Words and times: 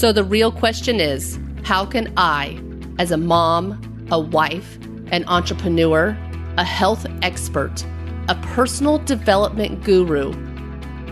So 0.00 0.12
the 0.12 0.24
real 0.24 0.50
question 0.50 0.98
is 0.98 1.38
how 1.62 1.84
can 1.84 2.10
I, 2.16 2.58
as 2.98 3.10
a 3.10 3.18
mom, 3.18 4.08
a 4.10 4.18
wife, 4.18 4.78
an 5.12 5.26
entrepreneur, 5.28 6.16
a 6.56 6.64
health 6.64 7.04
expert, 7.20 7.84
a 8.30 8.34
personal 8.36 8.96
development 8.96 9.84
guru, 9.84 10.32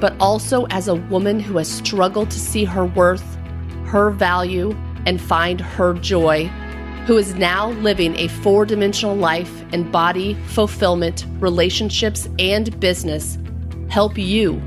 but 0.00 0.14
also 0.18 0.64
as 0.70 0.88
a 0.88 0.94
woman 0.94 1.38
who 1.38 1.58
has 1.58 1.70
struggled 1.70 2.30
to 2.30 2.40
see 2.40 2.64
her 2.64 2.86
worth, 2.86 3.36
her 3.84 4.08
value, 4.08 4.70
and 5.04 5.20
find 5.20 5.60
her 5.60 5.92
joy, 5.92 6.46
who 7.04 7.18
is 7.18 7.34
now 7.34 7.72
living 7.82 8.16
a 8.16 8.28
four 8.28 8.64
dimensional 8.64 9.14
life 9.14 9.70
in 9.74 9.90
body, 9.90 10.32
fulfillment, 10.46 11.26
relationships, 11.40 12.26
and 12.38 12.80
business, 12.80 13.36
help 13.90 14.16
you, 14.16 14.62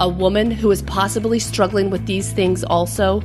a 0.00 0.08
woman 0.08 0.50
who 0.50 0.68
is 0.72 0.82
possibly 0.82 1.38
struggling 1.38 1.90
with 1.90 2.04
these 2.06 2.32
things 2.32 2.64
also, 2.64 3.22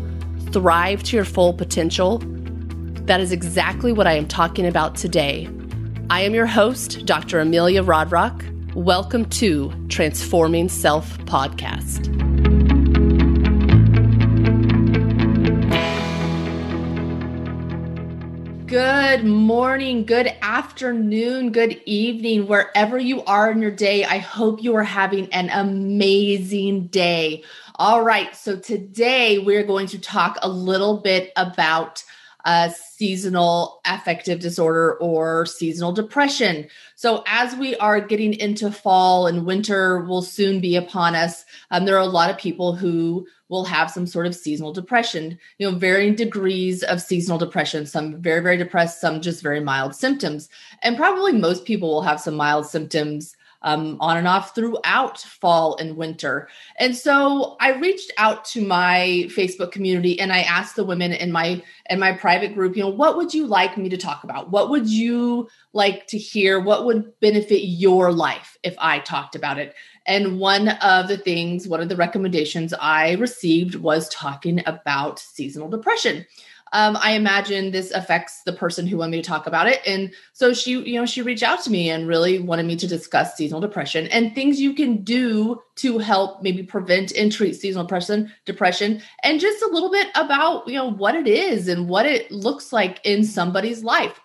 thrive 0.51 1.03
to 1.03 1.15
your 1.15 1.25
full 1.25 1.53
potential? 1.53 2.19
That 3.05 3.19
is 3.19 3.31
exactly 3.31 3.91
what 3.91 4.07
I 4.07 4.13
am 4.13 4.27
talking 4.27 4.65
about 4.65 4.95
today. 4.95 5.49
I 6.09 6.21
am 6.21 6.33
your 6.33 6.45
host, 6.45 7.05
Dr. 7.05 7.39
Amelia 7.39 7.83
Rodrock. 7.83 8.43
Welcome 8.73 9.25
to 9.31 9.73
Transforming 9.89 10.69
Self 10.69 11.17
Podcast. 11.19 12.13
Good 18.67 19.23
morning, 19.23 20.05
good 20.05 20.27
afternoon, 20.41 21.53
good 21.53 21.81
evening, 21.85 22.47
wherever 22.47 22.99
you 22.99 23.23
are 23.23 23.49
in 23.49 23.61
your 23.61 23.71
day. 23.71 24.03
I 24.03 24.17
hope 24.17 24.61
you 24.61 24.75
are 24.75 24.83
having 24.83 25.33
an 25.33 25.49
amazing 25.49 26.87
day. 26.87 27.43
All 27.79 28.01
right, 28.01 28.35
so 28.35 28.57
today 28.57 29.37
we're 29.37 29.61
going 29.61 29.85
to 29.87 29.99
talk 29.99 30.39
a 30.41 30.49
little 30.49 30.97
bit 30.97 31.31
about 31.35 32.03
uh, 32.43 32.69
seasonal 32.69 33.81
affective 33.85 34.39
disorder 34.39 34.95
or 34.95 35.45
seasonal 35.45 35.91
depression. 35.91 36.69
So, 36.95 37.23
as 37.27 37.55
we 37.55 37.75
are 37.75 38.01
getting 38.01 38.33
into 38.33 38.71
fall 38.71 39.27
and 39.27 39.45
winter 39.45 40.03
will 40.05 40.23
soon 40.23 40.59
be 40.59 40.75
upon 40.75 41.13
us, 41.13 41.45
um, 41.69 41.85
there 41.85 41.95
are 41.95 41.99
a 41.99 42.07
lot 42.07 42.31
of 42.31 42.39
people 42.39 42.75
who 42.75 43.27
will 43.47 43.65
have 43.65 43.91
some 43.91 44.07
sort 44.07 44.25
of 44.25 44.33
seasonal 44.33 44.73
depression, 44.73 45.37
you 45.59 45.69
know, 45.69 45.77
varying 45.77 46.15
degrees 46.15 46.81
of 46.81 46.99
seasonal 46.99 47.37
depression, 47.37 47.85
some 47.85 48.19
very, 48.23 48.41
very 48.41 48.57
depressed, 48.57 48.99
some 48.99 49.21
just 49.21 49.43
very 49.43 49.59
mild 49.59 49.93
symptoms. 49.93 50.49
And 50.81 50.97
probably 50.97 51.33
most 51.33 51.63
people 51.63 51.89
will 51.89 52.01
have 52.01 52.19
some 52.19 52.33
mild 52.33 52.65
symptoms 52.65 53.35
um, 53.61 53.97
on 53.99 54.17
and 54.17 54.27
off 54.27 54.53
throughout 54.53 55.19
fall 55.19 55.75
and 55.77 55.97
winter. 55.97 56.47
And 56.79 56.95
so 56.95 57.57
I 57.59 57.73
reached 57.73 58.11
out 58.17 58.45
to 58.45 58.65
my 58.65 59.27
Facebook 59.29 59.71
community 59.71 60.19
and 60.19 60.31
I 60.31 60.41
asked 60.41 60.75
the 60.75 60.83
women 60.83 61.11
in 61.13 61.31
my 61.31 61.61
in 61.89 61.99
my 61.99 62.11
private 62.11 62.53
group, 62.53 62.75
you 62.75 62.83
know, 62.83 62.89
what 62.89 63.17
would 63.17 63.33
you 63.33 63.47
like 63.47 63.77
me 63.77 63.89
to 63.89 63.97
talk 63.97 64.23
about? 64.23 64.51
What 64.51 64.69
would 64.69 64.87
you 64.87 65.47
like 65.73 66.07
to 66.07 66.17
hear? 66.17 66.59
What 66.59 66.85
would 66.85 67.19
benefit 67.19 67.65
your 67.65 68.11
life 68.11 68.57
if 68.63 68.75
I 68.79 68.99
talked 68.99 69.35
about 69.35 69.57
it? 69.57 69.73
And 70.05 70.39
one 70.39 70.69
of 70.69 71.07
the 71.07 71.17
things, 71.17 71.67
one 71.67 71.81
of 71.81 71.89
the 71.89 71.95
recommendations 71.95 72.73
I 72.79 73.13
received 73.13 73.75
was 73.75 74.07
talking 74.09 74.61
about 74.65 75.19
seasonal 75.19 75.69
depression 75.69 76.25
um, 76.73 76.97
I 77.01 77.11
imagine 77.11 77.71
this 77.71 77.91
affects 77.91 78.43
the 78.43 78.53
person 78.53 78.87
who 78.87 78.97
wanted 78.97 79.11
me 79.11 79.21
to 79.21 79.27
talk 79.27 79.47
about 79.47 79.67
it. 79.67 79.81
And 79.85 80.13
so 80.33 80.53
she, 80.53 80.71
you 80.71 80.99
know, 80.99 81.05
she 81.05 81.21
reached 81.21 81.43
out 81.43 81.61
to 81.63 81.71
me 81.71 81.89
and 81.89 82.07
really 82.07 82.39
wanted 82.39 82.65
me 82.65 82.75
to 82.77 82.87
discuss 82.87 83.35
seasonal 83.35 83.61
depression 83.61 84.07
and 84.07 84.33
things 84.33 84.59
you 84.59 84.73
can 84.73 85.03
do 85.03 85.61
to 85.77 85.97
help 85.99 86.41
maybe 86.43 86.63
prevent 86.63 87.11
and 87.13 87.31
treat 87.31 87.55
seasonal 87.55 87.85
depression, 87.85 88.31
depression, 88.45 89.01
and 89.23 89.39
just 89.39 89.61
a 89.63 89.67
little 89.67 89.91
bit 89.91 90.07
about, 90.15 90.67
you 90.67 90.75
know, 90.75 90.91
what 90.91 91.15
it 91.15 91.27
is 91.27 91.67
and 91.67 91.87
what 91.87 92.05
it 92.05 92.31
looks 92.31 92.73
like 92.73 92.99
in 93.03 93.23
somebody's 93.23 93.83
life. 93.83 94.19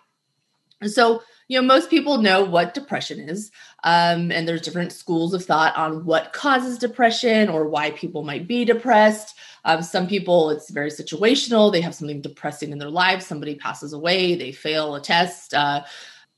So, 0.85 1.23
you 1.49 1.61
know, 1.61 1.67
most 1.67 1.91
people 1.91 2.19
know 2.19 2.45
what 2.45 2.75
depression 2.75 3.29
is. 3.29 3.51
Um, 3.85 4.33
and 4.33 4.49
there's 4.49 4.63
different 4.63 4.93
schools 4.93 5.35
of 5.35 5.45
thought 5.45 5.77
on 5.77 6.05
what 6.05 6.33
causes 6.33 6.79
depression 6.79 7.49
or 7.49 7.69
why 7.69 7.91
people 7.91 8.25
might 8.25 8.49
be 8.49 8.65
depressed. 8.65 9.37
Um, 9.65 9.83
some 9.83 10.07
people, 10.07 10.51
it's 10.51 10.71
very 10.71 10.91
situational. 10.91 11.71
They 11.73 11.81
have 11.81 11.95
something 11.95 12.21
depressing 12.21 12.73
in 12.73 12.79
their 12.79 12.91
lives. 12.91 13.27
Somebody 13.27 13.55
passes 13.55 13.93
away, 13.93 14.35
they 14.35 14.53
fail 14.53 14.95
a 14.95 15.01
test. 15.01 15.55
Uh, 15.55 15.83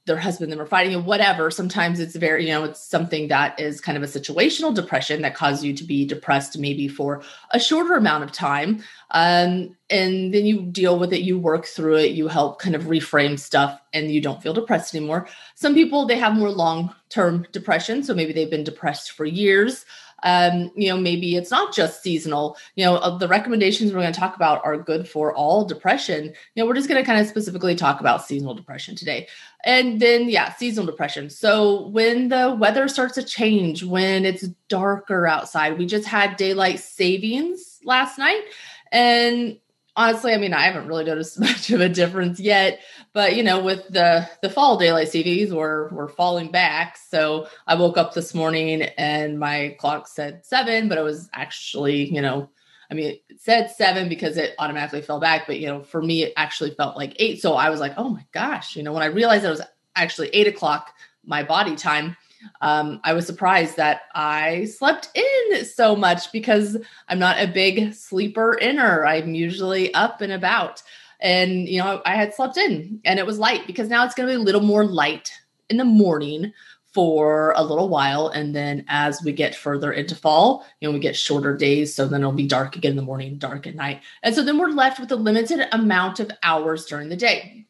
their 0.07 0.19
husband 0.19 0.53
and 0.53 0.59
them 0.59 0.65
are 0.65 0.69
fighting 0.69 0.95
and 0.95 1.07
whatever 1.07 1.51
sometimes 1.51 1.99
it's 1.99 2.15
very 2.15 2.47
you 2.47 2.53
know 2.53 2.65
it's 2.65 2.81
something 2.81 3.29
that 3.29 3.59
is 3.59 3.81
kind 3.81 3.97
of 3.97 4.03
a 4.03 4.07
situational 4.07 4.75
depression 4.75 5.23
that 5.23 5.35
causes 5.35 5.65
you 5.65 5.73
to 5.73 5.85
be 5.85 6.05
depressed 6.05 6.59
maybe 6.59 6.89
for 6.89 7.23
a 7.53 7.61
shorter 7.61 7.95
amount 7.95 8.23
of 8.23 8.31
time 8.31 8.83
um, 9.13 9.75
and 9.89 10.35
then 10.35 10.45
you 10.45 10.63
deal 10.63 10.99
with 10.99 11.13
it 11.13 11.23
you 11.23 11.39
work 11.39 11.65
through 11.65 11.97
it 11.97 12.13
you 12.13 12.29
help 12.29 12.59
kind 12.59 12.75
of 12.75 12.85
reframe 12.85 13.39
stuff 13.39 13.81
and 13.93 14.11
you 14.11 14.21
don't 14.21 14.43
feel 14.43 14.53
depressed 14.53 14.95
anymore 14.95 15.27
some 15.55 15.75
people 15.75 16.07
they 16.07 16.19
have 16.19 16.35
more 16.35 16.51
long 16.51 16.95
term 17.09 17.47
depression 17.53 18.03
so 18.03 18.15
maybe 18.15 18.33
they've 18.33 18.51
been 18.51 18.65
depressed 18.65 19.13
for 19.13 19.25
years 19.25 19.87
um, 20.25 20.73
you 20.75 20.89
know, 20.89 20.97
maybe 20.97 21.37
it's 21.37 21.51
not 21.51 21.75
just 21.75 22.03
seasonal. 22.03 22.57
You 22.75 22.85
know, 22.85 22.97
uh, 22.97 23.17
the 23.17 23.29
recommendations 23.29 23.93
we're 23.93 24.01
going 24.01 24.13
to 24.13 24.19
talk 24.19 24.35
about 24.35 24.65
are 24.65 24.77
good 24.77 25.07
for 25.09 25.35
all 25.35 25.65
depression. 25.65 26.25
You 26.25 26.63
know, 26.63 26.67
we're 26.67 26.75
just 26.75 26.89
going 26.89 27.01
to 27.01 27.07
kind 27.07 27.21
of 27.21 27.27
specifically 27.27 27.75
talk 27.75 28.01
about 28.01 28.25
seasonal 28.25 28.55
depression 28.55 28.97
today. 28.97 29.29
And 29.65 30.01
then, 30.01 30.29
yeah, 30.29 30.53
seasonal 30.55 30.87
depression. 30.87 31.31
So 31.31 31.89
when 31.89 32.29
the 32.29 32.57
weather 32.59 32.89
starts 32.89 33.15
to 33.15 33.23
change, 33.23 33.85
when 33.85 34.25
it's 34.25 34.49
darker 34.69 35.27
outside, 35.27 35.79
we 35.79 35.87
just 35.87 36.07
had 36.07 36.37
daylight 36.37 36.81
savings 36.81 37.79
last 37.85 38.19
night. 38.19 38.43
And 38.91 39.59
honestly, 39.97 40.33
I 40.33 40.39
mean, 40.39 40.53
I 40.53 40.63
haven't 40.63 40.89
really 40.89 41.05
noticed 41.05 41.41
much 41.41 41.71
of 41.71 41.81
a 41.81 41.89
difference 41.89 42.41
yet. 42.41 42.81
But 43.13 43.37
you 43.37 43.43
know, 43.43 43.63
with 43.63 43.89
the 43.89 44.29
the 44.43 44.51
fall 44.51 44.79
daylight 44.79 45.09
savings, 45.09 45.53
we're 45.53 45.89
we're 45.91 46.09
falling 46.09 46.51
back. 46.51 46.97
So 46.97 47.49
I 47.67 47.75
woke 47.75 47.97
up 47.97 48.15
this 48.15 48.35
morning 48.35 48.83
and 48.83 49.39
my 49.39 49.77
clock 49.79 50.09
said 50.09 50.45
seven, 50.45 50.89
but 50.89 50.99
it 50.99 51.03
was 51.03 51.29
actually, 51.33 52.13
you 52.13 52.21
know, 52.21 52.51
I 52.91 52.95
mean, 52.95 53.19
it 53.29 53.41
said 53.41 53.71
seven 53.71 54.09
because 54.09 54.37
it 54.37 54.55
automatically 54.59 55.03
fell 55.03 55.21
back. 55.21 55.47
But 55.47 55.61
you 55.61 55.67
know, 55.67 55.83
for 55.83 56.03
me, 56.03 56.25
it 56.25 56.33
actually 56.37 56.71
felt 56.71 56.97
like 56.97 57.15
eight. 57.19 57.41
So 57.41 57.55
I 57.55 57.71
was 57.71 57.81
like, 57.81 57.95
oh 57.97 58.09
my 58.09 58.25
gosh, 58.33 58.77
you 58.77 58.83
know, 58.83 58.93
when 58.93 59.03
I 59.03 59.07
realized 59.07 59.45
it 59.45 59.51
was 59.51 59.63
actually 59.97 60.29
eight 60.29 60.49
o'clock 60.49 60.93
my 61.27 61.43
body 61.43 61.77
time 61.77 62.17
um, 62.61 63.01
I 63.05 63.13
was 63.13 63.27
surprised 63.27 63.77
that 63.77 64.03
I 64.15 64.67
slept 64.67 65.11
in 65.15 65.65
so 65.65 65.95
much 65.97 66.33
because 66.33 66.77
I'm 67.09 67.19
not 67.19 67.41
a 67.41 67.47
big 67.47 67.95
sleeper 67.95 68.59
inner. 68.59 69.07
I'm 69.07 69.35
usually 69.35 69.93
up 69.95 70.21
and 70.21 70.33
about. 70.33 70.83
And, 71.21 71.69
you 71.69 71.79
know, 71.79 72.03
I 72.05 72.17
had 72.17 72.35
slept 72.35 72.57
in 72.57 73.01
and 73.05 73.19
it 73.19 73.27
was 73.27 73.39
light 73.39 73.67
because 73.67 73.89
now 73.89 74.05
it's 74.05 74.15
going 74.15 74.29
to 74.29 74.35
be 74.35 74.41
a 74.41 74.45
little 74.45 74.61
more 74.61 74.85
light 74.85 75.33
in 75.71 75.79
the 75.79 75.85
morning 75.85 76.53
for 76.93 77.53
a 77.57 77.65
little 77.65 77.89
while. 77.89 78.29
And 78.29 78.55
then 78.55 78.85
as 78.89 79.21
we 79.23 79.33
get 79.33 79.55
further 79.55 79.93
into 79.93 80.15
fall, 80.15 80.65
you 80.81 80.89
know, 80.89 80.93
we 80.93 81.01
get 81.01 81.17
shorter 81.17 81.57
days. 81.57 81.93
So 81.93 82.07
then 82.07 82.21
it'll 82.21 82.33
be 82.33 82.47
dark 82.47 82.77
again 82.77 82.93
in 82.93 82.97
the 82.97 83.03
morning, 83.03 83.37
dark 83.37 83.67
at 83.67 83.75
night. 83.75 84.03
And 84.23 84.35
so 84.35 84.45
then 84.45 84.59
we're 84.59 84.69
left 84.69 85.01
with 85.01 85.11
a 85.11 85.17
limited 85.17 85.67
amount 85.73 86.21
of 86.21 86.31
hours 86.45 86.87
during 86.87 87.09
the 87.09 87.17
day. 87.17 87.64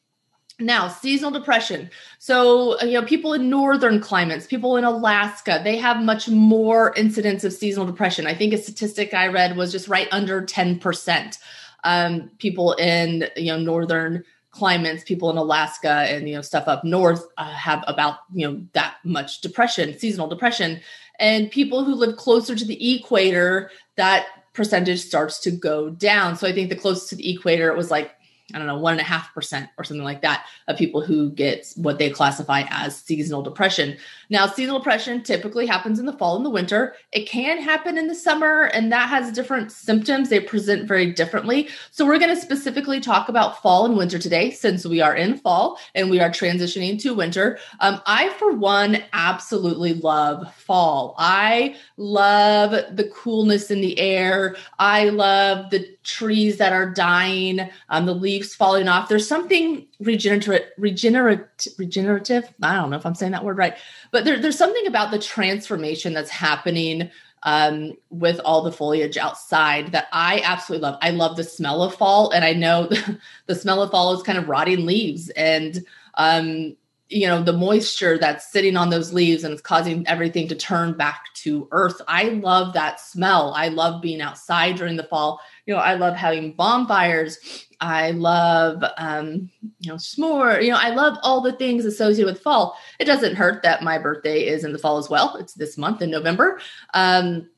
Now, 0.60 0.86
seasonal 0.86 1.32
depression. 1.32 1.90
So, 2.20 2.80
you 2.80 2.92
know, 2.92 3.04
people 3.04 3.32
in 3.32 3.50
northern 3.50 4.00
climates, 4.00 4.46
people 4.46 4.76
in 4.76 4.84
Alaska, 4.84 5.60
they 5.64 5.76
have 5.78 6.00
much 6.00 6.28
more 6.28 6.94
incidence 6.94 7.42
of 7.42 7.52
seasonal 7.52 7.86
depression. 7.86 8.28
I 8.28 8.34
think 8.34 8.52
a 8.52 8.58
statistic 8.58 9.14
I 9.14 9.26
read 9.26 9.56
was 9.56 9.72
just 9.72 9.88
right 9.88 10.06
under 10.12 10.42
10%. 10.42 11.38
Um, 11.82 12.30
people 12.38 12.74
in, 12.74 13.28
you 13.36 13.46
know, 13.46 13.58
northern 13.58 14.22
climates, 14.52 15.02
people 15.02 15.28
in 15.28 15.36
Alaska 15.36 16.06
and, 16.08 16.28
you 16.28 16.36
know, 16.36 16.40
stuff 16.40 16.68
up 16.68 16.84
north 16.84 17.26
uh, 17.36 17.52
have 17.52 17.82
about, 17.88 18.18
you 18.32 18.48
know, 18.48 18.64
that 18.74 18.94
much 19.02 19.40
depression, 19.40 19.98
seasonal 19.98 20.28
depression. 20.28 20.80
And 21.18 21.50
people 21.50 21.82
who 21.82 21.94
live 21.94 22.16
closer 22.16 22.54
to 22.54 22.64
the 22.64 22.94
equator, 22.94 23.70
that 23.96 24.26
percentage 24.52 25.00
starts 25.00 25.40
to 25.40 25.50
go 25.50 25.90
down. 25.90 26.36
So 26.36 26.46
I 26.46 26.52
think 26.52 26.68
the 26.68 26.76
closest 26.76 27.08
to 27.10 27.16
the 27.16 27.34
equator, 27.34 27.68
it 27.68 27.76
was 27.76 27.90
like 27.90 28.12
I 28.52 28.58
don't 28.58 28.66
know, 28.66 28.78
one 28.78 28.92
and 28.92 29.00
a 29.00 29.04
half 29.04 29.32
percent 29.32 29.70
or 29.78 29.84
something 29.84 30.04
like 30.04 30.20
that 30.20 30.44
of 30.68 30.76
people 30.76 31.00
who 31.00 31.30
get 31.30 31.72
what 31.76 31.98
they 31.98 32.10
classify 32.10 32.64
as 32.68 32.94
seasonal 32.94 33.40
depression. 33.40 33.96
Now, 34.28 34.46
seasonal 34.46 34.80
depression 34.80 35.22
typically 35.22 35.64
happens 35.64 35.98
in 35.98 36.04
the 36.04 36.12
fall 36.12 36.36
and 36.36 36.44
the 36.44 36.50
winter. 36.50 36.94
It 37.10 37.26
can 37.26 37.58
happen 37.58 37.96
in 37.96 38.06
the 38.06 38.14
summer, 38.14 38.64
and 38.64 38.92
that 38.92 39.08
has 39.08 39.32
different 39.32 39.72
symptoms. 39.72 40.28
They 40.28 40.40
present 40.40 40.86
very 40.86 41.10
differently. 41.10 41.70
So, 41.90 42.04
we're 42.04 42.18
going 42.18 42.34
to 42.34 42.40
specifically 42.40 43.00
talk 43.00 43.30
about 43.30 43.62
fall 43.62 43.86
and 43.86 43.96
winter 43.96 44.18
today 44.18 44.50
since 44.50 44.84
we 44.84 45.00
are 45.00 45.16
in 45.16 45.38
fall 45.38 45.78
and 45.94 46.10
we 46.10 46.20
are 46.20 46.28
transitioning 46.28 47.00
to 47.00 47.14
winter. 47.14 47.58
Um, 47.80 48.02
I, 48.04 48.28
for 48.38 48.52
one, 48.52 49.02
absolutely 49.14 49.94
love 49.94 50.54
fall. 50.54 51.14
I 51.16 51.76
love 51.96 52.72
the 52.94 53.10
coolness 53.14 53.70
in 53.70 53.80
the 53.80 53.98
air. 53.98 54.56
I 54.78 55.08
love 55.08 55.70
the 55.70 55.88
trees 56.02 56.58
that 56.58 56.74
are 56.74 56.90
dying, 56.90 57.70
um, 57.88 58.04
the 58.04 58.14
leaves 58.14 58.33
falling 58.42 58.88
off. 58.88 59.08
There's 59.08 59.28
something 59.28 59.86
regenerative, 60.00 60.68
regenerative, 60.78 61.48
regenerative. 61.78 62.52
I 62.62 62.76
don't 62.76 62.90
know 62.90 62.96
if 62.96 63.06
I'm 63.06 63.14
saying 63.14 63.32
that 63.32 63.44
word 63.44 63.58
right, 63.58 63.76
but 64.10 64.24
there, 64.24 64.38
there's 64.38 64.58
something 64.58 64.86
about 64.86 65.10
the 65.10 65.18
transformation 65.18 66.12
that's 66.12 66.30
happening 66.30 67.10
um, 67.44 67.92
with 68.10 68.40
all 68.44 68.62
the 68.62 68.72
foliage 68.72 69.16
outside 69.16 69.92
that 69.92 70.08
I 70.12 70.40
absolutely 70.44 70.88
love. 70.88 70.98
I 71.02 71.10
love 71.10 71.36
the 71.36 71.44
smell 71.44 71.82
of 71.82 71.94
fall, 71.94 72.30
and 72.30 72.44
I 72.44 72.54
know 72.54 72.88
the 73.46 73.54
smell 73.54 73.82
of 73.82 73.90
fall 73.90 74.14
is 74.14 74.22
kind 74.22 74.38
of 74.38 74.48
rotting 74.48 74.86
leaves 74.86 75.28
and 75.30 75.84
um, 76.14 76.76
you 77.08 77.26
know 77.26 77.42
the 77.42 77.52
moisture 77.52 78.18
that's 78.18 78.50
sitting 78.50 78.76
on 78.76 78.90
those 78.90 79.12
leaves 79.12 79.44
and 79.44 79.52
it's 79.52 79.62
causing 79.62 80.06
everything 80.08 80.48
to 80.48 80.54
turn 80.54 80.96
back 80.96 81.26
to 81.34 81.68
earth. 81.70 82.00
I 82.08 82.24
love 82.30 82.72
that 82.74 83.00
smell. 83.00 83.52
I 83.54 83.68
love 83.68 84.00
being 84.00 84.20
outside 84.20 84.76
during 84.76 84.96
the 84.96 85.04
fall. 85.04 85.40
You 85.66 85.74
know, 85.74 85.80
I 85.80 85.94
love 85.94 86.14
having 86.14 86.52
bonfires. 86.52 87.66
I 87.80 88.12
love, 88.12 88.82
um, 88.96 89.50
you 89.80 89.90
know, 89.90 89.96
s'more. 89.96 90.62
You 90.62 90.70
know, 90.70 90.78
I 90.78 90.90
love 90.90 91.18
all 91.22 91.42
the 91.42 91.52
things 91.52 91.84
associated 91.84 92.32
with 92.32 92.42
fall. 92.42 92.78
It 92.98 93.04
doesn't 93.04 93.36
hurt 93.36 93.62
that 93.62 93.82
my 93.82 93.98
birthday 93.98 94.46
is 94.46 94.64
in 94.64 94.72
the 94.72 94.78
fall 94.78 94.96
as 94.96 95.10
well. 95.10 95.36
It's 95.36 95.54
this 95.54 95.76
month 95.76 96.00
in 96.00 96.10
November. 96.10 96.60
Um, 96.94 97.48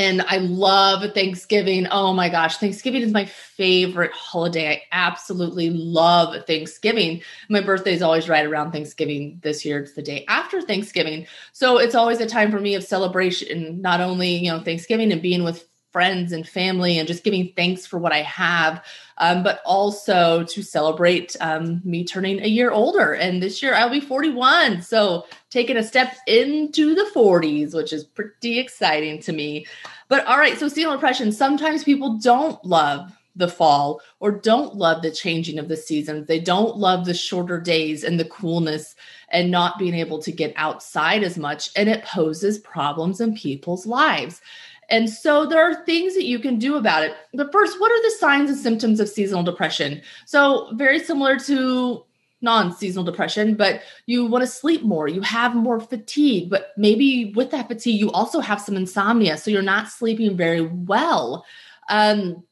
and 0.00 0.22
I 0.22 0.38
love 0.38 1.12
Thanksgiving. 1.12 1.86
Oh 1.90 2.14
my 2.14 2.30
gosh, 2.30 2.56
Thanksgiving 2.56 3.02
is 3.02 3.12
my 3.12 3.26
favorite 3.26 4.12
holiday. 4.12 4.70
I 4.70 4.82
absolutely 4.92 5.68
love 5.68 6.46
Thanksgiving. 6.46 7.20
My 7.50 7.60
birthday 7.60 7.92
is 7.92 8.00
always 8.00 8.26
right 8.26 8.46
around 8.46 8.72
Thanksgiving. 8.72 9.40
This 9.42 9.62
year 9.62 9.80
it's 9.80 9.92
the 9.92 10.00
day 10.00 10.24
after 10.26 10.62
Thanksgiving. 10.62 11.26
So 11.52 11.76
it's 11.76 11.94
always 11.94 12.18
a 12.20 12.26
time 12.26 12.50
for 12.50 12.60
me 12.60 12.76
of 12.76 12.82
celebration, 12.82 13.82
not 13.82 14.00
only, 14.00 14.36
you 14.36 14.50
know, 14.50 14.60
Thanksgiving 14.60 15.12
and 15.12 15.20
being 15.20 15.44
with 15.44 15.69
friends 15.92 16.32
and 16.32 16.48
family 16.48 16.98
and 16.98 17.08
just 17.08 17.24
giving 17.24 17.52
thanks 17.56 17.86
for 17.86 17.98
what 17.98 18.12
I 18.12 18.22
have, 18.22 18.84
um, 19.18 19.42
but 19.42 19.60
also 19.64 20.44
to 20.44 20.62
celebrate 20.62 21.36
um, 21.40 21.80
me 21.84 22.04
turning 22.04 22.40
a 22.40 22.46
year 22.46 22.70
older. 22.70 23.12
And 23.14 23.42
this 23.42 23.62
year 23.62 23.74
I'll 23.74 23.90
be 23.90 24.00
41. 24.00 24.82
So 24.82 25.26
taking 25.50 25.76
a 25.76 25.82
step 25.82 26.16
into 26.26 26.94
the 26.94 27.10
40s, 27.14 27.74
which 27.74 27.92
is 27.92 28.04
pretty 28.04 28.58
exciting 28.58 29.20
to 29.22 29.32
me. 29.32 29.66
But 30.08 30.24
all 30.26 30.38
right, 30.38 30.58
so 30.58 30.68
seasonal 30.68 30.96
depression, 30.96 31.32
sometimes 31.32 31.84
people 31.84 32.18
don't 32.18 32.64
love 32.64 33.12
the 33.36 33.48
fall 33.48 34.00
or 34.18 34.32
don't 34.32 34.76
love 34.76 35.02
the 35.02 35.10
changing 35.10 35.58
of 35.58 35.68
the 35.68 35.76
seasons. 35.76 36.26
They 36.26 36.40
don't 36.40 36.76
love 36.76 37.04
the 37.04 37.14
shorter 37.14 37.60
days 37.60 38.04
and 38.04 38.18
the 38.18 38.24
coolness 38.24 38.94
and 39.30 39.50
not 39.50 39.78
being 39.78 39.94
able 39.94 40.20
to 40.22 40.32
get 40.32 40.52
outside 40.56 41.22
as 41.22 41.38
much. 41.38 41.70
And 41.76 41.88
it 41.88 42.04
poses 42.04 42.58
problems 42.58 43.20
in 43.20 43.34
people's 43.34 43.86
lives. 43.86 44.40
And 44.90 45.08
so 45.08 45.46
there 45.46 45.62
are 45.62 45.84
things 45.84 46.14
that 46.14 46.24
you 46.24 46.38
can 46.38 46.58
do 46.58 46.76
about 46.76 47.04
it. 47.04 47.14
But 47.32 47.52
first, 47.52 47.80
what 47.80 47.92
are 47.92 48.02
the 48.02 48.16
signs 48.18 48.50
and 48.50 48.58
symptoms 48.58 49.00
of 49.00 49.08
seasonal 49.08 49.44
depression? 49.44 50.02
So, 50.26 50.70
very 50.74 50.98
similar 50.98 51.38
to 51.40 52.04
non 52.42 52.72
seasonal 52.72 53.04
depression, 53.04 53.54
but 53.54 53.82
you 54.06 54.26
want 54.26 54.42
to 54.42 54.50
sleep 54.50 54.82
more, 54.82 55.06
you 55.06 55.20
have 55.20 55.54
more 55.54 55.78
fatigue, 55.78 56.50
but 56.50 56.72
maybe 56.76 57.32
with 57.36 57.50
that 57.52 57.68
fatigue, 57.68 58.00
you 58.00 58.10
also 58.10 58.40
have 58.40 58.60
some 58.60 58.76
insomnia. 58.76 59.36
So, 59.36 59.50
you're 59.50 59.62
not 59.62 59.88
sleeping 59.88 60.36
very 60.36 60.62
well. 60.62 61.44
Um, 61.88 62.44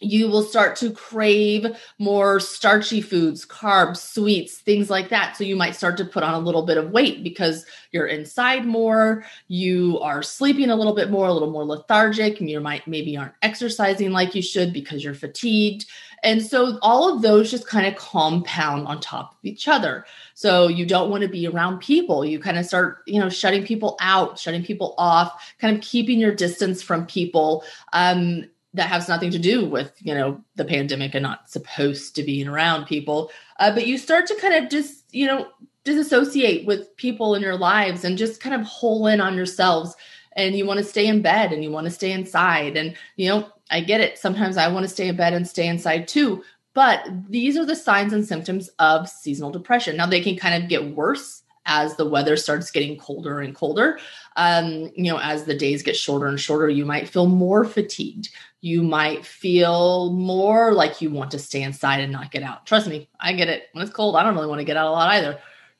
you 0.00 0.28
will 0.28 0.42
start 0.42 0.76
to 0.76 0.90
crave 0.90 1.66
more 1.98 2.38
starchy 2.40 3.00
foods, 3.00 3.46
carbs, 3.46 3.96
sweets, 3.98 4.58
things 4.58 4.90
like 4.90 5.08
that. 5.08 5.36
So 5.36 5.44
you 5.44 5.56
might 5.56 5.74
start 5.74 5.96
to 5.98 6.04
put 6.04 6.22
on 6.22 6.34
a 6.34 6.38
little 6.38 6.62
bit 6.62 6.76
of 6.76 6.90
weight 6.90 7.24
because 7.24 7.64
you're 7.92 8.06
inside 8.06 8.66
more, 8.66 9.24
you 9.48 9.98
are 10.00 10.22
sleeping 10.22 10.70
a 10.70 10.76
little 10.76 10.94
bit 10.94 11.10
more, 11.10 11.26
a 11.26 11.32
little 11.32 11.50
more 11.50 11.64
lethargic, 11.64 12.40
and 12.40 12.50
you 12.50 12.60
might 12.60 12.86
maybe 12.86 13.16
aren't 13.16 13.34
exercising 13.42 14.12
like 14.12 14.34
you 14.34 14.42
should 14.42 14.72
because 14.72 15.02
you're 15.02 15.14
fatigued. 15.14 15.86
And 16.22 16.42
so 16.42 16.78
all 16.82 17.14
of 17.14 17.22
those 17.22 17.50
just 17.50 17.66
kind 17.66 17.86
of 17.86 17.94
compound 17.96 18.86
on 18.86 19.00
top 19.00 19.32
of 19.32 19.38
each 19.44 19.68
other. 19.68 20.04
So 20.34 20.66
you 20.68 20.84
don't 20.84 21.10
want 21.10 21.22
to 21.22 21.28
be 21.28 21.46
around 21.46 21.78
people. 21.78 22.24
You 22.24 22.38
kind 22.38 22.58
of 22.58 22.66
start, 22.66 23.02
you 23.06 23.20
know, 23.20 23.28
shutting 23.28 23.64
people 23.64 23.96
out, 24.00 24.38
shutting 24.38 24.64
people 24.64 24.94
off, 24.98 25.54
kind 25.58 25.76
of 25.76 25.82
keeping 25.82 26.18
your 26.18 26.34
distance 26.34 26.82
from 26.82 27.06
people. 27.06 27.64
Um, 27.92 28.46
that 28.76 28.88
has 28.88 29.08
nothing 29.08 29.30
to 29.30 29.38
do 29.38 29.68
with 29.68 29.92
you 30.02 30.14
know 30.14 30.42
the 30.54 30.64
pandemic 30.64 31.14
and 31.14 31.22
not 31.22 31.50
supposed 31.50 32.14
to 32.14 32.22
be 32.22 32.46
around 32.46 32.86
people. 32.86 33.30
Uh, 33.58 33.74
but 33.74 33.86
you 33.86 33.98
start 33.98 34.26
to 34.26 34.36
kind 34.36 34.54
of 34.54 34.70
just 34.70 35.04
you 35.12 35.26
know 35.26 35.48
disassociate 35.84 36.66
with 36.66 36.94
people 36.96 37.34
in 37.34 37.42
your 37.42 37.56
lives 37.56 38.04
and 38.04 38.18
just 38.18 38.40
kind 38.40 38.54
of 38.54 38.66
hole 38.66 39.06
in 39.06 39.20
on 39.20 39.34
yourselves. 39.34 39.96
And 40.34 40.54
you 40.54 40.66
want 40.66 40.78
to 40.78 40.84
stay 40.84 41.06
in 41.06 41.22
bed 41.22 41.52
and 41.52 41.64
you 41.64 41.70
want 41.70 41.86
to 41.86 41.90
stay 41.90 42.12
inside. 42.12 42.76
And 42.76 42.94
you 43.16 43.28
know 43.28 43.50
i 43.70 43.80
get 43.80 44.00
it. 44.00 44.18
Sometimes 44.18 44.56
i 44.56 44.68
want 44.68 44.84
to 44.84 44.92
stay 44.92 45.08
in 45.08 45.16
bed 45.16 45.32
and 45.32 45.48
stay 45.48 45.66
inside 45.66 46.06
too. 46.06 46.44
But 46.74 47.08
these 47.30 47.56
are 47.56 47.64
the 47.64 47.74
signs 47.74 48.12
and 48.12 48.26
symptoms 48.26 48.68
of 48.78 49.08
seasonal 49.08 49.50
depression. 49.50 49.96
Now 49.96 50.06
they 50.06 50.20
can 50.20 50.36
kind 50.36 50.62
of 50.62 50.68
get 50.68 50.94
worse 50.94 51.42
as 51.64 51.96
the 51.96 52.08
weather 52.08 52.36
starts 52.36 52.70
getting 52.70 52.96
colder 52.98 53.40
and 53.40 53.54
colder. 53.54 53.98
Um, 54.36 54.90
you 54.94 55.10
know 55.10 55.18
as 55.18 55.44
the 55.44 55.56
days 55.56 55.82
get 55.82 55.96
shorter 55.96 56.26
and 56.26 56.38
shorter 56.38 56.68
you 56.68 56.84
might 56.84 57.08
feel 57.08 57.26
more 57.26 57.64
fatigued 57.64 58.28
you 58.66 58.82
might 58.82 59.24
feel 59.24 60.12
more 60.12 60.72
like 60.72 61.00
you 61.00 61.08
want 61.08 61.30
to 61.30 61.38
stay 61.38 61.62
inside 61.62 62.00
and 62.00 62.10
not 62.10 62.32
get 62.32 62.42
out. 62.42 62.66
Trust 62.66 62.88
me, 62.88 63.08
I 63.20 63.32
get 63.32 63.48
it. 63.48 63.68
When 63.70 63.84
it's 63.84 63.94
cold, 63.94 64.16
I 64.16 64.24
don't 64.24 64.34
really 64.34 64.48
want 64.48 64.58
to 64.58 64.64
get 64.64 64.76
out 64.76 64.88
a 64.88 64.90
lot 64.90 65.10
either. 65.10 65.38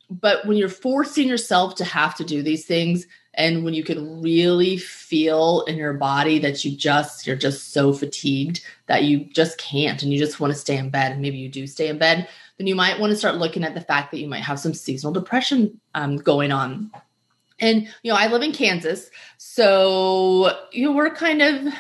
But 0.09 0.47
when 0.47 0.57
you're 0.57 0.69
forcing 0.69 1.27
yourself 1.27 1.75
to 1.77 1.85
have 1.85 2.15
to 2.15 2.25
do 2.25 2.45
these 2.45 2.65
things, 2.65 3.09
and 3.35 3.65
when 3.65 3.75
you 3.75 3.83
can 3.83 4.23
really 4.23 4.77
feel 4.77 5.63
in 5.63 5.75
your 5.75 5.95
body 5.95 6.39
that 6.39 6.65
you 6.65 6.77
just 6.77 7.27
you're 7.27 7.35
just 7.35 7.73
so 7.73 7.93
fatigued 7.93 8.65
that 8.87 9.03
you 9.03 9.25
just 9.25 9.59
can't 9.59 10.05
and 10.05 10.13
you 10.13 10.19
just 10.19 10.39
want 10.39 10.53
to 10.53 10.59
stay 10.59 10.77
in 10.77 10.89
bed 10.89 11.11
and 11.11 11.21
maybe 11.21 11.37
you 11.37 11.49
do 11.49 11.67
stay 11.67 11.89
in 11.89 11.99
bed 11.99 12.27
then 12.57 12.67
you 12.67 12.75
might 12.75 12.99
want 12.99 13.11
to 13.11 13.17
start 13.17 13.37
looking 13.37 13.63
at 13.63 13.75
the 13.75 13.81
fact 13.83 14.11
that 14.11 14.21
you 14.21 14.27
might 14.27 14.43
have 14.43 14.59
some 14.59 14.73
seasonal 14.73 15.13
depression 15.13 15.79
um, 15.95 16.17
going 16.17 16.51
on 16.51 16.91
and 17.61 17.87
you 18.03 18.11
know 18.11 18.17
i 18.17 18.27
live 18.27 18.41
in 18.41 18.53
kansas 18.53 19.11
so 19.37 20.51
you 20.73 20.87
know 20.87 20.93
we're 20.93 21.11
kind 21.11 21.43
of 21.43 21.75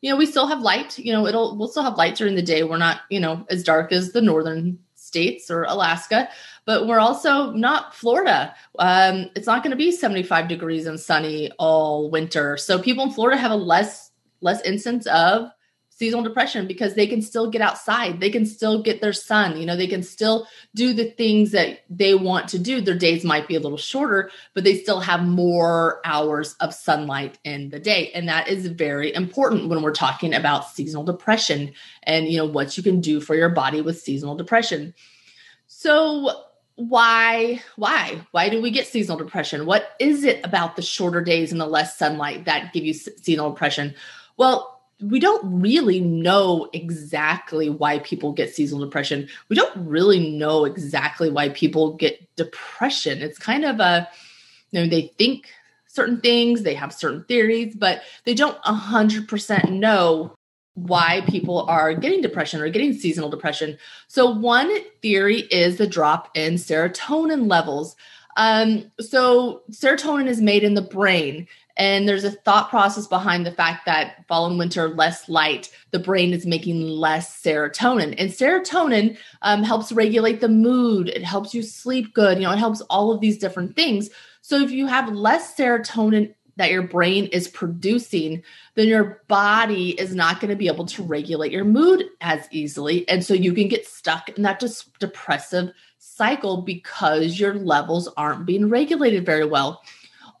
you 0.00 0.10
know, 0.10 0.16
we 0.16 0.26
still 0.26 0.46
have 0.46 0.60
light, 0.60 0.98
you 0.98 1.12
know, 1.12 1.26
it'll, 1.26 1.56
we'll 1.56 1.68
still 1.68 1.82
have 1.82 1.96
light 1.96 2.16
during 2.16 2.34
the 2.34 2.42
day. 2.42 2.62
We're 2.62 2.76
not, 2.76 3.00
you 3.10 3.20
know, 3.20 3.46
as 3.50 3.62
dark 3.62 3.92
as 3.92 4.12
the 4.12 4.20
northern 4.20 4.78
states 4.94 5.50
or 5.50 5.64
Alaska, 5.64 6.28
but 6.64 6.86
we're 6.86 6.98
also 6.98 7.52
not 7.52 7.94
Florida. 7.94 8.54
Um, 8.78 9.30
it's 9.34 9.46
not 9.46 9.62
going 9.62 9.70
to 9.70 9.76
be 9.76 9.92
75 9.92 10.48
degrees 10.48 10.86
and 10.86 10.98
sunny 10.98 11.50
all 11.58 12.10
winter. 12.10 12.56
So 12.56 12.78
people 12.78 13.04
in 13.04 13.12
Florida 13.12 13.40
have 13.40 13.52
a 13.52 13.56
less, 13.56 14.10
less 14.40 14.60
instance 14.62 15.06
of 15.06 15.50
seasonal 15.98 16.22
depression 16.22 16.66
because 16.66 16.94
they 16.94 17.06
can 17.06 17.22
still 17.22 17.50
get 17.50 17.62
outside. 17.62 18.20
They 18.20 18.30
can 18.30 18.44
still 18.46 18.82
get 18.82 19.00
their 19.00 19.12
sun. 19.12 19.56
You 19.56 19.66
know 19.66 19.76
they 19.76 19.86
can 19.86 20.02
still 20.02 20.46
do 20.74 20.92
the 20.92 21.10
things 21.10 21.52
that 21.52 21.80
they 21.90 22.14
want 22.14 22.48
to 22.48 22.58
do. 22.58 22.80
Their 22.80 22.98
days 22.98 23.24
might 23.24 23.48
be 23.48 23.56
a 23.56 23.60
little 23.60 23.78
shorter 23.78 24.30
but 24.54 24.64
they 24.64 24.76
still 24.76 25.00
have 25.00 25.22
more 25.22 26.00
hours 26.04 26.54
of 26.60 26.74
sunlight 26.74 27.38
in 27.44 27.70
the 27.70 27.78
day. 27.78 28.10
And 28.12 28.28
that 28.28 28.48
is 28.48 28.66
very 28.66 29.14
important 29.14 29.68
when 29.68 29.82
we're 29.82 29.92
talking 29.92 30.34
about 30.34 30.68
seasonal 30.68 31.04
depression 31.04 31.72
and 32.02 32.26
you 32.26 32.38
know 32.38 32.46
what 32.46 32.76
you 32.76 32.82
can 32.82 33.00
do 33.00 33.20
for 33.20 33.34
your 33.34 33.48
body 33.50 33.80
with 33.80 34.00
seasonal 34.00 34.36
depression. 34.36 34.94
So 35.66 36.44
why 36.76 37.62
why 37.76 38.20
why 38.32 38.48
do 38.48 38.60
we 38.60 38.70
get 38.70 38.86
seasonal 38.86 39.18
depression? 39.18 39.66
What 39.66 39.90
is 39.98 40.24
it 40.24 40.44
about 40.44 40.76
the 40.76 40.82
shorter 40.82 41.20
days 41.20 41.52
and 41.52 41.60
the 41.60 41.66
less 41.66 41.98
sunlight 41.98 42.44
that 42.44 42.72
give 42.72 42.84
you 42.84 42.94
seasonal 42.94 43.50
depression? 43.50 43.94
Well 44.36 44.75
we 45.00 45.20
don't 45.20 45.60
really 45.60 46.00
know 46.00 46.68
exactly 46.72 47.68
why 47.68 47.98
people 47.98 48.32
get 48.32 48.54
seasonal 48.54 48.84
depression. 48.84 49.28
We 49.48 49.56
don't 49.56 49.86
really 49.86 50.30
know 50.30 50.64
exactly 50.64 51.30
why 51.30 51.50
people 51.50 51.94
get 51.94 52.34
depression. 52.36 53.20
It's 53.20 53.38
kind 53.38 53.64
of 53.64 53.78
a, 53.80 54.08
you 54.70 54.80
know, 54.80 54.88
they 54.88 55.12
think 55.18 55.50
certain 55.86 56.20
things, 56.20 56.62
they 56.62 56.74
have 56.74 56.94
certain 56.94 57.24
theories, 57.24 57.74
but 57.74 58.02
they 58.24 58.34
don't 58.34 58.60
100% 58.62 59.70
know 59.70 60.34
why 60.74 61.22
people 61.26 61.62
are 61.68 61.94
getting 61.94 62.20
depression 62.20 62.60
or 62.60 62.68
getting 62.68 62.92
seasonal 62.92 63.30
depression. 63.30 63.78
So, 64.08 64.30
one 64.30 64.70
theory 65.00 65.40
is 65.40 65.78
the 65.78 65.86
drop 65.86 66.30
in 66.34 66.54
serotonin 66.54 67.48
levels. 67.50 67.96
Um, 68.36 68.90
so, 69.00 69.62
serotonin 69.70 70.26
is 70.26 70.42
made 70.42 70.64
in 70.64 70.74
the 70.74 70.82
brain, 70.82 71.48
and 71.76 72.08
there's 72.08 72.24
a 72.24 72.30
thought 72.30 72.70
process 72.70 73.06
behind 73.06 73.44
the 73.44 73.52
fact 73.52 73.86
that 73.86 74.26
fall 74.28 74.46
and 74.46 74.58
winter, 74.58 74.88
less 74.88 75.28
light, 75.28 75.70
the 75.90 75.98
brain 75.98 76.32
is 76.32 76.46
making 76.46 76.80
less 76.80 77.42
serotonin. 77.42 78.14
And 78.18 78.30
serotonin 78.30 79.16
um, 79.42 79.62
helps 79.62 79.92
regulate 79.92 80.40
the 80.40 80.48
mood, 80.48 81.08
it 81.08 81.22
helps 81.22 81.54
you 81.54 81.62
sleep 81.62 82.14
good, 82.14 82.38
you 82.38 82.44
know, 82.44 82.52
it 82.52 82.58
helps 82.58 82.80
all 82.82 83.12
of 83.12 83.20
these 83.20 83.38
different 83.38 83.76
things. 83.76 84.10
So 84.40 84.60
if 84.60 84.70
you 84.70 84.86
have 84.86 85.12
less 85.12 85.56
serotonin 85.56 86.34
that 86.56 86.70
your 86.70 86.82
brain 86.82 87.26
is 87.26 87.48
producing, 87.48 88.42
then 88.74 88.88
your 88.88 89.22
body 89.28 89.90
is 90.00 90.14
not 90.14 90.40
going 90.40 90.50
to 90.50 90.56
be 90.56 90.68
able 90.68 90.86
to 90.86 91.02
regulate 91.02 91.52
your 91.52 91.64
mood 91.64 92.04
as 92.22 92.48
easily. 92.50 93.06
And 93.08 93.24
so 93.24 93.34
you 93.34 93.52
can 93.52 93.68
get 93.68 93.86
stuck 93.86 94.30
in 94.30 94.42
that 94.42 94.60
just 94.60 94.98
depressive 94.98 95.72
cycle 95.98 96.62
because 96.62 97.38
your 97.38 97.54
levels 97.54 98.08
aren't 98.16 98.46
being 98.46 98.68
regulated 98.68 99.26
very 99.26 99.44
well. 99.44 99.82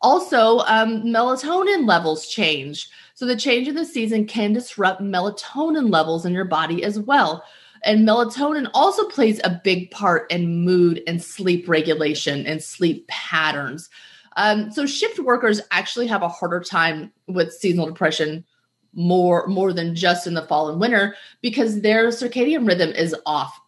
Also, 0.06 0.58
um, 0.60 1.02
melatonin 1.02 1.84
levels 1.84 2.28
change. 2.28 2.88
So, 3.14 3.26
the 3.26 3.34
change 3.34 3.66
in 3.66 3.74
the 3.74 3.84
season 3.84 4.24
can 4.24 4.52
disrupt 4.52 5.02
melatonin 5.02 5.90
levels 5.90 6.24
in 6.24 6.32
your 6.32 6.44
body 6.44 6.84
as 6.84 7.00
well. 7.00 7.42
And 7.82 8.06
melatonin 8.06 8.70
also 8.72 9.08
plays 9.08 9.40
a 9.42 9.60
big 9.64 9.90
part 9.90 10.30
in 10.30 10.64
mood 10.64 11.02
and 11.08 11.20
sleep 11.20 11.68
regulation 11.68 12.46
and 12.46 12.62
sleep 12.62 13.08
patterns. 13.08 13.90
Um, 14.36 14.70
so 14.70 14.86
shift 14.86 15.18
workers 15.18 15.60
actually 15.72 16.06
have 16.06 16.22
a 16.22 16.28
harder 16.28 16.60
time 16.60 17.12
with 17.26 17.52
seasonal 17.52 17.86
depression 17.86 18.44
more 18.92 19.44
more 19.48 19.72
than 19.72 19.96
just 19.96 20.26
in 20.26 20.34
the 20.34 20.46
fall 20.46 20.70
and 20.70 20.80
winter 20.80 21.16
because 21.42 21.80
their 21.80 22.08
circadian 22.08 22.66
rhythm 22.66 22.90
is 22.90 23.14
off 23.26 23.60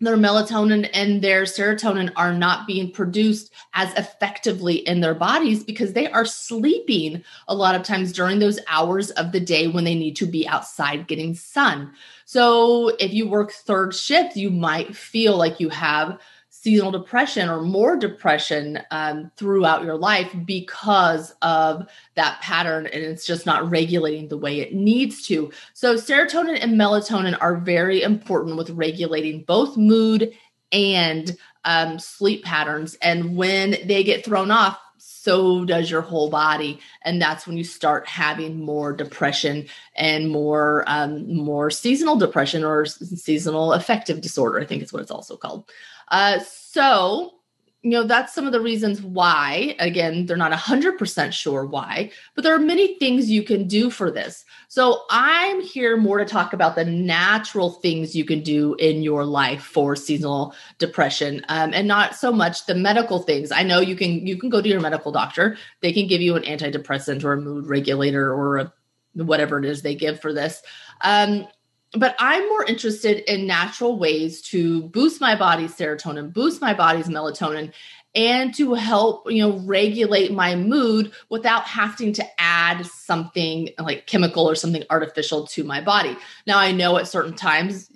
their 0.00 0.16
melatonin 0.16 0.88
and 0.92 1.22
their 1.22 1.42
serotonin 1.42 2.12
are 2.16 2.32
not 2.32 2.66
being 2.66 2.90
produced 2.90 3.52
as 3.74 3.92
effectively 3.94 4.76
in 4.76 5.00
their 5.00 5.14
bodies 5.14 5.64
because 5.64 5.92
they 5.92 6.08
are 6.10 6.24
sleeping 6.24 7.22
a 7.48 7.54
lot 7.54 7.74
of 7.74 7.82
times 7.82 8.12
during 8.12 8.38
those 8.38 8.60
hours 8.68 9.10
of 9.12 9.32
the 9.32 9.40
day 9.40 9.66
when 9.66 9.84
they 9.84 9.94
need 9.94 10.16
to 10.16 10.26
be 10.26 10.46
outside 10.46 11.08
getting 11.08 11.34
sun. 11.34 11.92
So 12.24 12.88
if 13.00 13.12
you 13.12 13.28
work 13.28 13.52
third 13.52 13.94
shift, 13.94 14.36
you 14.36 14.50
might 14.50 14.94
feel 14.94 15.36
like 15.36 15.60
you 15.60 15.70
have 15.70 16.20
seasonal 16.60 16.90
depression 16.90 17.48
or 17.48 17.62
more 17.62 17.96
depression 17.96 18.80
um, 18.90 19.30
throughout 19.36 19.84
your 19.84 19.96
life 19.96 20.34
because 20.44 21.32
of 21.40 21.88
that 22.16 22.40
pattern 22.40 22.86
and 22.86 23.02
it's 23.02 23.24
just 23.24 23.46
not 23.46 23.70
regulating 23.70 24.26
the 24.28 24.36
way 24.36 24.58
it 24.60 24.74
needs 24.74 25.24
to. 25.28 25.52
So, 25.72 25.94
serotonin 25.94 26.58
and 26.60 26.74
melatonin 26.74 27.38
are 27.40 27.56
very 27.56 28.02
important 28.02 28.56
with 28.56 28.70
regulating 28.70 29.44
both 29.44 29.76
mood 29.76 30.32
and 30.72 31.36
um, 31.64 31.98
sleep 31.98 32.44
patterns. 32.44 32.96
And 33.02 33.36
when 33.36 33.76
they 33.86 34.02
get 34.02 34.24
thrown 34.24 34.50
off, 34.50 34.78
so 34.98 35.64
does 35.64 35.90
your 35.90 36.00
whole 36.00 36.28
body 36.28 36.80
and 37.02 37.22
that's 37.22 37.46
when 37.46 37.56
you 37.56 37.62
start 37.62 38.08
having 38.08 38.60
more 38.64 38.92
depression 38.92 39.66
and 39.94 40.28
more 40.30 40.84
um, 40.86 41.32
more 41.32 41.70
seasonal 41.70 42.16
depression 42.16 42.64
or 42.64 42.84
seasonal 42.84 43.72
affective 43.72 44.20
disorder 44.20 44.58
i 44.58 44.64
think 44.64 44.82
is 44.82 44.92
what 44.92 45.02
it's 45.02 45.10
also 45.10 45.36
called 45.36 45.70
uh, 46.10 46.38
so, 46.40 47.34
you 47.82 47.90
know, 47.90 48.04
that's 48.04 48.34
some 48.34 48.46
of 48.46 48.52
the 48.52 48.60
reasons 48.60 49.00
why. 49.00 49.76
Again, 49.78 50.26
they're 50.26 50.36
not 50.36 50.52
100% 50.52 51.32
sure 51.32 51.64
why, 51.64 52.10
but 52.34 52.42
there 52.42 52.54
are 52.54 52.58
many 52.58 52.98
things 52.98 53.30
you 53.30 53.42
can 53.42 53.68
do 53.68 53.88
for 53.88 54.10
this. 54.10 54.44
So, 54.68 55.02
I'm 55.10 55.60
here 55.62 55.96
more 55.96 56.18
to 56.18 56.24
talk 56.24 56.52
about 56.52 56.74
the 56.74 56.84
natural 56.84 57.70
things 57.70 58.16
you 58.16 58.24
can 58.24 58.42
do 58.42 58.74
in 58.74 59.02
your 59.02 59.24
life 59.24 59.62
for 59.62 59.96
seasonal 59.96 60.54
depression 60.78 61.44
um, 61.48 61.72
and 61.72 61.86
not 61.86 62.14
so 62.14 62.32
much 62.32 62.66
the 62.66 62.74
medical 62.74 63.20
things. 63.20 63.52
I 63.52 63.62
know 63.62 63.80
you 63.80 63.96
can 63.96 64.26
you 64.26 64.36
can 64.36 64.50
go 64.50 64.60
to 64.60 64.68
your 64.68 64.80
medical 64.80 65.12
doctor. 65.12 65.56
They 65.80 65.92
can 65.92 66.06
give 66.06 66.20
you 66.20 66.36
an 66.36 66.42
antidepressant 66.42 67.24
or 67.24 67.34
a 67.34 67.40
mood 67.40 67.66
regulator 67.66 68.32
or 68.32 68.58
a, 68.58 68.72
whatever 69.14 69.58
it 69.58 69.64
is 69.64 69.82
they 69.82 69.94
give 69.94 70.20
for 70.20 70.32
this. 70.32 70.62
Um, 71.02 71.46
but 71.94 72.14
I'm 72.18 72.46
more 72.48 72.64
interested 72.64 73.30
in 73.32 73.46
natural 73.46 73.98
ways 73.98 74.42
to 74.42 74.82
boost 74.82 75.20
my 75.20 75.36
body's 75.36 75.74
serotonin, 75.74 76.32
boost 76.32 76.60
my 76.60 76.74
body's 76.74 77.08
melatonin, 77.08 77.72
and 78.14 78.54
to 78.54 78.74
help, 78.74 79.30
you 79.30 79.42
know, 79.42 79.58
regulate 79.60 80.32
my 80.32 80.56
mood 80.56 81.12
without 81.28 81.64
having 81.64 82.12
to 82.14 82.24
add 82.38 82.84
something 82.86 83.70
like 83.78 84.06
chemical 84.06 84.48
or 84.48 84.54
something 84.54 84.82
artificial 84.90 85.46
to 85.46 85.64
my 85.64 85.80
body. 85.80 86.16
Now, 86.46 86.58
I 86.58 86.72
know 86.72 86.98
at 86.98 87.08
certain 87.08 87.34
times 87.34 87.90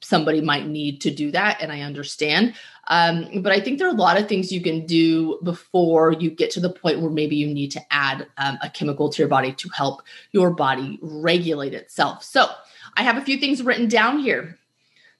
somebody 0.00 0.40
might 0.40 0.66
need 0.66 1.00
to 1.02 1.10
do 1.10 1.30
that, 1.30 1.62
and 1.62 1.70
I 1.70 1.82
understand. 1.82 2.54
Um, 2.88 3.42
but 3.42 3.52
I 3.52 3.60
think 3.60 3.78
there 3.78 3.86
are 3.86 3.94
a 3.94 3.98
lot 3.98 4.18
of 4.18 4.28
things 4.28 4.50
you 4.50 4.62
can 4.62 4.86
do 4.86 5.38
before 5.42 6.12
you 6.12 6.30
get 6.30 6.50
to 6.52 6.60
the 6.60 6.70
point 6.70 7.00
where 7.00 7.10
maybe 7.10 7.36
you 7.36 7.46
need 7.46 7.70
to 7.72 7.80
add 7.90 8.26
um, 8.38 8.58
a 8.62 8.70
chemical 8.70 9.10
to 9.10 9.22
your 9.22 9.28
body 9.28 9.52
to 9.52 9.68
help 9.68 10.02
your 10.32 10.50
body 10.50 10.98
regulate 11.02 11.74
itself. 11.74 12.24
So, 12.24 12.48
I 12.98 13.02
have 13.02 13.16
a 13.16 13.22
few 13.22 13.38
things 13.38 13.62
written 13.62 13.88
down 13.88 14.18
here. 14.18 14.58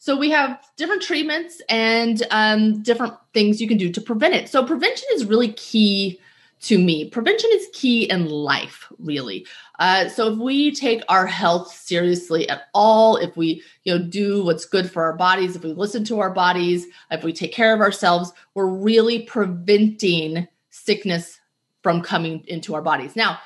So 0.01 0.17
we 0.17 0.31
have 0.31 0.61
different 0.77 1.03
treatments 1.03 1.63
and 1.69 2.23
um, 2.31 2.83
different 2.83 3.15
things 3.33 3.61
you 3.61 3.69
can 3.69 3.79
do 3.79 3.91
to 3.93 4.01
prevent 4.01 4.35
it. 4.35 4.49
So 4.49 4.67
prevention 4.67 5.07
is 5.13 5.25
really 5.25 5.53
key 5.53 6.21
to 6.63 6.77
me. 6.77 7.09
Prevention 7.09 7.51
is 7.53 7.69
key 7.73 8.11
in 8.11 8.29
life, 8.29 8.91
really. 8.99 9.47
Uh, 9.79 10.09
so 10.09 10.33
if 10.33 10.39
we 10.39 10.73
take 10.73 11.03
our 11.09 11.25
health 11.25 11.73
seriously 11.73 12.49
at 12.49 12.63
all, 12.75 13.17
if 13.17 13.37
we 13.37 13.63
you 13.85 13.97
know 13.97 14.05
do 14.05 14.45
what's 14.45 14.65
good 14.65 14.91
for 14.91 15.05
our 15.05 15.17
bodies, 15.17 15.55
if 15.55 15.63
we 15.63 15.73
listen 15.73 16.03
to 16.05 16.19
our 16.19 16.31
bodies, 16.31 16.85
if 17.13 17.23
we 17.23 17.33
take 17.33 17.53
care 17.53 17.73
of 17.73 17.81
ourselves, 17.81 18.33
we're 18.55 18.67
really 18.67 19.23
preventing 19.23 20.49
sickness 20.71 21.39
from 21.85 22.03
coming 22.03 22.43
into 22.49 22.75
our 22.75 22.83
bodies. 22.83 23.15
Now, 23.15 23.39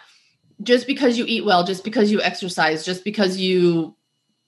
just 0.63 0.87
because 0.87 1.19
you 1.19 1.27
eat 1.29 1.45
well, 1.45 1.65
just 1.65 1.85
because 1.85 2.11
you 2.11 2.23
exercise, 2.23 2.83
just 2.83 3.05
because 3.05 3.37
you 3.37 3.95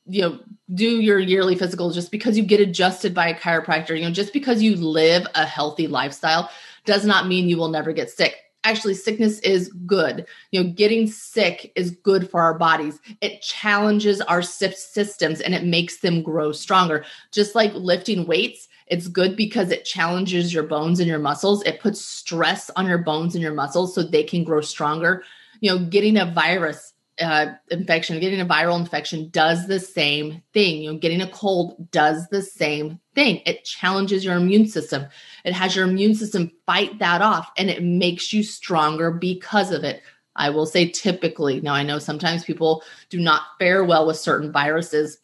you 0.07 0.23
know 0.23 0.39
do 0.75 1.01
your 1.01 1.19
yearly 1.19 1.55
physical 1.55 1.91
just 1.91 2.11
because 2.11 2.37
you 2.37 2.43
get 2.43 2.61
adjusted 2.61 3.15
by 3.15 3.29
a 3.29 3.35
chiropractor 3.35 3.97
you 3.97 4.05
know 4.05 4.11
just 4.11 4.33
because 4.33 4.63
you 4.63 4.77
live 4.77 5.27
a 5.35 5.47
healthy 5.47 5.87
lifestyle 5.87 6.51
does 6.85 7.05
not 7.05 7.27
mean 7.27 7.49
you 7.49 7.57
will 7.57 7.69
never 7.69 7.93
get 7.93 8.11
sick. 8.11 8.37
Actually 8.63 8.95
sickness 8.95 9.41
is 9.41 9.69
good. 9.87 10.27
You 10.51 10.63
know 10.63 10.71
getting 10.71 11.07
sick 11.07 11.73
is 11.77 11.91
good 11.91 12.31
for 12.31 12.41
our 12.41 12.55
bodies. 12.59 12.99
It 13.21 13.43
challenges 13.43 14.21
our 14.23 14.43
systems 14.43 15.41
and 15.41 15.55
it 15.55 15.65
makes 15.65 15.99
them 15.99 16.23
grow 16.23 16.53
stronger. 16.53 17.05
Just 17.33 17.55
like 17.55 17.73
lifting 17.75 18.27
weights 18.27 18.69
it's 18.87 19.09
good 19.09 19.35
because 19.35 19.71
it 19.71 19.87
challenges 19.87 20.53
your 20.53 20.65
bones 20.65 21.01
and 21.01 21.09
your 21.09 21.19
muscles. 21.19 21.63
It 21.63 21.81
puts 21.81 22.03
stress 22.03 22.71
on 22.77 22.87
your 22.87 22.99
bones 22.99 23.35
and 23.35 23.43
your 23.43 23.55
muscles 23.55 23.95
so 23.95 24.03
they 24.03 24.23
can 24.23 24.45
grow 24.45 24.61
stronger. 24.61 25.25
You 25.61 25.71
know 25.71 25.87
getting 25.87 26.19
a 26.19 26.27
virus 26.27 26.94
uh, 27.21 27.55
infection, 27.71 28.21
getting 28.21 28.41
a 28.41 28.47
viral 28.47 28.79
infection 28.79 29.29
does 29.31 29.67
the 29.67 29.79
same 29.79 30.43
thing. 30.53 30.83
You 30.83 30.93
know, 30.93 30.99
getting 30.99 31.21
a 31.21 31.31
cold 31.31 31.91
does 31.91 32.29
the 32.29 32.43
same 32.43 33.01
thing. 33.15 33.41
It 33.47 33.65
challenges 33.65 34.25
your 34.25 34.37
immune 34.37 34.67
system. 34.67 35.07
It 35.45 35.53
has 35.53 35.77
your 35.77 35.87
immune 35.87 36.15
system 36.15 36.51
fight 36.67 36.99
that 36.99 37.23
off 37.23 37.51
and 37.57 37.71
it 37.71 37.83
makes 37.83 38.33
you 38.33 38.43
stronger 38.43 39.11
because 39.11 39.71
of 39.71 39.85
it. 39.85 40.03
I 40.37 40.51
will 40.51 40.67
say 40.67 40.89
typically. 40.89 41.61
Now 41.61 41.75
I 41.75 41.85
know 41.85 42.01
sometimes 42.01 42.45
people 42.45 42.83
do 43.09 43.21
not 43.21 43.43
fare 43.59 43.85
well 43.85 44.07
with 44.07 44.17
certain 44.17 44.51
viruses 44.51 45.19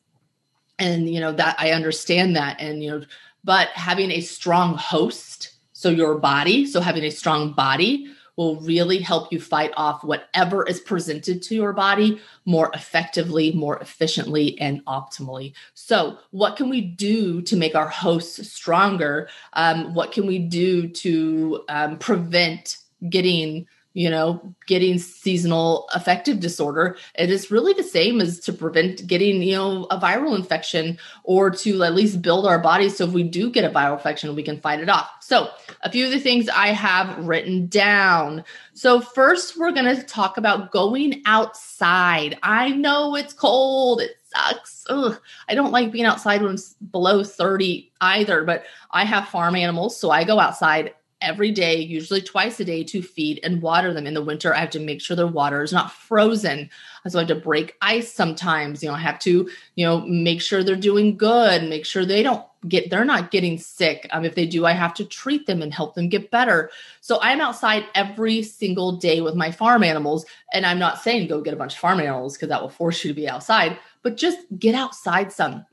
and 0.79 1.13
you 1.13 1.21
know 1.21 1.33
that 1.33 1.57
I 1.59 1.73
understand 1.73 2.37
that 2.37 2.61
and 2.61 2.83
you 2.83 2.91
know 2.91 3.05
but 3.43 3.69
having 3.69 4.11
a 4.11 4.21
strong 4.21 4.77
host, 4.77 5.55
so 5.73 5.89
your 5.89 6.19
body, 6.19 6.67
so 6.67 6.81
having 6.81 7.05
a 7.05 7.11
strong 7.11 7.53
body 7.55 8.07
will 8.41 8.57
really 8.63 8.99
help 8.99 9.31
you 9.31 9.39
fight 9.39 9.71
off 9.77 10.03
whatever 10.03 10.67
is 10.67 10.81
presented 10.81 11.43
to 11.43 11.55
your 11.55 11.75
body 11.75 12.19
more 12.47 12.71
effectively, 12.73 13.53
more 13.53 13.79
efficiently, 13.81 14.59
and 14.59 14.83
optimally. 14.87 15.53
So, 15.75 16.17
what 16.31 16.57
can 16.57 16.71
we 16.71 16.81
do 16.81 17.43
to 17.43 17.55
make 17.55 17.75
our 17.75 17.89
hosts 17.89 18.51
stronger? 18.51 19.29
Um, 19.53 19.93
what 19.93 20.13
can 20.13 20.27
we 20.27 20.39
do 20.39 20.89
to 20.89 21.65
um, 21.69 21.99
prevent 21.99 22.79
getting 23.11 23.67
you 23.93 24.09
know, 24.09 24.41
getting 24.67 24.99
seasonal 24.99 25.89
affective 25.95 26.39
disorder. 26.39 26.97
It 27.17 27.31
is 27.31 27.51
really 27.51 27.73
the 27.73 27.83
same 27.83 28.21
as 28.21 28.39
to 28.41 28.53
prevent 28.53 29.07
getting, 29.07 29.43
you 29.43 29.57
know, 29.57 29.85
a 29.91 29.99
viral 29.99 30.37
infection 30.37 30.99
or 31.25 31.51
to 31.51 31.83
at 31.83 31.95
least 31.95 32.23
build 32.23 32.47
our 32.47 32.59
bodies 32.59 32.97
so 32.97 33.05
if 33.05 33.13
we 33.13 33.23
do 33.23 33.51
get 33.51 33.65
a 33.65 33.75
viral 33.75 33.97
infection, 33.97 34.35
we 34.35 34.43
can 34.43 34.61
fight 34.61 34.81
it 34.81 34.89
off. 34.89 35.11
So, 35.21 35.49
a 35.83 35.91
few 35.91 36.07
of 36.07 36.13
the 36.13 36.21
things 36.21 36.49
I 36.49 36.69
have 36.69 37.19
written 37.19 37.67
down. 37.67 38.45
So, 38.75 39.01
first, 39.01 39.59
we're 39.59 39.73
going 39.73 39.97
to 39.97 40.03
talk 40.03 40.37
about 40.37 40.71
going 40.71 41.23
outside. 41.27 42.39
I 42.43 42.71
know 42.71 43.17
it's 43.17 43.33
cold. 43.33 44.01
It 44.01 44.17
sucks. 44.35 44.85
Ugh. 44.89 45.19
I 45.49 45.55
don't 45.55 45.73
like 45.73 45.93
being 45.93 46.05
outside 46.05 46.43
when 46.43 46.55
it's 46.55 46.75
below 46.75 47.25
30 47.25 47.91
either, 48.01 48.45
but 48.45 48.65
I 48.91 49.05
have 49.05 49.29
farm 49.29 49.57
animals, 49.57 49.99
so 49.99 50.11
I 50.11 50.25
go 50.25 50.39
outside 50.39 50.95
every 51.21 51.51
day, 51.51 51.77
usually 51.81 52.21
twice 52.21 52.59
a 52.61 52.65
day, 52.65 52.85
to 52.85 53.03
feed 53.03 53.41
and 53.43 53.63
water 53.63 53.93
them. 53.93 54.07
In 54.07 54.15
the 54.15 54.23
winter, 54.23 54.55
I 54.55 54.61
have 54.61 54.71
to 54.71 54.81
make 54.81 55.01
sure 55.01 55.17
their 55.17 55.27
water 55.27 55.63
is 55.63 55.73
not 55.73 55.93
frozen. 55.93 56.71
So 57.07 57.19
I 57.19 57.23
have 57.23 57.29
to 57.29 57.35
break 57.35 57.77
ice 57.81 58.13
sometimes. 58.13 58.83
You 58.83 58.89
know, 58.89 58.95
I 58.95 59.01
have 59.01 59.19
to, 59.21 59.49
you 59.75 59.87
know, 59.87 60.01
make 60.01 60.41
sure 60.41 60.63
they're 60.63 60.77
doing 60.77 61.17
good, 61.17 61.69
make 61.69 61.87
sure 61.87 62.05
they 62.05 62.23
don't 62.23 62.45
get, 62.69 62.91
they're 62.91 63.05
not 63.05 63.31
getting 63.31 63.59
sick. 63.59 64.07
Um, 64.11 64.25
if 64.25 64.35
they 64.35 64.47
do, 64.47 64.67
I 64.67 64.73
have 64.73 64.95
to 64.95 65.05
treat 65.05 65.47
them 65.47 65.63
and 65.63 65.73
help 65.73 65.95
them 65.95 66.09
get 66.09 66.31
better. 66.31 66.71
So 67.01 67.19
I'm 67.23 67.41
outside 67.41 67.87
every 67.95 68.43
single 68.43 68.93
day 68.93 69.21
with 69.21 69.35
my 69.35 69.51
farm 69.51 69.83
animals. 69.83 70.27
And 70.53 70.67
I'm 70.67 70.79
not 70.79 71.01
saying 71.01 71.29
go 71.29 71.41
get 71.41 71.55
a 71.55 71.57
bunch 71.57 71.75
of 71.75 71.81
farm 71.81 72.01
animals 72.01 72.37
because 72.37 72.49
that 72.51 72.61
will 72.61 72.69
force 72.69 73.05
you 73.05 73.11
to 73.11 73.15
be 73.15 73.29
outside, 73.29 73.79
but 74.03 74.17
just 74.17 74.39
get 74.59 74.75
outside 74.75 75.33
some 75.33 75.65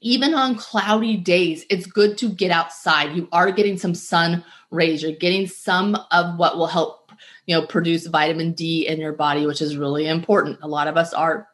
even 0.00 0.34
on 0.34 0.56
cloudy 0.56 1.16
days, 1.16 1.64
it's 1.68 1.86
good 1.86 2.16
to 2.18 2.30
get 2.30 2.50
outside. 2.50 3.14
You 3.14 3.28
are 3.32 3.50
getting 3.50 3.78
some 3.78 3.94
sun 3.94 4.44
rays, 4.70 5.02
you're 5.02 5.12
getting 5.12 5.46
some 5.46 5.96
of 6.10 6.38
what 6.38 6.56
will 6.56 6.66
help, 6.66 7.12
you 7.46 7.54
know, 7.54 7.66
produce 7.66 8.06
vitamin 8.06 8.52
D 8.52 8.86
in 8.86 9.00
your 9.00 9.12
body, 9.12 9.46
which 9.46 9.60
is 9.60 9.76
really 9.76 10.06
important. 10.06 10.58
A 10.62 10.68
lot 10.68 10.88
of 10.88 10.96
us 10.96 11.12
are 11.12 11.48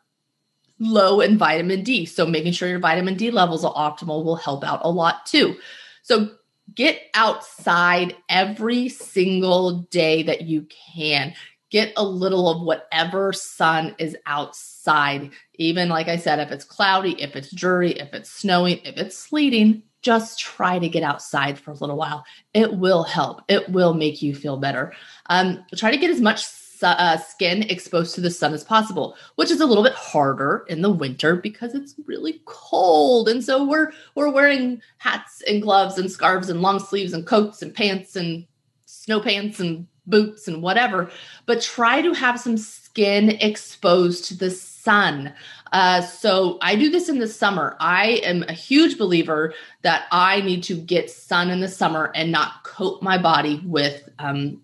low 0.79 1.21
in 1.21 1.39
vitamin 1.39 1.83
D. 1.83 2.05
So 2.05 2.27
making 2.27 2.53
sure 2.53 2.69
your 2.69 2.79
vitamin 2.79 3.17
D 3.17 3.31
levels 3.31 3.65
are 3.65 3.75
optimal 3.75 4.25
will 4.25 4.37
help 4.37 4.63
out 4.63 4.81
a 4.83 4.91
lot 4.91 5.27
too. 5.27 5.57
So 6.03 6.31
get 6.75 7.01
outside 7.15 8.17
every 8.29 8.89
single 8.89 9.81
day 9.91 10.23
that 10.25 10.43
you 10.43 10.67
can 10.95 11.35
get 11.77 11.93
a 11.99 12.03
little 12.03 12.49
of 12.49 12.63
whatever 12.63 13.35
sun 13.35 13.95
is 13.99 14.17
outside. 14.25 15.31
Even 15.57 15.91
like 15.91 16.09
I 16.09 16.17
said, 16.17 16.39
if 16.39 16.51
it's 16.51 16.65
cloudy, 16.65 17.21
if 17.21 17.37
it's 17.37 17.55
dreary, 17.55 17.93
if 17.93 18.15
it's 18.15 18.31
snowing, 18.31 18.79
if 18.83 18.97
it's 18.97 19.19
sleeting, 19.19 19.83
just 20.01 20.41
try 20.41 20.79
to 20.79 20.89
get 20.89 21.03
outside 21.03 21.59
for 21.59 21.73
a 21.73 21.75
little 21.75 21.99
while. 21.99 22.25
It 22.55 22.79
will 22.79 23.03
help. 23.03 23.43
It 23.49 23.69
will 23.69 23.93
make 23.93 24.23
you 24.23 24.35
feel 24.35 24.57
better. 24.57 24.95
Um, 25.27 25.67
try 25.77 25.91
to 25.91 25.99
get 25.99 26.11
as 26.11 26.23
much 26.23 26.47
uh, 26.83 27.19
skin 27.19 27.65
exposed 27.65 28.15
to 28.15 28.23
the 28.23 28.31
sun 28.31 28.55
as 28.55 28.65
possible, 28.65 29.15
which 29.35 29.51
is 29.51 29.61
a 29.61 29.67
little 29.67 29.85
bit 29.85 29.93
harder 29.93 30.65
in 30.71 30.81
the 30.81 30.91
winter 30.91 31.37
because 31.37 31.75
it's 31.75 31.95
really 32.07 32.41
cold. 32.47 33.29
And 33.29 33.45
so 33.45 33.67
we're 33.67 33.93
we're 34.15 34.31
wearing 34.31 34.81
hats 34.97 35.43
and 35.47 35.61
gloves 35.61 35.99
and 35.99 36.11
scarves 36.11 36.49
and 36.49 36.63
long 36.63 36.79
sleeves 36.79 37.13
and 37.13 37.27
coats 37.27 37.61
and 37.61 37.75
pants 37.75 38.17
and 38.17 38.47
snow 38.87 39.21
pants 39.21 39.61
and 39.61 39.87
boots 40.07 40.49
and 40.49 40.63
whatever. 40.63 41.11
But 41.47 41.63
try 41.63 42.03
to 42.03 42.13
have 42.13 42.41
some 42.41 42.57
skin 42.57 43.31
exposed 43.41 44.25
to 44.27 44.37
the 44.37 44.51
sun. 44.51 45.35
Uh, 45.73 46.01
so 46.01 46.59
I 46.63 46.77
do 46.77 46.91
this 46.91 47.09
in 47.09 47.19
the 47.19 47.29
summer. 47.29 47.77
I 47.81 48.21
am 48.25 48.45
a 48.45 48.53
huge 48.53 48.99
believer 48.99 49.53
that 49.83 50.07
I 50.13 50.41
need 50.41 50.63
to 50.65 50.77
get 50.77 51.11
sun 51.11 51.51
in 51.51 51.61
the 51.61 51.69
summer 51.69 52.13
and 52.15 52.31
not 52.31 52.63
coat 52.63 53.03
my 53.03 53.19
body 53.19 53.61
with 53.65 54.09
um, 54.19 54.63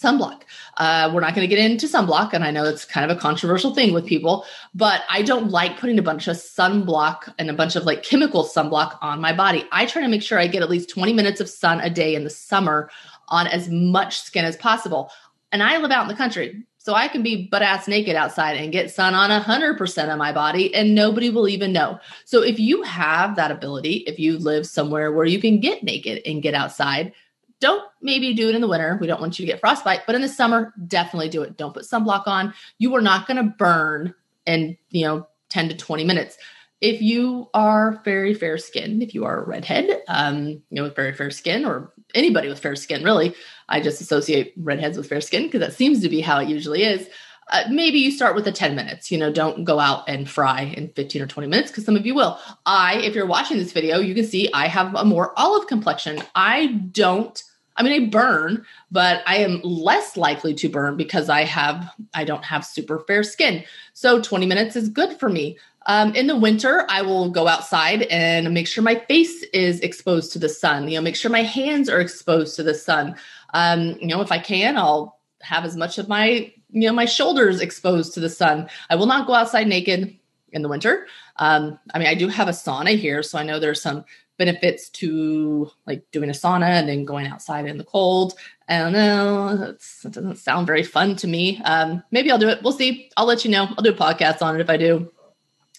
sunblock. 0.00 0.42
Uh, 0.76 1.10
we're 1.12 1.20
not 1.20 1.34
going 1.34 1.48
to 1.48 1.54
get 1.54 1.64
into 1.64 1.86
sunblock, 1.86 2.32
and 2.32 2.44
I 2.44 2.50
know 2.50 2.64
it's 2.64 2.84
kind 2.84 3.10
of 3.10 3.16
a 3.16 3.20
controversial 3.20 3.74
thing 3.74 3.92
with 3.92 4.06
people, 4.06 4.44
but 4.74 5.02
I 5.10 5.22
don't 5.22 5.50
like 5.50 5.78
putting 5.78 5.98
a 5.98 6.02
bunch 6.02 6.28
of 6.28 6.36
sunblock 6.36 7.32
and 7.38 7.50
a 7.50 7.54
bunch 7.54 7.74
of 7.74 7.84
like 7.84 8.02
chemical 8.02 8.44
sunblock 8.44 8.98
on 9.02 9.20
my 9.20 9.32
body. 9.32 9.64
I 9.72 9.86
try 9.86 10.02
to 10.02 10.08
make 10.08 10.22
sure 10.22 10.38
I 10.38 10.46
get 10.46 10.62
at 10.62 10.70
least 10.70 10.90
20 10.90 11.12
minutes 11.12 11.40
of 11.40 11.48
sun 11.48 11.80
a 11.80 11.90
day 11.90 12.14
in 12.14 12.24
the 12.24 12.30
summer 12.30 12.90
on 13.28 13.46
as 13.46 13.68
much 13.68 14.20
skin 14.20 14.44
as 14.44 14.56
possible. 14.56 15.10
And 15.52 15.62
I 15.62 15.78
live 15.78 15.90
out 15.90 16.02
in 16.02 16.08
the 16.08 16.14
country, 16.14 16.64
so 16.76 16.94
I 16.94 17.08
can 17.08 17.22
be 17.22 17.48
butt 17.48 17.62
ass 17.62 17.88
naked 17.88 18.16
outside 18.16 18.56
and 18.56 18.72
get 18.72 18.90
sun 18.90 19.14
on 19.14 19.30
100% 19.30 20.12
of 20.12 20.18
my 20.18 20.32
body, 20.32 20.74
and 20.74 20.94
nobody 20.94 21.30
will 21.30 21.48
even 21.48 21.72
know. 21.72 21.98
So 22.24 22.42
if 22.42 22.58
you 22.58 22.82
have 22.82 23.36
that 23.36 23.50
ability, 23.50 24.04
if 24.06 24.18
you 24.18 24.38
live 24.38 24.66
somewhere 24.66 25.12
where 25.12 25.26
you 25.26 25.40
can 25.40 25.60
get 25.60 25.82
naked 25.82 26.22
and 26.24 26.42
get 26.42 26.54
outside, 26.54 27.12
don't 27.60 27.82
maybe 28.00 28.34
do 28.34 28.48
it 28.48 28.54
in 28.54 28.60
the 28.60 28.68
winter. 28.68 28.96
We 29.00 29.06
don't 29.06 29.20
want 29.20 29.38
you 29.38 29.44
to 29.44 29.52
get 29.52 29.60
frostbite, 29.60 30.06
but 30.06 30.14
in 30.14 30.22
the 30.22 30.28
summer, 30.28 30.72
definitely 30.86 31.28
do 31.28 31.42
it. 31.42 31.56
Don't 31.56 31.74
put 31.74 31.84
sunblock 31.84 32.26
on. 32.26 32.54
You 32.78 32.94
are 32.94 33.02
not 33.02 33.26
going 33.26 33.36
to 33.36 33.54
burn 33.58 34.14
in, 34.46 34.76
you 34.90 35.04
know, 35.04 35.26
10 35.50 35.70
to 35.70 35.76
20 35.76 36.04
minutes. 36.04 36.38
If 36.80 37.02
you 37.02 37.48
are 37.54 38.00
very 38.04 38.34
fair 38.34 38.56
skinned, 38.58 39.02
if 39.02 39.14
you 39.14 39.24
are 39.24 39.42
a 39.42 39.46
redhead, 39.46 40.02
um, 40.08 40.46
you 40.48 40.62
know, 40.70 40.84
with 40.84 40.94
very 40.96 41.12
fair 41.12 41.30
skin, 41.30 41.64
or 41.64 41.92
anybody 42.14 42.48
with 42.48 42.60
fair 42.60 42.76
skin, 42.76 43.02
really, 43.02 43.34
I 43.68 43.80
just 43.80 44.00
associate 44.00 44.54
redheads 44.56 44.96
with 44.96 45.08
fair 45.08 45.20
skin 45.20 45.44
because 45.44 45.60
that 45.60 45.72
seems 45.72 46.00
to 46.02 46.08
be 46.08 46.20
how 46.20 46.38
it 46.38 46.48
usually 46.48 46.84
is. 46.84 47.08
Uh, 47.50 47.64
maybe 47.70 47.98
you 47.98 48.10
start 48.10 48.34
with 48.34 48.44
the 48.44 48.52
10 48.52 48.76
minutes 48.76 49.10
you 49.10 49.16
know 49.16 49.32
don't 49.32 49.64
go 49.64 49.80
out 49.80 50.06
and 50.06 50.28
fry 50.28 50.64
in 50.76 50.90
15 50.90 51.22
or 51.22 51.26
20 51.26 51.48
minutes 51.48 51.70
because 51.70 51.82
some 51.82 51.96
of 51.96 52.04
you 52.04 52.14
will 52.14 52.38
i 52.66 52.96
if 52.96 53.14
you're 53.14 53.24
watching 53.24 53.56
this 53.56 53.72
video 53.72 54.00
you 54.00 54.14
can 54.14 54.26
see 54.26 54.50
i 54.52 54.66
have 54.66 54.94
a 54.94 55.02
more 55.02 55.32
olive 55.38 55.66
complexion 55.66 56.20
i 56.34 56.66
don't 56.92 57.42
I 57.78 57.84
mean, 57.84 57.92
I 57.92 58.06
burn, 58.08 58.66
but 58.90 59.22
I 59.24 59.36
am 59.36 59.60
less 59.62 60.16
likely 60.16 60.52
to 60.54 60.68
burn 60.68 60.96
because 60.96 61.28
I 61.28 61.44
have 61.44 61.88
I 62.12 62.24
don't 62.24 62.44
have 62.44 62.66
super 62.66 62.98
fair 63.06 63.22
skin. 63.22 63.64
So 63.92 64.20
20 64.20 64.46
minutes 64.46 64.74
is 64.74 64.88
good 64.88 65.18
for 65.18 65.28
me. 65.28 65.56
Um, 65.88 66.14
in 66.14 66.26
the 66.26 66.36
winter, 66.36 66.86
I 66.88 67.02
will 67.02 67.30
go 67.30 67.48
outside 67.48 68.02
and 68.02 68.52
make 68.52 68.68
sure 68.68 68.84
my 68.84 68.96
face 69.08 69.42
is 69.54 69.80
exposed 69.80 70.32
to 70.34 70.38
the 70.38 70.48
sun. 70.48 70.86
You 70.86 70.96
know, 70.96 71.02
make 71.02 71.16
sure 71.16 71.30
my 71.30 71.42
hands 71.42 71.88
are 71.88 72.00
exposed 72.00 72.56
to 72.56 72.62
the 72.62 72.74
sun. 72.74 73.16
Um, 73.54 73.96
you 74.00 74.06
know, 74.06 74.20
if 74.20 74.30
I 74.30 74.38
can, 74.38 74.76
I'll 74.76 75.18
have 75.40 75.64
as 75.64 75.76
much 75.76 75.98
of 75.98 76.08
my 76.08 76.52
you 76.70 76.86
know 76.86 76.92
my 76.92 77.06
shoulders 77.06 77.60
exposed 77.60 78.14
to 78.14 78.20
the 78.20 78.28
sun. 78.28 78.68
I 78.90 78.96
will 78.96 79.06
not 79.06 79.26
go 79.26 79.34
outside 79.34 79.66
naked 79.66 80.16
in 80.52 80.62
the 80.62 80.68
winter. 80.68 81.06
Um, 81.36 81.78
I 81.94 81.98
mean, 81.98 82.08
I 82.08 82.14
do 82.14 82.28
have 82.28 82.48
a 82.48 82.52
sauna 82.52 82.96
here, 82.96 83.22
so 83.22 83.38
I 83.38 83.42
know 83.42 83.58
there's 83.58 83.82
some 83.82 84.04
benefits 84.36 84.88
to 84.88 85.70
like 85.86 86.04
doing 86.12 86.30
a 86.30 86.32
sauna 86.32 86.68
and 86.68 86.88
then 86.88 87.04
going 87.04 87.26
outside 87.26 87.66
in 87.66 87.78
the 87.78 87.84
cold. 87.84 88.34
I 88.68 88.78
don't 88.78 88.92
know. 88.92 89.56
that 89.56 90.12
doesn't 90.12 90.36
sound 90.36 90.66
very 90.66 90.82
fun 90.82 91.16
to 91.16 91.26
me. 91.26 91.60
Um, 91.64 92.02
maybe 92.10 92.30
I'll 92.30 92.38
do 92.38 92.48
it. 92.48 92.62
We'll 92.62 92.72
see. 92.72 93.10
I'll 93.16 93.26
let 93.26 93.44
you 93.44 93.50
know. 93.50 93.64
I'll 93.64 93.82
do 93.82 93.90
a 93.90 93.94
podcast 93.94 94.42
on 94.42 94.54
it 94.54 94.60
if 94.60 94.68
I 94.68 94.76
do. 94.76 95.10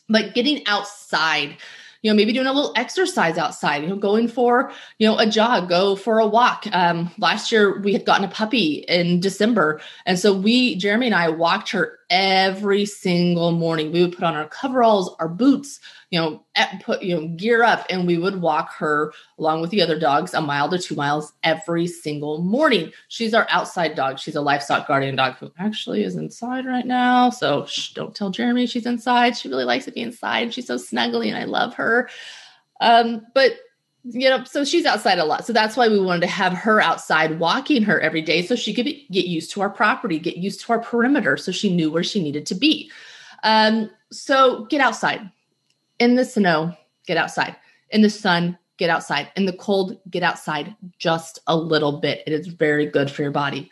But 0.10 0.34
getting 0.34 0.66
outside, 0.66 1.58
you 2.02 2.10
know, 2.10 2.16
maybe 2.16 2.34
doing 2.34 2.48
a 2.48 2.54
little 2.54 2.74
exercise 2.76 3.38
outside, 3.38 3.84
you 3.84 3.90
know, 3.90 3.96
going 3.96 4.28
for, 4.28 4.72
you 4.98 5.08
know, 5.08 5.18
a 5.18 5.28
jog, 5.28 5.70
go 5.70 5.96
for 5.96 6.20
a 6.20 6.28
walk. 6.28 6.66
Um, 6.72 7.12
last 7.18 7.52
year 7.52 7.80
we 7.80 7.94
had 7.94 8.06
gotten 8.06 8.26
a 8.26 8.30
puppy 8.30 8.86
in 8.88 9.20
December. 9.20 9.82
And 10.06 10.18
so 10.18 10.34
we, 10.34 10.76
Jeremy 10.76 11.08
and 11.08 11.16
I 11.16 11.30
walked 11.30 11.72
her 11.72 11.99
every 12.10 12.86
single 12.86 13.52
morning. 13.52 13.92
We 13.92 14.02
would 14.02 14.14
put 14.14 14.24
on 14.24 14.36
our 14.36 14.48
coveralls, 14.48 15.16
our 15.20 15.30
boots, 15.30 15.80
you 16.10 16.20
know, 16.20 16.44
put, 16.82 17.04
you 17.04 17.16
know, 17.16 17.28
gear 17.30 17.64
up 17.64 17.86
and 17.90 18.08
we 18.08 18.18
would 18.18 18.42
walk 18.42 18.74
her 18.76 19.14
along 19.38 19.62
with 19.62 19.70
the 19.70 19.82
other 19.82 20.00
dogs 20.00 20.34
a 20.34 20.42
mile 20.42 20.70
to 20.70 20.80
two 20.80 20.96
miles 20.96 21.34
every 21.44 21.86
single 21.86 22.42
morning. 22.42 22.92
She's 23.10 23.34
our 23.34 23.48
outside 23.50 23.96
dog. 23.96 24.20
She's 24.20 24.36
a 24.36 24.42
livestock 24.42 24.88
guardian 24.88 25.16
dog 25.16 25.36
who 25.36 25.52
actually 25.60 26.04
is 26.04 26.16
inside 26.16 26.66
right 26.66 26.86
now. 26.86 27.30
So 27.30 27.66
shh, 27.66 27.94
don't 27.94 28.16
tell 28.16 28.32
Jeremy 28.32 28.66
she's 28.66 28.88
inside. 28.88 29.38
She 29.38 29.50
really 29.50 29.66
likes 29.66 29.86
to 29.86 29.92
be 29.92 30.02
inside. 30.02 30.54
She's 30.54 30.68
so 30.68 30.76
snuggly 30.76 31.28
and 31.28 31.38
I 31.38 31.44
love 31.44 31.76
her. 31.76 32.10
Um, 32.82 33.28
but 33.34 33.54
you 34.12 34.30
know, 34.30 34.44
so 34.44 34.64
she's 34.64 34.86
outside 34.86 35.20
a 35.20 35.26
lot. 35.26 35.46
So 35.46 35.54
that's 35.54 35.78
why 35.78 35.88
we 35.88 36.00
wanted 36.00 36.22
to 36.22 36.28
have 36.28 36.54
her 36.54 36.82
outside 36.82 37.40
walking 37.40 37.84
her 37.84 38.00
every 38.00 38.22
day 38.22 38.42
so 38.46 38.56
she 38.56 38.74
could 38.74 38.86
be, 38.86 39.08
get 39.12 39.26
used 39.26 39.52
to 39.52 39.62
our 39.62 39.70
property, 39.70 40.20
get 40.20 40.38
used 40.38 40.62
to 40.62 40.74
our 40.74 40.80
perimeter 40.80 41.38
so 41.38 41.52
she 41.52 41.74
knew 41.74 41.92
where 41.92 42.04
she 42.04 42.22
needed 42.22 42.46
to 42.48 42.56
be. 42.56 42.92
Um, 43.44 43.90
so 44.12 44.66
get 44.66 44.82
outside 44.82 45.30
in 46.00 46.16
the 46.16 46.26
snow, 46.26 46.74
get 47.06 47.18
outside. 47.18 47.56
In 47.92 48.02
the 48.02 48.10
sun, 48.10 48.58
get 48.78 48.90
outside. 48.90 49.32
In 49.36 49.46
the 49.46 49.54
cold, 49.54 50.00
get 50.10 50.24
outside 50.24 50.76
just 50.98 51.40
a 51.48 51.56
little 51.56 52.00
bit. 52.00 52.24
It 52.26 52.34
is 52.34 52.48
very 52.48 52.86
good 52.86 53.12
for 53.12 53.22
your 53.22 53.32
body. 53.32 53.70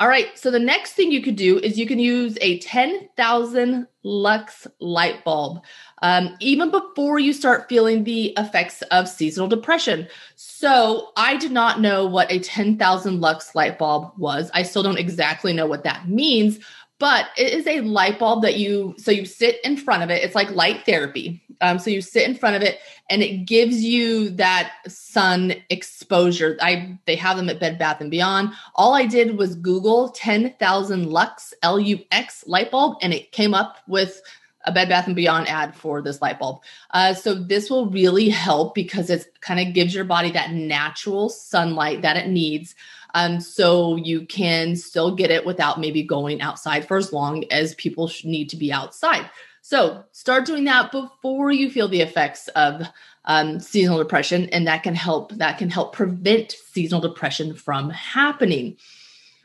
All 0.00 0.08
right, 0.08 0.36
so 0.36 0.50
the 0.50 0.58
next 0.58 0.94
thing 0.94 1.12
you 1.12 1.22
could 1.22 1.36
do 1.36 1.58
is 1.58 1.78
you 1.78 1.86
can 1.86 2.00
use 2.00 2.36
a 2.40 2.58
10,000 2.58 3.86
lux 4.02 4.66
light 4.80 5.24
bulb 5.24 5.62
um, 6.02 6.36
even 6.40 6.70
before 6.70 7.20
you 7.20 7.32
start 7.32 7.68
feeling 7.68 8.02
the 8.02 8.34
effects 8.36 8.82
of 8.90 9.08
seasonal 9.08 9.48
depression. 9.48 10.08
So 10.34 11.12
I 11.16 11.36
did 11.36 11.52
not 11.52 11.80
know 11.80 12.06
what 12.06 12.30
a 12.30 12.40
10,000 12.40 13.20
lux 13.20 13.54
light 13.54 13.78
bulb 13.78 14.12
was. 14.18 14.50
I 14.52 14.64
still 14.64 14.82
don't 14.82 14.98
exactly 14.98 15.52
know 15.52 15.66
what 15.66 15.84
that 15.84 16.08
means, 16.08 16.58
but 16.98 17.26
it 17.36 17.52
is 17.52 17.66
a 17.66 17.80
light 17.80 18.18
bulb 18.18 18.42
that 18.42 18.56
you 18.56 18.94
so 18.98 19.10
you 19.10 19.24
sit 19.24 19.58
in 19.64 19.76
front 19.76 20.02
of 20.02 20.10
it 20.10 20.22
it's 20.22 20.34
like 20.34 20.50
light 20.50 20.86
therapy 20.86 21.42
um, 21.60 21.78
so 21.78 21.90
you 21.90 22.00
sit 22.00 22.28
in 22.28 22.34
front 22.34 22.56
of 22.56 22.62
it 22.62 22.78
and 23.10 23.22
it 23.22 23.46
gives 23.46 23.82
you 23.82 24.30
that 24.30 24.72
sun 24.88 25.54
exposure. 25.70 26.56
I 26.60 26.98
they 27.06 27.16
have 27.16 27.36
them 27.36 27.48
at 27.48 27.60
bed 27.60 27.78
bath 27.78 28.00
and 28.00 28.10
beyond. 28.10 28.50
All 28.74 28.94
i 28.94 29.06
did 29.06 29.36
was 29.36 29.54
google 29.54 30.10
10000 30.10 31.06
lux 31.10 31.54
lux 31.62 32.46
light 32.46 32.70
bulb 32.70 32.96
and 33.02 33.12
it 33.12 33.32
came 33.32 33.54
up 33.54 33.76
with 33.86 34.20
a 34.66 34.72
bed 34.72 34.88
bath 34.88 35.06
and 35.06 35.16
beyond 35.16 35.48
ad 35.48 35.74
for 35.74 36.00
this 36.00 36.22
light 36.22 36.38
bulb. 36.38 36.62
Uh, 36.90 37.12
so 37.12 37.34
this 37.34 37.68
will 37.68 37.90
really 37.90 38.30
help 38.30 38.74
because 38.74 39.10
it 39.10 39.26
kind 39.40 39.60
of 39.60 39.74
gives 39.74 39.94
your 39.94 40.04
body 40.04 40.30
that 40.30 40.52
natural 40.52 41.28
sunlight 41.28 42.00
that 42.00 42.16
it 42.16 42.28
needs 42.28 42.74
um, 43.14 43.40
so 43.40 43.96
you 43.96 44.26
can 44.26 44.74
still 44.74 45.14
get 45.14 45.30
it 45.30 45.46
without 45.46 45.80
maybe 45.80 46.02
going 46.02 46.42
outside 46.42 46.86
for 46.86 46.96
as 46.96 47.12
long 47.12 47.44
as 47.50 47.74
people 47.76 48.10
need 48.24 48.50
to 48.50 48.56
be 48.56 48.72
outside. 48.72 49.30
So 49.66 50.04
start 50.12 50.44
doing 50.44 50.64
that 50.64 50.92
before 50.92 51.50
you 51.50 51.70
feel 51.70 51.88
the 51.88 52.02
effects 52.02 52.48
of 52.48 52.82
um, 53.24 53.58
seasonal 53.58 53.96
depression, 53.96 54.50
and 54.50 54.66
that 54.66 54.82
can 54.82 54.94
help. 54.94 55.32
That 55.32 55.56
can 55.56 55.70
help 55.70 55.94
prevent 55.94 56.52
seasonal 56.52 57.00
depression 57.00 57.54
from 57.54 57.88
happening. 57.88 58.76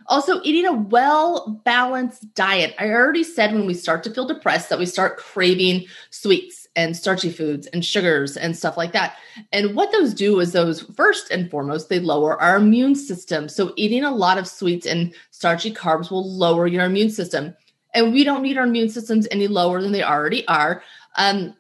Also, 0.08 0.42
eating 0.44 0.66
a 0.66 0.74
well 0.74 1.62
balanced 1.64 2.34
diet. 2.34 2.76
I 2.78 2.90
already 2.90 3.24
said 3.24 3.54
when 3.54 3.66
we 3.66 3.74
start 3.74 4.04
to 4.04 4.14
feel 4.14 4.28
depressed 4.28 4.68
that 4.68 4.78
we 4.78 4.86
start 4.86 5.16
craving 5.16 5.86
sweets 6.10 6.68
and 6.76 6.98
starchy 6.98 7.32
foods 7.32 7.68
and 7.68 7.86
sugars 7.86 8.36
and 8.36 8.58
stuff 8.58 8.76
like 8.76 8.92
that. 8.92 9.16
And 9.54 9.74
what 9.74 9.94
those 9.94 10.14
do 10.14 10.42
is 10.42 10.52
those 10.52 10.82
first 10.82 11.32
and 11.32 11.50
foremost, 11.50 11.88
they 11.88 12.00
lower 12.00 12.40
our 12.42 12.58
immune 12.58 12.96
system. 12.96 13.48
So 13.48 13.72
eating 13.78 14.04
a 14.04 14.14
lot 14.14 14.38
of 14.38 14.50
sweets 14.50 14.86
and 14.86 15.16
starchy 15.32 15.74
carbs 15.74 16.12
will 16.12 16.30
lower 16.30 16.68
your 16.68 16.84
immune 16.84 17.10
system. 17.10 17.56
And 17.94 18.14
we 18.14 18.24
don't 18.24 18.44
need 18.44 18.58
our 18.58 18.66
immune 18.66 18.90
systems 18.90 19.28
any 19.32 19.48
lower 19.48 19.82
than 19.82 19.92
they 19.92 20.04
already 20.04 20.48
are. 20.48 20.84
Um, 21.16 21.56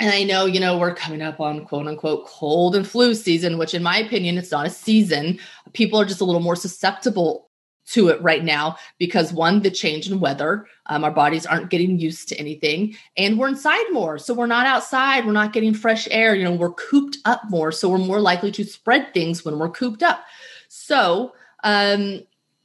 and 0.00 0.10
I 0.10 0.24
know, 0.24 0.46
you 0.46 0.58
know, 0.58 0.78
we're 0.78 0.94
coming 0.94 1.22
up 1.22 1.40
on 1.40 1.64
quote 1.64 1.86
unquote 1.86 2.26
cold 2.26 2.74
and 2.74 2.86
flu 2.86 3.14
season, 3.14 3.58
which 3.58 3.74
in 3.74 3.82
my 3.82 3.98
opinion, 3.98 4.38
it's 4.38 4.50
not 4.50 4.66
a 4.66 4.70
season. 4.70 5.38
People 5.74 6.00
are 6.00 6.04
just 6.04 6.20
a 6.20 6.24
little 6.24 6.40
more 6.40 6.56
susceptible 6.56 7.48
to 7.84 8.08
it 8.08 8.20
right 8.22 8.44
now 8.44 8.76
because 8.98 9.32
one 9.32 9.60
the 9.60 9.70
change 9.70 10.10
in 10.10 10.20
weather 10.20 10.66
um, 10.86 11.04
our 11.04 11.10
bodies 11.10 11.44
aren't 11.44 11.70
getting 11.70 11.98
used 11.98 12.28
to 12.28 12.36
anything 12.36 12.96
and 13.16 13.38
we're 13.38 13.48
inside 13.48 13.84
more. 13.90 14.18
So 14.18 14.34
we're 14.34 14.46
not 14.46 14.66
outside. 14.66 15.26
We're 15.26 15.32
not 15.32 15.52
getting 15.52 15.74
fresh 15.74 16.08
air. 16.10 16.34
You 16.34 16.44
know 16.44 16.52
we're 16.52 16.72
cooped 16.72 17.18
up 17.24 17.42
more. 17.48 17.72
So 17.72 17.88
we're 17.88 17.98
more 17.98 18.20
likely 18.20 18.50
to 18.52 18.64
spread 18.64 19.12
things 19.12 19.44
when 19.44 19.58
we're 19.58 19.70
cooped 19.70 20.02
up. 20.02 20.24
So 20.68 21.34
um, 21.64 22.22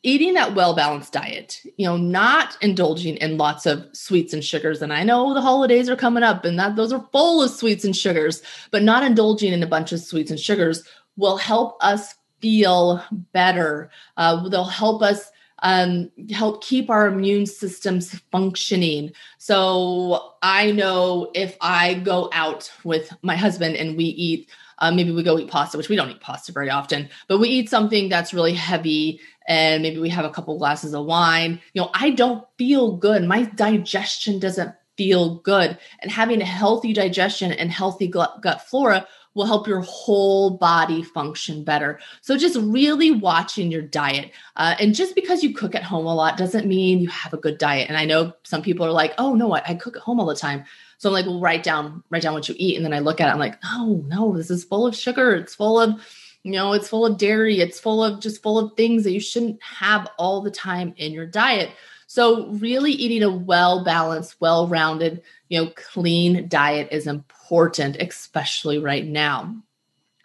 eating 0.08 0.36
that 0.36 0.56
well 0.56 0.74
balanced 0.74 1.12
diet, 1.12 1.62
you 1.76 1.86
know, 1.86 1.98
not 1.98 2.58
indulging 2.62 3.18
in 3.18 3.38
lots 3.38 3.66
of 3.66 3.86
sweets 3.92 4.34
and 4.34 4.42
sugars. 4.42 4.82
And 4.82 4.94
I 4.94 5.04
know 5.04 5.34
the 5.34 5.42
holidays 5.42 5.90
are 5.90 5.98
coming 5.98 6.24
up 6.24 6.46
and 6.46 6.58
that 6.58 6.78
those 6.78 6.94
are 6.94 7.06
full 7.12 7.44
of 7.44 7.52
sweets 7.52 7.84
and 7.84 7.94
sugars, 7.94 8.42
but 8.72 8.84
not 8.84 9.04
indulging 9.04 9.52
in 9.52 9.62
a 9.62 9.68
bunch 9.68 9.92
of 9.92 10.00
sweets 10.00 10.32
and 10.32 10.40
sugars 10.40 10.82
will 11.18 11.36
help 11.36 11.78
us 11.84 12.16
feel 12.40 13.04
better. 13.34 13.92
Uh, 14.16 14.48
they'll 14.48 14.64
help 14.64 15.02
us 15.02 15.30
um, 15.64 16.10
help 16.32 16.64
keep 16.64 16.90
our 16.90 17.08
immune 17.08 17.46
systems 17.46 18.18
functioning. 18.32 19.12
So 19.40 20.36
I 20.42 20.72
know 20.72 21.32
if 21.34 21.58
I 21.60 21.96
go 21.96 22.30
out 22.32 22.72
with 22.86 23.12
my 23.24 23.36
husband 23.36 23.76
and 23.76 23.98
we 23.98 24.06
eat 24.06 24.50
uh, 24.80 24.92
maybe 24.92 25.12
we 25.12 25.24
go 25.24 25.40
eat 25.40 25.50
pasta, 25.50 25.78
which 25.78 25.90
we 25.90 25.96
don't 25.96 26.12
eat 26.12 26.22
pasta 26.22 26.52
very 26.52 26.70
often, 26.70 27.10
but 27.28 27.40
we 27.40 27.50
eat 27.50 27.70
something 27.70 28.10
that's 28.10 28.34
really 28.34 28.54
heavy 28.54 29.20
and 29.48 29.82
maybe 29.82 30.00
we 30.00 30.10
have 30.10 30.26
a 30.26 30.30
couple 30.30 30.58
glasses 30.58 30.94
of 30.94 31.06
wine. 31.06 31.62
You 31.74 31.82
know, 31.82 31.90
I 31.94 32.12
don't 32.12 32.46
feel 32.58 32.98
good. 32.98 33.24
My 33.24 33.44
digestion 33.44 34.40
doesn't 34.40 34.74
feel 34.98 35.36
good. 35.40 35.78
And 36.02 36.12
having 36.12 36.42
a 36.42 36.46
healthy 36.46 36.92
digestion 36.94 37.52
and 37.52 37.72
healthy 37.72 38.08
gut, 38.08 38.42
gut 38.42 38.62
flora 38.62 39.08
will 39.34 39.46
help 39.46 39.68
your 39.68 39.82
whole 39.82 40.58
body 40.58 41.04
function 41.04 41.64
better. 41.64 42.00
So, 42.22 42.38
just 42.38 42.58
really 42.60 43.12
watching 43.12 43.72
your 43.72 43.84
diet. 43.84 44.32
Uh, 44.56 44.76
and 44.80 44.96
just 44.96 45.14
because 45.14 45.44
you 45.44 45.54
cook 45.54 45.76
at 45.76 45.84
home 45.84 46.08
a 46.08 46.16
lot 46.16 46.38
doesn't 46.38 46.68
mean 46.68 47.00
you 47.00 47.08
have 47.10 47.34
a 47.34 47.38
good 47.38 47.60
diet. 47.60 47.88
And 47.88 47.98
I 47.98 48.06
know 48.06 48.34
some 48.44 48.64
people 48.64 48.86
are 48.86 48.92
like, 48.92 49.14
oh, 49.20 49.36
no, 49.36 49.54
I, 49.56 49.62
I 49.68 49.76
cook 49.76 49.96
at 49.96 50.02
home 50.02 50.20
all 50.20 50.26
the 50.26 50.36
time. 50.36 50.66
So 50.98 51.10
I'm 51.10 51.14
like, 51.14 51.28
well, 51.28 51.40
write 51.40 51.62
down, 51.62 52.04
write 52.10 52.24
down 52.24 52.34
what 52.34 52.50
you 52.50 52.56
eat. 52.58 52.76
And 52.76 52.84
then 52.84 52.94
I 52.94 53.00
look 53.00 53.22
at 53.22 53.30
it, 53.30 53.32
I'm 53.32 53.40
like, 53.40 53.60
oh 53.64 54.04
no, 54.08 54.36
this 54.36 54.50
is 54.50 54.64
full 54.64 54.88
of 54.88 54.96
sugar. 54.96 55.36
It's 55.36 55.54
full 55.54 55.80
of, 55.80 56.02
you 56.48 56.54
know, 56.54 56.72
it's 56.72 56.88
full 56.88 57.06
of 57.06 57.18
dairy. 57.18 57.60
It's 57.60 57.78
full 57.78 58.02
of 58.02 58.22
just 58.22 58.42
full 58.42 58.58
of 58.58 58.78
things 58.78 59.04
that 59.04 59.12
you 59.12 59.20
shouldn't 59.20 59.62
have 59.62 60.10
all 60.18 60.40
the 60.40 60.50
time 60.50 60.94
in 60.96 61.12
your 61.12 61.26
diet. 61.26 61.72
So 62.08 62.48
really 62.52 62.94
eating 62.94 63.22
a 63.22 63.30
well-balanced, 63.30 64.40
well-rounded, 64.40 65.24
you 65.50 65.62
know, 65.62 65.74
clean 65.76 66.48
diet 66.48 66.88
is 66.90 67.06
important, 67.06 67.98
especially 67.98 68.80
right 68.80 69.06
now. 69.06 69.58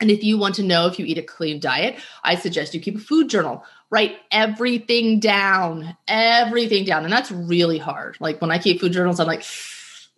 And 0.01 0.13
if 0.13 0.23
you 0.23 0.39
want 0.39 0.55
to 0.57 0.63
know 0.63 0.87
if 0.87 0.97
you 0.97 1.07
eat 1.07 1.19
a 1.19 1.23
clean 1.23 1.59
diet, 1.59 1.99
I 2.23 2.37
suggest 2.37 2.73
you 2.73 2.81
keep 2.81 2.99
a 2.99 3.01
food 3.01 3.29
journal. 3.29 3.65
Write 3.91 4.17
everything 4.31 5.19
down, 5.19 5.97
everything 6.07 6.85
down. 6.85 7.03
And 7.03 7.13
that's 7.13 7.33
really 7.33 7.79
hard. 7.79 8.17
Like 8.21 8.41
when 8.41 8.53
I 8.53 8.59
keep 8.59 8.81
food 8.81 8.93
journals, 8.93 9.19
I'm 9.19 9.27
like, 9.27 9.43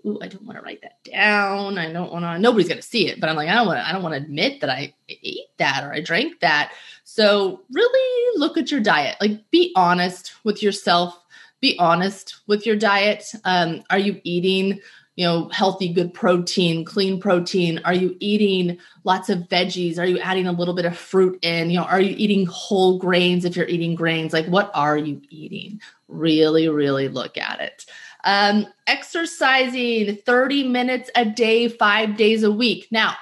ooh, 0.07 0.19
I 0.21 0.29
don't 0.29 0.45
want 0.45 0.59
to 0.59 0.65
write 0.65 0.83
that 0.83 1.03
down. 1.05 1.79
I 1.79 1.93
don't 1.93 2.13
want 2.13 2.25
to, 2.25 2.39
nobody's 2.39 2.69
going 2.69 2.81
to 2.81 2.87
see 2.87 3.09
it, 3.09 3.21
but 3.21 3.29
I'm 3.29 3.37
like, 3.37 3.49
I 3.49 3.55
don't 3.55 3.67
want 3.67 3.79
to, 3.79 3.89
I 3.89 3.93
don't 3.93 4.03
want 4.03 4.15
to 4.15 4.21
admit 4.21 4.61
that 4.61 4.71
I 4.71 4.95
ate 5.09 5.49
that 5.59 5.85
or 5.85 5.93
I 5.93 6.01
drank 6.01 6.41
that. 6.41 6.73
So 7.05 7.63
really 7.73 8.39
look 8.39 8.59
at 8.59 8.71
your 8.71 8.81
diet. 8.81 9.17
Like 9.21 9.51
be 9.51 9.73
honest 9.77 10.35
with 10.45 10.63
yourself. 10.63 11.19
Be 11.61 11.79
honest 11.79 12.37
with 12.47 12.67
your 12.67 12.77
diet. 12.77 13.33
Um, 13.45 13.85
are 13.89 13.99
you 13.99 14.21
eating, 14.25 14.81
you 15.17 15.25
know, 15.25 15.49
healthy, 15.49 15.93
good 15.93 16.13
protein, 16.13 16.85
clean 16.85 17.19
protein? 17.19 17.81
Are 17.87 17.95
you 17.95 18.17
eating 18.21 18.79
lots 19.05 19.31
of 19.31 19.39
veggies? 19.49 19.99
Are 19.99 20.05
you 20.05 20.19
adding 20.19 20.47
a 20.47 20.53
little 20.53 20.75
bit 20.75 20.85
of 20.85 20.99
fruit 20.99 21.39
in? 21.43 21.71
You 21.71 21.79
know, 21.79 21.85
are 21.85 22.01
you 22.01 22.15
eating 22.19 22.45
whole 22.47 22.99
grains 22.99 23.47
if 23.47 23.57
you're 23.57 23.69
eating 23.69 23.95
grains? 23.95 24.35
Like 24.35 24.47
what 24.47 24.71
are 24.75 24.99
you 24.99 25.23
eating? 25.31 25.81
Really, 26.09 26.69
really 26.69 27.09
look 27.09 27.39
at 27.39 27.61
it. 27.61 27.87
Um, 28.25 28.67
exercising 28.87 30.17
30 30.17 30.69
minutes 30.69 31.11
a 31.15 31.25
day, 31.25 31.69
five 31.69 32.17
days 32.17 32.43
a 32.43 32.51
week. 32.51 32.89
Now, 32.91 33.15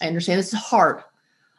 I 0.00 0.06
understand 0.06 0.38
this 0.38 0.52
is 0.52 0.58
hard. 0.58 1.02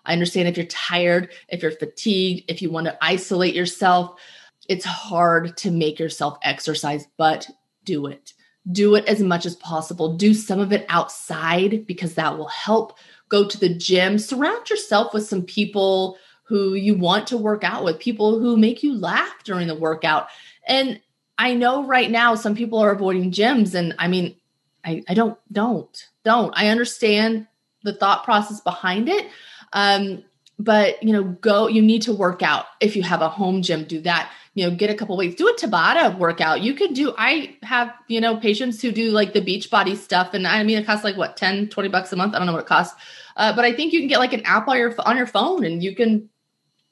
I 0.05 0.13
understand 0.13 0.47
if 0.47 0.57
you're 0.57 0.65
tired, 0.65 1.31
if 1.49 1.61
you're 1.61 1.71
fatigued, 1.71 2.49
if 2.49 2.61
you 2.61 2.71
want 2.71 2.87
to 2.87 2.97
isolate 3.01 3.53
yourself, 3.53 4.19
it's 4.67 4.85
hard 4.85 5.55
to 5.57 5.71
make 5.71 5.99
yourself 5.99 6.37
exercise, 6.43 7.05
but 7.17 7.47
do 7.83 8.07
it. 8.07 8.33
Do 8.71 8.95
it 8.95 9.05
as 9.05 9.21
much 9.21 9.45
as 9.45 9.55
possible. 9.55 10.15
Do 10.15 10.33
some 10.33 10.59
of 10.59 10.71
it 10.71 10.85
outside 10.89 11.85
because 11.87 12.15
that 12.15 12.37
will 12.37 12.47
help. 12.47 12.97
Go 13.29 13.47
to 13.47 13.59
the 13.59 13.73
gym. 13.73 14.17
Surround 14.17 14.69
yourself 14.69 15.13
with 15.13 15.27
some 15.27 15.43
people 15.43 16.17
who 16.43 16.73
you 16.73 16.95
want 16.95 17.27
to 17.27 17.37
work 17.37 17.63
out 17.63 17.83
with, 17.83 17.99
people 17.99 18.39
who 18.39 18.57
make 18.57 18.83
you 18.83 18.93
laugh 18.93 19.43
during 19.43 19.67
the 19.67 19.75
workout. 19.75 20.27
And 20.67 20.99
I 21.41 21.56
know 21.56 21.84
right 21.84 22.12
now 22.12 22.36
some 22.36 22.54
people 22.54 22.77
are 22.77 22.91
avoiding 22.91 23.32
gyms, 23.32 23.73
and 23.73 23.95
I 23.97 24.08
mean, 24.08 24.36
I, 24.86 25.04
I 25.10 25.15
don't, 25.15 25.39
don't, 25.51 26.08
don't. 26.23 26.54
I 26.56 26.67
understand 26.67 27.47
the 27.84 27.95
thought 27.95 28.23
process 28.23 28.62
behind 28.62 29.10
it. 29.10 29.27
Um, 29.73 30.23
but 30.60 31.01
you 31.01 31.12
know, 31.12 31.23
go, 31.23 31.67
you 31.67 31.82
need 31.82 32.04
to 32.04 32.13
work 32.13 32.43
out. 32.43 32.65
If 32.80 32.95
you 32.95 33.01
have 33.01 33.23
a 33.23 33.30
home 33.30 33.63
gym, 33.63 33.86
do 33.86 34.01
that. 34.01 34.32
You 34.54 34.69
know, 34.69 34.75
get 34.75 34.91
a 34.91 34.93
couple 34.93 35.17
weights, 35.17 35.34
do 35.34 35.47
a 35.47 35.56
Tabata 35.56 36.15
workout. 36.15 36.62
You 36.62 36.75
could 36.75 36.93
do, 36.93 37.15
I 37.17 37.56
have, 37.63 37.91
you 38.08 38.21
know, 38.21 38.38
patients 38.38 38.80
who 38.80 38.91
do 38.91 39.10
like 39.10 39.34
the 39.34 39.41
Beachbody 39.41 39.97
stuff. 39.97 40.36
And 40.36 40.45
I 40.45 40.62
mean, 40.62 40.77
it 40.77 40.86
costs 40.86 41.04
like 41.04 41.17
what, 41.17 41.38
10, 41.38 41.69
20 41.69 41.89
bucks 41.89 42.13
a 42.13 42.17
month. 42.17 42.36
I 42.36 42.38
don't 42.38 42.45
know 42.45 42.54
what 42.54 42.63
it 42.63 42.67
costs. 42.67 42.95
Uh, 43.36 43.56
but 43.56 43.65
I 43.65 43.73
think 43.73 43.93
you 43.93 44.01
can 44.01 44.10
get 44.10 44.19
like 44.19 44.34
an 44.34 44.41
app 44.41 44.67
on 44.67 44.77
your, 44.77 44.93
on 44.99 45.17
your 45.17 45.25
phone 45.25 45.63
and 45.63 45.82
you 45.82 45.95
can 45.95 46.30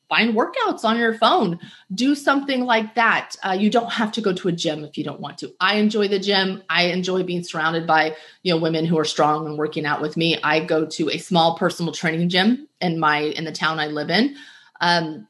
find 0.09 0.35
workouts 0.35 0.83
on 0.83 0.97
your 0.97 1.13
phone. 1.13 1.59
Do 1.93 2.15
something 2.15 2.65
like 2.65 2.95
that. 2.95 3.35
Uh, 3.43 3.55
you 3.57 3.69
don't 3.69 3.91
have 3.91 4.11
to 4.13 4.21
go 4.21 4.33
to 4.33 4.47
a 4.47 4.51
gym 4.51 4.83
if 4.83 4.97
you 4.97 5.03
don't 5.03 5.21
want 5.21 5.37
to. 5.37 5.53
I 5.59 5.75
enjoy 5.75 6.07
the 6.07 6.19
gym. 6.19 6.63
I 6.69 6.85
enjoy 6.85 7.23
being 7.23 7.43
surrounded 7.43 7.87
by 7.87 8.15
you 8.43 8.53
know 8.53 8.59
women 8.59 8.85
who 8.85 8.97
are 8.99 9.05
strong 9.05 9.45
and 9.45 9.57
working 9.57 9.85
out 9.85 10.01
with 10.01 10.17
me. 10.17 10.37
I 10.43 10.59
go 10.65 10.85
to 10.85 11.09
a 11.09 11.17
small 11.19 11.57
personal 11.57 11.93
training 11.93 12.29
gym 12.29 12.67
in 12.81 12.99
my 12.99 13.19
in 13.19 13.45
the 13.45 13.51
town 13.51 13.79
i 13.79 13.87
live 13.87 14.09
in. 14.09 14.35
Um, 14.81 15.27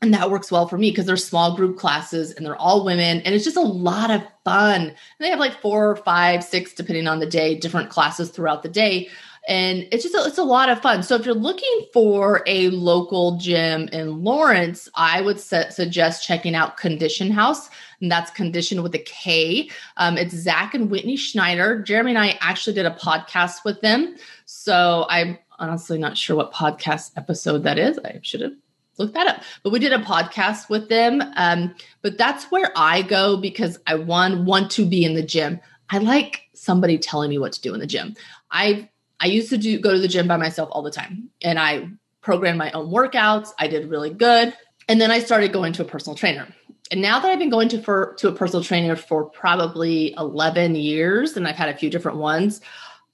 and 0.00 0.14
that 0.14 0.30
works 0.30 0.50
well 0.50 0.68
for 0.68 0.78
me 0.78 0.90
because 0.90 1.06
they're 1.06 1.16
small 1.16 1.56
group 1.56 1.76
classes 1.76 2.32
and 2.32 2.46
they're 2.46 2.56
all 2.56 2.84
women 2.84 3.20
and 3.22 3.34
it's 3.34 3.44
just 3.44 3.56
a 3.56 3.60
lot 3.60 4.10
of 4.10 4.22
fun. 4.44 4.82
And 4.82 4.94
they 5.18 5.30
have 5.30 5.40
like 5.40 5.60
four 5.60 5.90
or 5.90 5.96
five 5.96 6.44
six 6.44 6.72
depending 6.72 7.08
on 7.08 7.18
the 7.18 7.26
day 7.26 7.56
different 7.56 7.90
classes 7.90 8.30
throughout 8.30 8.62
the 8.62 8.68
day 8.68 9.08
and 9.48 9.88
it's 9.90 10.04
just 10.04 10.14
a, 10.14 10.28
it's 10.28 10.38
a 10.38 10.44
lot 10.44 10.68
of 10.68 10.80
fun. 10.82 11.02
So 11.02 11.16
if 11.16 11.24
you're 11.24 11.34
looking 11.34 11.86
for 11.92 12.42
a 12.46 12.68
local 12.68 13.38
gym 13.38 13.88
in 13.88 14.22
Lawrence, 14.22 14.90
I 14.94 15.22
would 15.22 15.40
su- 15.40 15.70
suggest 15.70 16.26
checking 16.26 16.54
out 16.54 16.78
Kondition 16.78 17.30
House, 17.30 17.70
and 18.02 18.12
that's 18.12 18.30
conditioned 18.30 18.82
with 18.82 18.94
a 18.94 18.98
K. 18.98 19.70
Um, 19.96 20.18
it's 20.18 20.34
Zach 20.34 20.74
and 20.74 20.90
Whitney 20.90 21.16
Schneider. 21.16 21.82
Jeremy 21.82 22.10
and 22.10 22.18
I 22.18 22.38
actually 22.42 22.74
did 22.74 22.84
a 22.84 22.90
podcast 22.90 23.64
with 23.64 23.80
them, 23.80 24.16
so 24.44 25.06
I'm 25.08 25.38
honestly 25.58 25.98
not 25.98 26.18
sure 26.18 26.36
what 26.36 26.52
podcast 26.52 27.12
episode 27.16 27.64
that 27.64 27.78
is. 27.78 27.98
I 27.98 28.20
should 28.22 28.42
have 28.42 28.52
looked 28.98 29.14
that 29.14 29.28
up. 29.28 29.42
But 29.62 29.70
we 29.70 29.78
did 29.78 29.92
a 29.92 29.98
podcast 29.98 30.68
with 30.68 30.90
them. 30.90 31.22
Um, 31.36 31.74
but 32.02 32.18
that's 32.18 32.50
where 32.50 32.70
I 32.76 33.02
go 33.02 33.38
because 33.38 33.78
I 33.86 33.94
one 33.94 34.44
want 34.44 34.70
to 34.72 34.84
be 34.84 35.04
in 35.04 35.14
the 35.14 35.22
gym. 35.22 35.60
I 35.88 35.98
like 35.98 36.42
somebody 36.52 36.98
telling 36.98 37.30
me 37.30 37.38
what 37.38 37.52
to 37.54 37.60
do 37.62 37.72
in 37.72 37.80
the 37.80 37.86
gym. 37.86 38.14
I've 38.50 38.86
I 39.20 39.26
used 39.26 39.50
to 39.50 39.58
do 39.58 39.78
go 39.78 39.92
to 39.92 39.98
the 39.98 40.08
gym 40.08 40.28
by 40.28 40.36
myself 40.36 40.68
all 40.72 40.82
the 40.82 40.90
time 40.90 41.30
and 41.42 41.58
I 41.58 41.88
programmed 42.20 42.58
my 42.58 42.70
own 42.72 42.90
workouts. 42.92 43.50
I 43.58 43.68
did 43.68 43.90
really 43.90 44.10
good. 44.10 44.54
And 44.88 45.00
then 45.00 45.10
I 45.10 45.18
started 45.18 45.52
going 45.52 45.72
to 45.74 45.82
a 45.82 45.84
personal 45.84 46.16
trainer. 46.16 46.48
And 46.90 47.02
now 47.02 47.20
that 47.20 47.30
I've 47.30 47.38
been 47.38 47.50
going 47.50 47.68
to 47.70 47.82
for 47.82 48.14
to 48.18 48.28
a 48.28 48.32
personal 48.32 48.64
trainer 48.64 48.96
for 48.96 49.24
probably 49.24 50.14
11 50.16 50.74
years 50.74 51.36
and 51.36 51.46
I've 51.46 51.56
had 51.56 51.68
a 51.68 51.76
few 51.76 51.90
different 51.90 52.18
ones, 52.18 52.60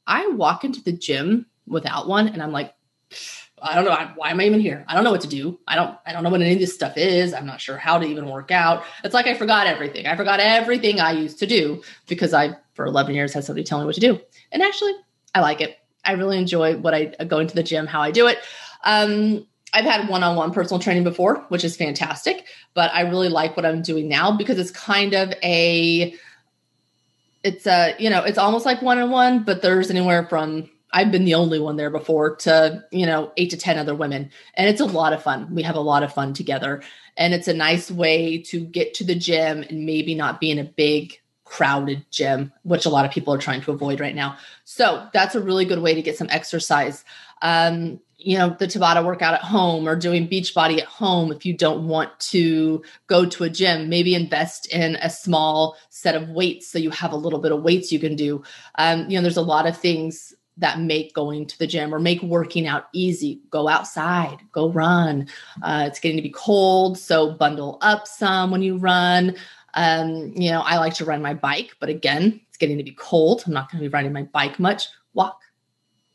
I 0.06 0.26
walk 0.28 0.64
into 0.64 0.82
the 0.82 0.92
gym 0.92 1.46
without 1.66 2.06
one 2.06 2.28
and 2.28 2.42
I'm 2.42 2.52
like 2.52 2.74
I 3.62 3.74
don't 3.74 3.86
know 3.86 4.12
why 4.16 4.30
am 4.30 4.40
I 4.40 4.44
even 4.44 4.60
here? 4.60 4.84
I 4.88 4.94
don't 4.94 5.04
know 5.04 5.10
what 5.10 5.22
to 5.22 5.28
do. 5.28 5.58
I 5.66 5.74
don't 5.74 5.96
I 6.06 6.12
don't 6.12 6.22
know 6.22 6.30
what 6.30 6.42
any 6.42 6.52
of 6.52 6.58
this 6.58 6.74
stuff 6.74 6.96
is. 6.98 7.32
I'm 7.32 7.46
not 7.46 7.60
sure 7.60 7.78
how 7.78 7.98
to 7.98 8.06
even 8.06 8.28
work 8.28 8.50
out. 8.50 8.84
It's 9.02 9.14
like 9.14 9.26
I 9.26 9.34
forgot 9.34 9.66
everything. 9.66 10.06
I 10.06 10.16
forgot 10.16 10.38
everything 10.38 11.00
I 11.00 11.12
used 11.12 11.38
to 11.38 11.46
do 11.46 11.82
because 12.06 12.34
I 12.34 12.56
for 12.74 12.84
11 12.84 13.14
years 13.14 13.32
had 13.32 13.44
somebody 13.44 13.64
telling 13.64 13.84
me 13.84 13.86
what 13.86 13.94
to 13.94 14.00
do. 14.00 14.20
And 14.52 14.62
actually, 14.62 14.92
I 15.34 15.40
like 15.40 15.60
it. 15.60 15.78
I 16.04 16.12
really 16.12 16.38
enjoy 16.38 16.76
what 16.76 16.94
I 16.94 17.06
go 17.26 17.38
into 17.38 17.54
the 17.54 17.62
gym, 17.62 17.86
how 17.86 18.00
I 18.00 18.10
do 18.10 18.26
it. 18.26 18.38
Um, 18.84 19.46
I've 19.72 19.84
had 19.84 20.08
one-on-one 20.08 20.52
personal 20.52 20.78
training 20.78 21.02
before, 21.02 21.44
which 21.48 21.64
is 21.64 21.76
fantastic, 21.76 22.46
but 22.74 22.92
I 22.94 23.00
really 23.02 23.28
like 23.28 23.56
what 23.56 23.66
I'm 23.66 23.82
doing 23.82 24.08
now 24.08 24.36
because 24.36 24.58
it's 24.58 24.70
kind 24.70 25.14
of 25.14 25.32
a 25.42 26.14
it's 27.42 27.66
a, 27.66 27.94
you 27.98 28.08
know, 28.08 28.22
it's 28.22 28.38
almost 28.38 28.64
like 28.64 28.80
one-on-one, 28.80 29.44
but 29.44 29.60
there's 29.60 29.90
anywhere 29.90 30.26
from 30.28 30.70
I've 30.94 31.10
been 31.10 31.24
the 31.24 31.34
only 31.34 31.58
one 31.58 31.76
there 31.76 31.90
before 31.90 32.36
to, 32.36 32.84
you 32.92 33.04
know, 33.04 33.32
8 33.36 33.50
to 33.50 33.56
10 33.56 33.78
other 33.78 33.96
women, 33.96 34.30
and 34.54 34.68
it's 34.68 34.80
a 34.80 34.86
lot 34.86 35.12
of 35.12 35.22
fun. 35.22 35.52
We 35.52 35.62
have 35.64 35.74
a 35.74 35.80
lot 35.80 36.04
of 36.04 36.14
fun 36.14 36.32
together, 36.34 36.82
and 37.16 37.34
it's 37.34 37.48
a 37.48 37.52
nice 37.52 37.90
way 37.90 38.38
to 38.42 38.60
get 38.60 38.94
to 38.94 39.04
the 39.04 39.16
gym 39.16 39.64
and 39.68 39.84
maybe 39.84 40.14
not 40.14 40.40
be 40.40 40.52
in 40.52 40.60
a 40.60 40.64
big 40.64 41.18
crowded 41.54 42.04
gym, 42.10 42.52
which 42.64 42.84
a 42.84 42.90
lot 42.90 43.04
of 43.04 43.12
people 43.12 43.32
are 43.32 43.38
trying 43.38 43.60
to 43.60 43.70
avoid 43.70 44.00
right 44.00 44.16
now. 44.16 44.36
So 44.64 45.06
that's 45.12 45.36
a 45.36 45.40
really 45.40 45.64
good 45.64 45.80
way 45.80 45.94
to 45.94 46.02
get 46.02 46.18
some 46.18 46.26
exercise. 46.30 47.04
Um, 47.42 48.00
you 48.18 48.36
know, 48.36 48.56
the 48.58 48.66
Tabata 48.66 49.04
workout 49.04 49.34
at 49.34 49.42
home 49.42 49.86
or 49.86 49.94
doing 49.94 50.26
Beachbody 50.26 50.78
at 50.78 50.86
home 50.86 51.30
if 51.30 51.46
you 51.46 51.56
don't 51.56 51.86
want 51.86 52.18
to 52.18 52.82
go 53.06 53.24
to 53.24 53.44
a 53.44 53.50
gym. 53.50 53.88
Maybe 53.88 54.16
invest 54.16 54.66
in 54.72 54.96
a 54.96 55.08
small 55.08 55.76
set 55.90 56.16
of 56.16 56.30
weights 56.30 56.66
so 56.66 56.80
you 56.80 56.90
have 56.90 57.12
a 57.12 57.16
little 57.16 57.38
bit 57.38 57.52
of 57.52 57.62
weights 57.62 57.92
you 57.92 58.00
can 58.00 58.16
do. 58.16 58.42
Um, 58.74 59.08
you 59.08 59.16
know, 59.16 59.22
there's 59.22 59.36
a 59.36 59.42
lot 59.42 59.68
of 59.68 59.76
things 59.76 60.34
that 60.56 60.80
make 60.80 61.14
going 61.14 61.46
to 61.46 61.58
the 61.58 61.68
gym 61.68 61.94
or 61.94 62.00
make 62.00 62.20
working 62.22 62.66
out 62.66 62.86
easy. 62.92 63.40
Go 63.50 63.68
outside, 63.68 64.38
go 64.50 64.70
run. 64.70 65.28
Uh, 65.62 65.84
it's 65.86 66.00
getting 66.00 66.16
to 66.16 66.22
be 66.22 66.30
cold, 66.30 66.98
so 66.98 67.30
bundle 67.30 67.78
up 67.80 68.08
some 68.08 68.50
when 68.50 68.62
you 68.62 68.76
run. 68.76 69.36
Um, 69.74 70.32
you 70.36 70.50
know, 70.50 70.60
I 70.60 70.78
like 70.78 70.94
to 70.94 71.04
ride 71.04 71.20
my 71.20 71.34
bike, 71.34 71.76
but 71.80 71.88
again, 71.88 72.40
it's 72.48 72.56
getting 72.56 72.78
to 72.78 72.84
be 72.84 72.92
cold. 72.92 73.42
I'm 73.46 73.52
not 73.52 73.70
going 73.70 73.82
to 73.82 73.88
be 73.88 73.92
riding 73.92 74.12
my 74.12 74.22
bike 74.22 74.58
much. 74.58 74.88
Walk, 75.14 75.40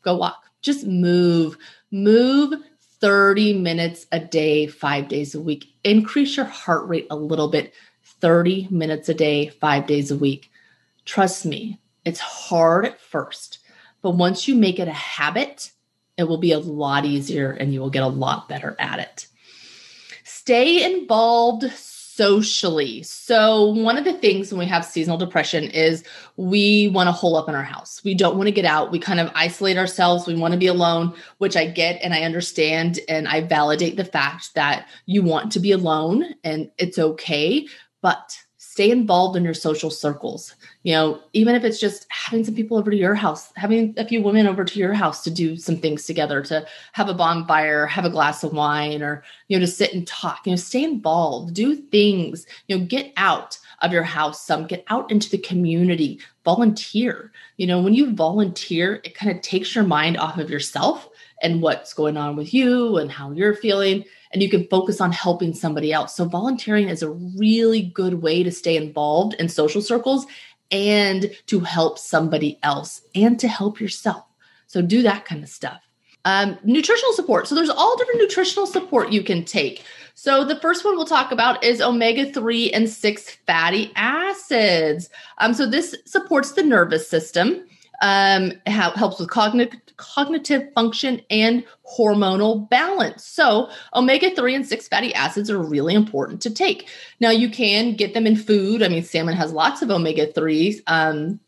go 0.02 0.16
walk, 0.16 0.44
just 0.62 0.86
move, 0.86 1.56
move 1.90 2.54
30 3.00 3.54
minutes 3.54 4.06
a 4.12 4.20
day, 4.20 4.66
five 4.66 5.08
days 5.08 5.34
a 5.34 5.40
week. 5.40 5.66
Increase 5.84 6.36
your 6.36 6.46
heart 6.46 6.88
rate 6.88 7.06
a 7.10 7.16
little 7.16 7.48
bit, 7.48 7.72
30 8.20 8.68
minutes 8.70 9.08
a 9.08 9.14
day, 9.14 9.48
five 9.48 9.86
days 9.86 10.10
a 10.10 10.16
week. 10.16 10.50
Trust 11.04 11.46
me, 11.46 11.78
it's 12.04 12.20
hard 12.20 12.86
at 12.86 13.00
first, 13.00 13.58
but 14.02 14.12
once 14.12 14.46
you 14.46 14.54
make 14.54 14.78
it 14.78 14.88
a 14.88 14.92
habit, 14.92 15.70
it 16.16 16.24
will 16.24 16.38
be 16.38 16.52
a 16.52 16.58
lot 16.58 17.04
easier 17.04 17.50
and 17.50 17.72
you 17.72 17.80
will 17.80 17.90
get 17.90 18.02
a 18.02 18.08
lot 18.08 18.48
better 18.48 18.76
at 18.78 18.98
it. 18.98 19.26
Stay 20.24 20.84
involved 20.84 21.70
socially. 22.20 23.02
So, 23.02 23.68
one 23.68 23.96
of 23.96 24.04
the 24.04 24.12
things 24.12 24.52
when 24.52 24.58
we 24.58 24.66
have 24.66 24.84
seasonal 24.84 25.16
depression 25.16 25.64
is 25.70 26.04
we 26.36 26.88
want 26.88 27.06
to 27.06 27.12
hole 27.12 27.34
up 27.34 27.48
in 27.48 27.54
our 27.54 27.62
house. 27.62 28.04
We 28.04 28.12
don't 28.12 28.36
want 28.36 28.46
to 28.46 28.52
get 28.52 28.66
out. 28.66 28.92
We 28.92 28.98
kind 28.98 29.20
of 29.20 29.32
isolate 29.34 29.78
ourselves. 29.78 30.26
We 30.26 30.34
want 30.34 30.52
to 30.52 30.60
be 30.60 30.66
alone, 30.66 31.14
which 31.38 31.56
I 31.56 31.64
get 31.64 31.98
and 32.02 32.12
I 32.12 32.24
understand. 32.24 33.00
And 33.08 33.26
I 33.26 33.40
validate 33.40 33.96
the 33.96 34.04
fact 34.04 34.52
that 34.54 34.86
you 35.06 35.22
want 35.22 35.50
to 35.52 35.60
be 35.60 35.72
alone 35.72 36.34
and 36.44 36.70
it's 36.76 36.98
okay. 36.98 37.66
But 38.02 38.38
stay 38.70 38.92
involved 38.92 39.36
in 39.36 39.42
your 39.42 39.52
social 39.52 39.90
circles. 39.90 40.54
You 40.84 40.92
know 40.92 41.20
even 41.32 41.56
if 41.56 41.64
it's 41.64 41.80
just 41.80 42.06
having 42.08 42.44
some 42.44 42.54
people 42.54 42.78
over 42.78 42.88
to 42.88 42.96
your 42.96 43.16
house 43.16 43.52
having 43.56 43.94
a 43.96 44.06
few 44.06 44.22
women 44.22 44.46
over 44.46 44.64
to 44.64 44.78
your 44.78 44.92
house 44.94 45.24
to 45.24 45.30
do 45.30 45.56
some 45.56 45.76
things 45.76 46.06
together 46.06 46.40
to 46.44 46.64
have 46.92 47.08
a 47.08 47.14
bonfire 47.14 47.86
have 47.86 48.04
a 48.04 48.10
glass 48.10 48.44
of 48.44 48.52
wine 48.52 49.02
or 49.02 49.24
you 49.48 49.58
know 49.58 49.66
to 49.66 49.70
sit 49.70 49.92
and 49.92 50.06
talk. 50.06 50.46
You 50.46 50.52
know 50.52 50.56
stay 50.56 50.84
involved 50.84 51.52
do 51.52 51.74
things 51.74 52.46
you 52.68 52.78
know 52.78 52.84
get 52.84 53.12
out 53.16 53.58
of 53.82 53.92
your 53.92 54.04
house 54.04 54.46
some 54.46 54.68
get 54.68 54.84
out 54.86 55.10
into 55.10 55.28
the 55.30 55.38
community 55.38 56.20
volunteer. 56.44 57.32
You 57.56 57.66
know 57.66 57.82
when 57.82 57.94
you 57.94 58.14
volunteer 58.14 59.00
it 59.02 59.16
kind 59.16 59.32
of 59.32 59.42
takes 59.42 59.74
your 59.74 59.84
mind 59.84 60.16
off 60.16 60.38
of 60.38 60.48
yourself 60.48 61.08
and 61.42 61.60
what's 61.60 61.92
going 61.92 62.16
on 62.16 62.36
with 62.36 62.54
you 62.54 62.98
and 62.98 63.10
how 63.10 63.32
you're 63.32 63.56
feeling 63.56 64.04
and 64.32 64.42
you 64.42 64.48
can 64.48 64.66
focus 64.68 65.00
on 65.00 65.12
helping 65.12 65.54
somebody 65.54 65.92
else. 65.92 66.14
So, 66.14 66.24
volunteering 66.24 66.88
is 66.88 67.02
a 67.02 67.10
really 67.10 67.82
good 67.82 68.22
way 68.22 68.42
to 68.42 68.50
stay 68.50 68.76
involved 68.76 69.34
in 69.34 69.48
social 69.48 69.82
circles 69.82 70.26
and 70.70 71.30
to 71.46 71.60
help 71.60 71.98
somebody 71.98 72.58
else 72.62 73.02
and 73.14 73.38
to 73.40 73.48
help 73.48 73.80
yourself. 73.80 74.24
So, 74.66 74.82
do 74.82 75.02
that 75.02 75.24
kind 75.24 75.42
of 75.42 75.48
stuff. 75.48 75.80
Um, 76.24 76.58
nutritional 76.62 77.12
support. 77.14 77.48
So, 77.48 77.54
there's 77.54 77.70
all 77.70 77.96
different 77.96 78.20
nutritional 78.20 78.66
support 78.66 79.12
you 79.12 79.22
can 79.22 79.44
take. 79.44 79.84
So, 80.14 80.44
the 80.44 80.60
first 80.60 80.84
one 80.84 80.96
we'll 80.96 81.06
talk 81.06 81.32
about 81.32 81.64
is 81.64 81.80
omega 81.80 82.32
3 82.32 82.72
and 82.72 82.88
6 82.88 83.30
fatty 83.46 83.90
acids. 83.96 85.08
Um, 85.38 85.54
so, 85.54 85.66
this 85.66 85.96
supports 86.04 86.52
the 86.52 86.62
nervous 86.62 87.08
system 87.08 87.64
um, 88.00 88.52
helps 88.66 89.18
with 89.18 89.30
cognitive 89.30 89.80
cognitive 89.96 90.72
function 90.74 91.20
and 91.28 91.62
hormonal 91.86 92.68
balance. 92.70 93.24
So, 93.24 93.68
omega 93.94 94.34
3 94.34 94.54
and 94.54 94.66
6 94.66 94.88
fatty 94.88 95.14
acids 95.14 95.50
are 95.50 95.58
really 95.58 95.94
important 95.94 96.40
to 96.42 96.50
take. 96.50 96.88
Now, 97.20 97.30
you 97.30 97.50
can 97.50 97.94
get 97.94 98.14
them 98.14 98.26
in 98.26 98.34
food. 98.34 98.82
I 98.82 98.88
mean, 98.88 99.04
salmon 99.04 99.36
has 99.36 99.52
lots 99.52 99.82
of 99.82 99.90
omega 99.90 100.26
3s. 100.26 100.80
Um, 100.86 101.38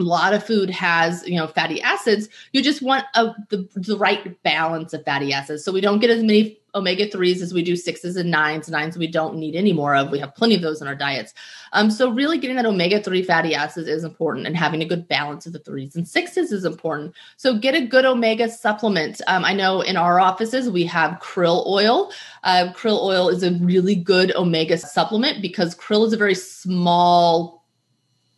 a 0.00 0.04
lot 0.04 0.34
of 0.34 0.44
food 0.44 0.70
has 0.70 1.26
you 1.26 1.36
know 1.36 1.46
fatty 1.46 1.80
acids 1.82 2.28
you 2.52 2.62
just 2.62 2.82
want 2.82 3.04
a, 3.14 3.32
the, 3.50 3.68
the 3.74 3.96
right 3.96 4.42
balance 4.42 4.92
of 4.92 5.04
fatty 5.04 5.32
acids 5.32 5.64
so 5.64 5.72
we 5.72 5.80
don't 5.80 6.00
get 6.00 6.10
as 6.10 6.22
many 6.22 6.60
omega 6.74 7.06
3s 7.06 7.40
as 7.40 7.52
we 7.52 7.62
do 7.62 7.76
sixes 7.76 8.16
and 8.16 8.30
nines. 8.30 8.68
Nines 8.68 8.96
we 8.96 9.06
don't 9.06 9.36
need 9.36 9.54
any 9.54 9.72
more 9.72 9.94
of. 9.94 10.10
We 10.10 10.18
have 10.18 10.34
plenty 10.34 10.54
of 10.54 10.62
those 10.62 10.80
in 10.80 10.88
our 10.88 10.94
diets. 10.94 11.34
Um, 11.72 11.90
so, 11.90 12.10
really 12.10 12.38
getting 12.38 12.56
that 12.56 12.66
omega 12.66 13.02
3 13.02 13.22
fatty 13.22 13.54
acids 13.54 13.88
is 13.88 14.04
important 14.04 14.46
and 14.46 14.56
having 14.56 14.82
a 14.82 14.86
good 14.86 15.08
balance 15.08 15.46
of 15.46 15.52
the 15.52 15.58
threes 15.58 15.96
and 15.96 16.06
sixes 16.06 16.52
is 16.52 16.64
important. 16.64 17.14
So, 17.36 17.58
get 17.58 17.74
a 17.74 17.86
good 17.86 18.04
omega 18.04 18.48
supplement. 18.48 19.20
Um, 19.26 19.44
I 19.44 19.52
know 19.52 19.80
in 19.80 19.96
our 19.96 20.20
offices 20.20 20.70
we 20.70 20.84
have 20.86 21.20
krill 21.20 21.66
oil. 21.66 22.12
Uh, 22.44 22.72
krill 22.74 23.02
oil 23.02 23.28
is 23.28 23.42
a 23.42 23.52
really 23.54 23.94
good 23.94 24.34
omega 24.36 24.78
supplement 24.78 25.42
because 25.42 25.74
krill 25.74 26.06
is 26.06 26.12
a 26.12 26.16
very 26.16 26.34
small 26.34 27.64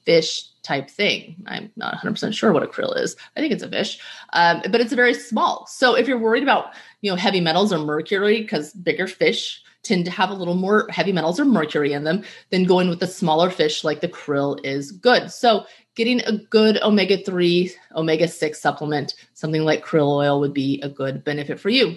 fish 0.04 0.48
type 0.62 0.88
thing. 0.88 1.36
I'm 1.46 1.70
not 1.76 1.94
100% 1.94 2.32
sure 2.34 2.52
what 2.52 2.62
a 2.62 2.66
krill 2.66 2.96
is. 2.96 3.16
I 3.36 3.40
think 3.40 3.52
it's 3.52 3.62
a 3.62 3.68
fish, 3.68 3.98
um, 4.32 4.62
but 4.70 4.80
it's 4.80 4.92
very 4.92 5.14
small. 5.14 5.66
So 5.66 5.94
if 5.94 6.06
you're 6.06 6.18
worried 6.18 6.42
about, 6.42 6.72
you 7.00 7.10
know, 7.10 7.16
heavy 7.16 7.40
metals 7.40 7.72
or 7.72 7.78
mercury, 7.78 8.40
because 8.40 8.72
bigger 8.72 9.06
fish 9.06 9.62
tend 9.82 10.04
to 10.04 10.10
have 10.10 10.30
a 10.30 10.34
little 10.34 10.54
more 10.54 10.86
heavy 10.90 11.12
metals 11.12 11.40
or 11.40 11.44
mercury 11.44 11.92
in 11.92 12.04
them, 12.04 12.22
then 12.50 12.64
going 12.64 12.88
with 12.88 13.00
the 13.00 13.06
smaller 13.06 13.50
fish 13.50 13.82
like 13.82 14.00
the 14.00 14.08
krill 14.08 14.58
is 14.64 14.92
good. 14.92 15.30
So 15.30 15.66
getting 15.96 16.20
a 16.20 16.38
good 16.38 16.80
omega 16.82 17.18
3, 17.18 17.72
omega 17.96 18.28
6 18.28 18.60
supplement, 18.60 19.14
something 19.34 19.64
like 19.64 19.84
krill 19.84 20.16
oil 20.16 20.40
would 20.40 20.54
be 20.54 20.80
a 20.82 20.88
good 20.88 21.24
benefit 21.24 21.58
for 21.58 21.68
you. 21.68 21.96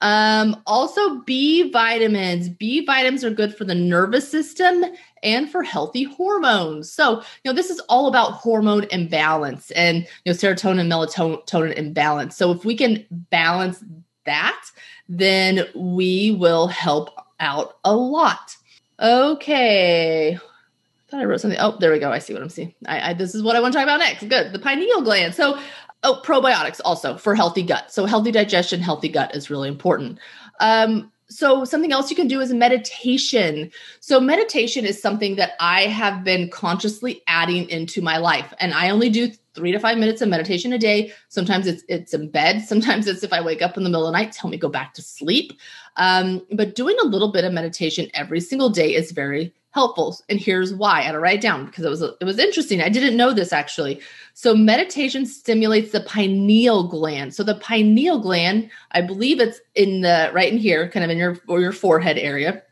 Um, 0.00 0.60
also, 0.66 1.20
B 1.20 1.70
vitamins. 1.70 2.48
B 2.48 2.84
vitamins 2.84 3.24
are 3.24 3.30
good 3.30 3.56
for 3.56 3.64
the 3.64 3.74
nervous 3.74 4.28
system 4.28 4.84
and 5.22 5.50
for 5.50 5.62
healthy 5.62 6.04
hormones. 6.04 6.92
So, 6.92 7.20
you 7.20 7.50
know, 7.50 7.52
this 7.52 7.70
is 7.70 7.80
all 7.88 8.06
about 8.06 8.32
hormone 8.32 8.84
imbalance 8.90 9.70
and 9.70 9.98
you 9.98 10.06
know 10.26 10.32
serotonin, 10.32 10.88
melatonin 10.88 11.74
imbalance. 11.74 12.36
So, 12.36 12.52
if 12.52 12.64
we 12.64 12.76
can 12.76 13.06
balance 13.10 13.82
that, 14.26 14.64
then 15.08 15.66
we 15.74 16.32
will 16.32 16.66
help 16.66 17.10
out 17.40 17.78
a 17.84 17.94
lot. 17.94 18.56
Okay. 19.00 20.34
I 20.34 21.10
thought 21.10 21.20
I 21.20 21.24
wrote 21.24 21.40
something. 21.40 21.60
Oh, 21.60 21.76
there 21.78 21.92
we 21.92 21.98
go. 21.98 22.10
I 22.10 22.18
see 22.18 22.32
what 22.32 22.42
I'm 22.42 22.48
seeing. 22.48 22.74
I, 22.86 23.10
I 23.10 23.14
this 23.14 23.34
is 23.34 23.42
what 23.42 23.56
I 23.56 23.60
want 23.60 23.72
to 23.72 23.78
talk 23.78 23.84
about 23.84 24.00
next. 24.00 24.28
Good. 24.28 24.52
The 24.52 24.58
pineal 24.58 25.02
gland. 25.02 25.34
So 25.34 25.58
Oh, 26.04 26.20
probiotics 26.22 26.80
also 26.84 27.16
for 27.16 27.34
healthy 27.34 27.62
gut. 27.62 27.90
So 27.90 28.04
healthy 28.04 28.30
digestion, 28.30 28.80
healthy 28.80 29.08
gut 29.08 29.34
is 29.34 29.48
really 29.50 29.68
important. 29.68 30.18
Um, 30.60 31.10
so 31.30 31.64
something 31.64 31.92
else 31.92 32.10
you 32.10 32.16
can 32.16 32.28
do 32.28 32.40
is 32.40 32.52
meditation. 32.52 33.70
So 34.00 34.20
meditation 34.20 34.84
is 34.84 35.00
something 35.00 35.36
that 35.36 35.52
I 35.58 35.86
have 35.86 36.22
been 36.22 36.50
consciously 36.50 37.22
adding 37.26 37.68
into 37.70 38.02
my 38.02 38.18
life, 38.18 38.52
and 38.60 38.74
I 38.74 38.90
only 38.90 39.08
do 39.08 39.32
three 39.54 39.72
to 39.72 39.78
five 39.78 39.98
minutes 39.98 40.20
of 40.20 40.28
meditation 40.28 40.72
a 40.72 40.78
day. 40.78 41.12
Sometimes 41.28 41.66
it's 41.66 41.84
it's 41.88 42.14
in 42.14 42.30
bed. 42.30 42.62
Sometimes 42.66 43.06
it's 43.06 43.22
if 43.22 43.32
I 43.32 43.40
wake 43.40 43.62
up 43.62 43.76
in 43.76 43.84
the 43.84 43.90
middle 43.90 44.06
of 44.06 44.12
the 44.12 44.18
night, 44.18 44.32
tell 44.32 44.50
me 44.50 44.56
go 44.56 44.68
back 44.68 44.94
to 44.94 45.02
sleep. 45.02 45.52
Um, 45.96 46.44
but 46.52 46.74
doing 46.74 46.96
a 47.02 47.06
little 47.06 47.32
bit 47.32 47.44
of 47.44 47.52
meditation 47.52 48.10
every 48.14 48.40
single 48.40 48.70
day 48.70 48.94
is 48.94 49.12
very 49.12 49.54
helpful. 49.74 50.16
And 50.28 50.38
here's 50.38 50.72
why. 50.72 51.00
I 51.00 51.02
had 51.02 51.12
to 51.12 51.18
write 51.18 51.38
it 51.38 51.42
down 51.42 51.66
because 51.66 51.84
it 51.84 51.90
was 51.90 52.02
it 52.02 52.24
was 52.24 52.38
interesting. 52.38 52.80
I 52.80 52.88
didn't 52.88 53.16
know 53.16 53.32
this 53.32 53.52
actually. 53.52 54.00
So 54.32 54.54
meditation 54.54 55.26
stimulates 55.26 55.90
the 55.90 56.00
pineal 56.00 56.88
gland. 56.88 57.34
So 57.34 57.42
the 57.42 57.56
pineal 57.56 58.20
gland, 58.20 58.70
I 58.92 59.00
believe 59.00 59.40
it's 59.40 59.60
in 59.74 60.02
the 60.02 60.30
right 60.32 60.52
in 60.52 60.58
here, 60.58 60.88
kind 60.88 61.04
of 61.04 61.10
in 61.10 61.18
your 61.18 61.36
or 61.48 61.60
your 61.60 61.72
forehead 61.72 62.18
area. 62.18 62.62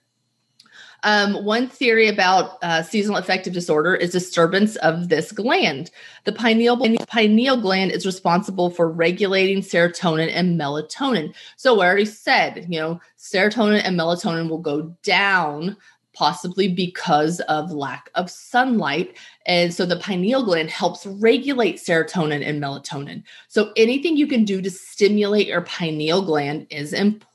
Um, 1.02 1.44
one 1.44 1.68
theory 1.68 2.08
about 2.08 2.58
uh, 2.62 2.82
seasonal 2.82 3.18
affective 3.18 3.52
disorder 3.52 3.94
is 3.94 4.12
disturbance 4.12 4.76
of 4.76 5.08
this 5.08 5.32
gland. 5.32 5.90
The 6.24 6.32
pineal, 6.32 6.78
pineal 7.06 7.56
gland 7.60 7.90
is 7.90 8.06
responsible 8.06 8.70
for 8.70 8.88
regulating 8.88 9.62
serotonin 9.62 10.30
and 10.32 10.58
melatonin. 10.60 11.34
So 11.56 11.80
I 11.80 11.86
already 11.86 12.04
said, 12.04 12.66
you 12.68 12.78
know, 12.78 13.00
serotonin 13.18 13.82
and 13.84 13.98
melatonin 13.98 14.48
will 14.48 14.58
go 14.58 14.94
down 15.02 15.76
possibly 16.14 16.68
because 16.68 17.40
of 17.40 17.72
lack 17.72 18.10
of 18.14 18.30
sunlight. 18.30 19.16
And 19.46 19.72
so 19.72 19.86
the 19.86 19.96
pineal 19.96 20.44
gland 20.44 20.70
helps 20.70 21.06
regulate 21.06 21.76
serotonin 21.76 22.46
and 22.46 22.62
melatonin. 22.62 23.22
So 23.48 23.72
anything 23.76 24.16
you 24.16 24.26
can 24.26 24.44
do 24.44 24.60
to 24.60 24.70
stimulate 24.70 25.46
your 25.46 25.62
pineal 25.62 26.22
gland 26.22 26.66
is 26.70 26.92
important. 26.92 27.31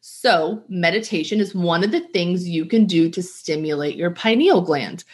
So 0.00 0.62
meditation 0.68 1.40
is 1.40 1.54
one 1.54 1.82
of 1.82 1.90
the 1.90 2.00
things 2.00 2.48
you 2.48 2.66
can 2.66 2.84
do 2.84 3.08
to 3.10 3.22
stimulate 3.22 3.96
your 3.96 4.10
pineal 4.10 4.60
gland. 4.60 5.04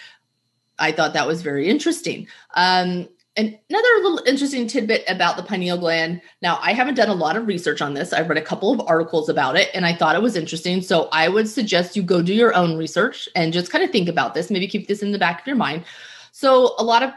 I 0.79 0.92
thought 0.92 1.12
that 1.12 1.27
was 1.27 1.42
very 1.42 1.68
interesting. 1.68 2.27
Um, 2.55 3.09
and 3.37 3.57
another 3.70 3.88
little 4.03 4.23
interesting 4.27 4.66
tidbit 4.66 5.05
about 5.09 5.37
the 5.37 5.42
pineal 5.42 5.79
gland. 5.79 6.20
Now, 6.42 6.59
I 6.61 6.73
haven't 6.73 6.96
done 6.96 7.09
a 7.09 7.14
lot 7.14 7.37
of 7.37 7.46
research 7.46 7.81
on 7.81 7.94
this. 7.94 8.12
I've 8.12 8.29
read 8.29 8.38
a 8.38 8.42
couple 8.42 8.73
of 8.73 8.87
articles 8.87 9.29
about 9.29 9.57
it 9.57 9.70
and 9.73 9.87
I 9.87 9.94
thought 9.94 10.16
it 10.16 10.23
was 10.23 10.37
interesting. 10.37 10.83
So 10.83 11.09
I 11.12 11.29
would 11.29 11.49
suggest 11.49 11.94
you 11.94 12.03
go 12.03 12.23
do 12.23 12.35
your 12.35 12.55
own 12.55 12.77
research 12.77 13.29
and 13.37 13.53
just 13.53 13.70
kind 13.70 13.85
of 13.85 13.90
think 13.90 14.09
about 14.09 14.35
this. 14.35 14.51
Maybe 14.51 14.66
keep 14.66 14.88
this 14.88 15.03
in 15.03 15.12
the 15.12 15.18
back 15.18 15.40
of 15.40 15.46
your 15.46 15.57
mind. 15.57 15.85
So, 16.33 16.75
a 16.79 16.85
lot 16.85 17.03
of 17.03 17.12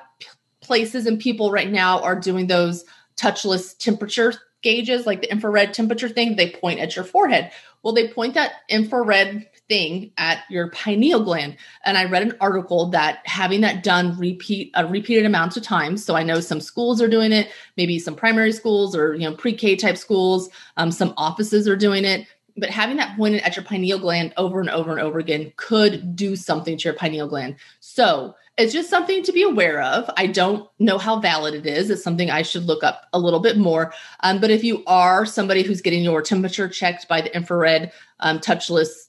places 0.61 1.05
and 1.05 1.19
people 1.19 1.51
right 1.51 1.71
now 1.71 2.01
are 2.01 2.19
doing 2.19 2.47
those 2.47 2.85
touchless 3.15 3.77
temperature 3.77 4.33
gauges, 4.63 5.05
like 5.05 5.21
the 5.21 5.31
infrared 5.31 5.73
temperature 5.73 6.09
thing. 6.09 6.35
They 6.35 6.51
point 6.51 6.79
at 6.79 6.95
your 6.95 7.05
forehead. 7.05 7.51
Well, 7.83 7.93
they 7.93 8.07
point 8.07 8.33
that 8.33 8.53
infrared 8.69 9.47
thing 9.69 10.11
at 10.17 10.43
your 10.49 10.69
pineal 10.71 11.23
gland. 11.23 11.57
And 11.85 11.97
I 11.97 12.05
read 12.05 12.23
an 12.23 12.37
article 12.41 12.89
that 12.91 13.19
having 13.25 13.61
that 13.61 13.83
done 13.83 14.17
repeat 14.17 14.71
a 14.75 14.85
repeated 14.85 15.25
amounts 15.25 15.57
of 15.57 15.63
times. 15.63 16.03
So 16.03 16.15
I 16.15 16.23
know 16.23 16.39
some 16.39 16.61
schools 16.61 17.01
are 17.01 17.07
doing 17.07 17.31
it, 17.31 17.49
maybe 17.77 17.99
some 17.99 18.15
primary 18.15 18.51
schools 18.51 18.95
or 18.95 19.13
you 19.13 19.29
know 19.29 19.35
pre-K 19.35 19.75
type 19.75 19.97
schools. 19.97 20.49
Um, 20.77 20.91
some 20.91 21.13
offices 21.17 21.67
are 21.67 21.75
doing 21.77 22.05
it. 22.05 22.27
But 22.55 22.69
having 22.69 22.97
that 22.97 23.17
pointed 23.17 23.41
at 23.41 23.55
your 23.55 23.65
pineal 23.65 23.97
gland 23.97 24.33
over 24.37 24.59
and 24.59 24.69
over 24.69 24.91
and 24.91 24.99
over 24.99 25.17
again 25.17 25.51
could 25.55 26.15
do 26.15 26.35
something 26.35 26.77
to 26.77 26.83
your 26.83 26.93
pineal 26.93 27.27
gland. 27.27 27.55
So 27.79 28.35
it's 28.57 28.73
just 28.73 28.89
something 28.89 29.23
to 29.23 29.31
be 29.31 29.41
aware 29.41 29.81
of. 29.81 30.09
I 30.15 30.27
don't 30.27 30.69
know 30.77 30.97
how 30.97 31.19
valid 31.19 31.55
it 31.55 31.65
is. 31.65 31.89
It's 31.89 32.03
something 32.03 32.29
I 32.29 32.43
should 32.43 32.65
look 32.65 32.83
up 32.83 33.07
a 33.11 33.19
little 33.19 33.39
bit 33.39 33.57
more. 33.57 33.93
Um, 34.19 34.39
but 34.39 34.51
if 34.51 34.63
you 34.63 34.83
are 34.85 35.25
somebody 35.25 35.63
who's 35.63 35.81
getting 35.81 36.03
your 36.03 36.21
temperature 36.21 36.69
checked 36.69 37.07
by 37.07 37.21
the 37.21 37.35
infrared 37.35 37.91
um, 38.19 38.39
touchless 38.39 39.07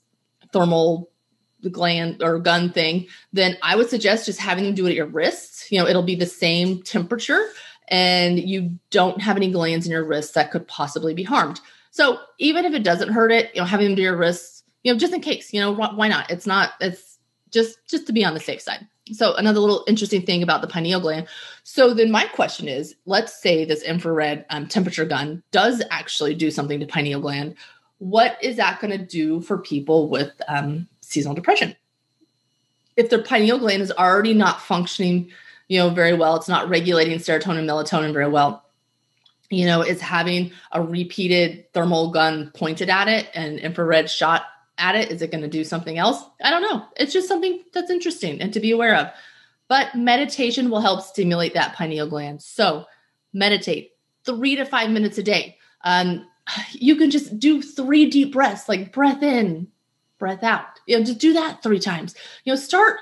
thermal 0.52 1.10
gland 1.70 2.22
or 2.22 2.38
gun 2.38 2.70
thing, 2.70 3.06
then 3.32 3.58
I 3.62 3.76
would 3.76 3.90
suggest 3.90 4.26
just 4.26 4.40
having 4.40 4.64
them 4.64 4.74
do 4.74 4.86
it 4.86 4.90
at 4.90 4.96
your 4.96 5.06
wrists. 5.06 5.70
You 5.70 5.78
know, 5.78 5.86
it'll 5.86 6.02
be 6.02 6.14
the 6.14 6.26
same 6.26 6.82
temperature 6.82 7.46
and 7.88 8.38
you 8.38 8.78
don't 8.90 9.20
have 9.20 9.36
any 9.36 9.50
glands 9.50 9.84
in 9.84 9.92
your 9.92 10.04
wrists 10.04 10.32
that 10.32 10.50
could 10.50 10.66
possibly 10.68 11.12
be 11.12 11.22
harmed. 11.22 11.60
So 11.90 12.18
even 12.38 12.64
if 12.64 12.72
it 12.72 12.82
doesn't 12.82 13.12
hurt 13.12 13.30
it, 13.30 13.54
you 13.54 13.60
know, 13.60 13.66
having 13.66 13.88
them 13.88 13.94
do 13.94 14.02
your 14.02 14.16
wrists, 14.16 14.62
you 14.82 14.92
know, 14.92 14.98
just 14.98 15.12
in 15.12 15.20
case, 15.20 15.52
you 15.52 15.60
know, 15.60 15.72
why 15.72 16.08
not? 16.08 16.30
It's 16.30 16.46
not, 16.46 16.72
it's 16.80 17.18
just, 17.50 17.78
just 17.88 18.06
to 18.06 18.12
be 18.12 18.24
on 18.24 18.34
the 18.34 18.40
safe 18.40 18.62
side. 18.62 18.86
So 19.12 19.34
another 19.34 19.60
little 19.60 19.84
interesting 19.86 20.22
thing 20.22 20.42
about 20.42 20.62
the 20.62 20.66
pineal 20.66 21.00
gland. 21.00 21.28
So 21.62 21.92
then 21.92 22.10
my 22.10 22.24
question 22.26 22.68
is, 22.68 22.96
let's 23.04 23.38
say 23.38 23.64
this 23.64 23.82
infrared 23.82 24.46
um, 24.48 24.66
temperature 24.66 25.04
gun 25.04 25.42
does 25.50 25.82
actually 25.90 26.34
do 26.34 26.50
something 26.50 26.80
to 26.80 26.86
pineal 26.86 27.20
gland. 27.20 27.56
What 27.98 28.38
is 28.42 28.56
that 28.56 28.80
going 28.80 28.98
to 28.98 29.04
do 29.04 29.40
for 29.40 29.58
people 29.58 30.08
with 30.08 30.32
um, 30.48 30.88
seasonal 31.02 31.34
depression? 31.34 31.76
If 32.96 33.10
their 33.10 33.22
pineal 33.22 33.58
gland 33.58 33.82
is 33.82 33.92
already 33.92 34.32
not 34.32 34.60
functioning, 34.60 35.30
you 35.68 35.78
know, 35.78 35.90
very 35.90 36.14
well, 36.14 36.36
it's 36.36 36.48
not 36.48 36.68
regulating 36.68 37.18
serotonin, 37.18 37.64
melatonin 37.64 38.12
very 38.12 38.28
well. 38.28 38.64
You 39.50 39.66
know, 39.66 39.82
it's 39.82 40.00
having 40.00 40.52
a 40.72 40.80
repeated 40.80 41.70
thermal 41.74 42.10
gun 42.10 42.50
pointed 42.54 42.88
at 42.88 43.08
it 43.08 43.28
and 43.34 43.58
infrared 43.58 44.10
shot 44.10 44.46
at 44.78 44.96
it? 44.96 45.10
Is 45.10 45.22
it 45.22 45.30
going 45.30 45.42
to 45.42 45.48
do 45.48 45.64
something 45.64 45.98
else? 45.98 46.22
I 46.42 46.50
don't 46.50 46.62
know. 46.62 46.84
It's 46.96 47.12
just 47.12 47.28
something 47.28 47.62
that's 47.72 47.90
interesting 47.90 48.40
and 48.40 48.52
to 48.52 48.60
be 48.60 48.70
aware 48.70 48.96
of. 48.96 49.08
But 49.68 49.94
meditation 49.94 50.70
will 50.70 50.80
help 50.80 51.02
stimulate 51.02 51.54
that 51.54 51.74
pineal 51.74 52.06
gland. 52.06 52.42
So 52.42 52.84
meditate 53.32 53.92
three 54.24 54.56
to 54.56 54.64
five 54.64 54.90
minutes 54.90 55.18
a 55.18 55.22
day. 55.22 55.58
Um, 55.84 56.26
you 56.72 56.96
can 56.96 57.10
just 57.10 57.38
do 57.38 57.62
three 57.62 58.10
deep 58.10 58.32
breaths, 58.32 58.68
like 58.68 58.92
breath 58.92 59.22
in, 59.22 59.68
breath 60.18 60.42
out. 60.42 60.66
You 60.86 60.98
know, 60.98 61.04
just 61.04 61.18
do 61.18 61.32
that 61.34 61.62
three 61.62 61.80
times. 61.80 62.14
You 62.44 62.52
know, 62.52 62.56
start 62.56 62.98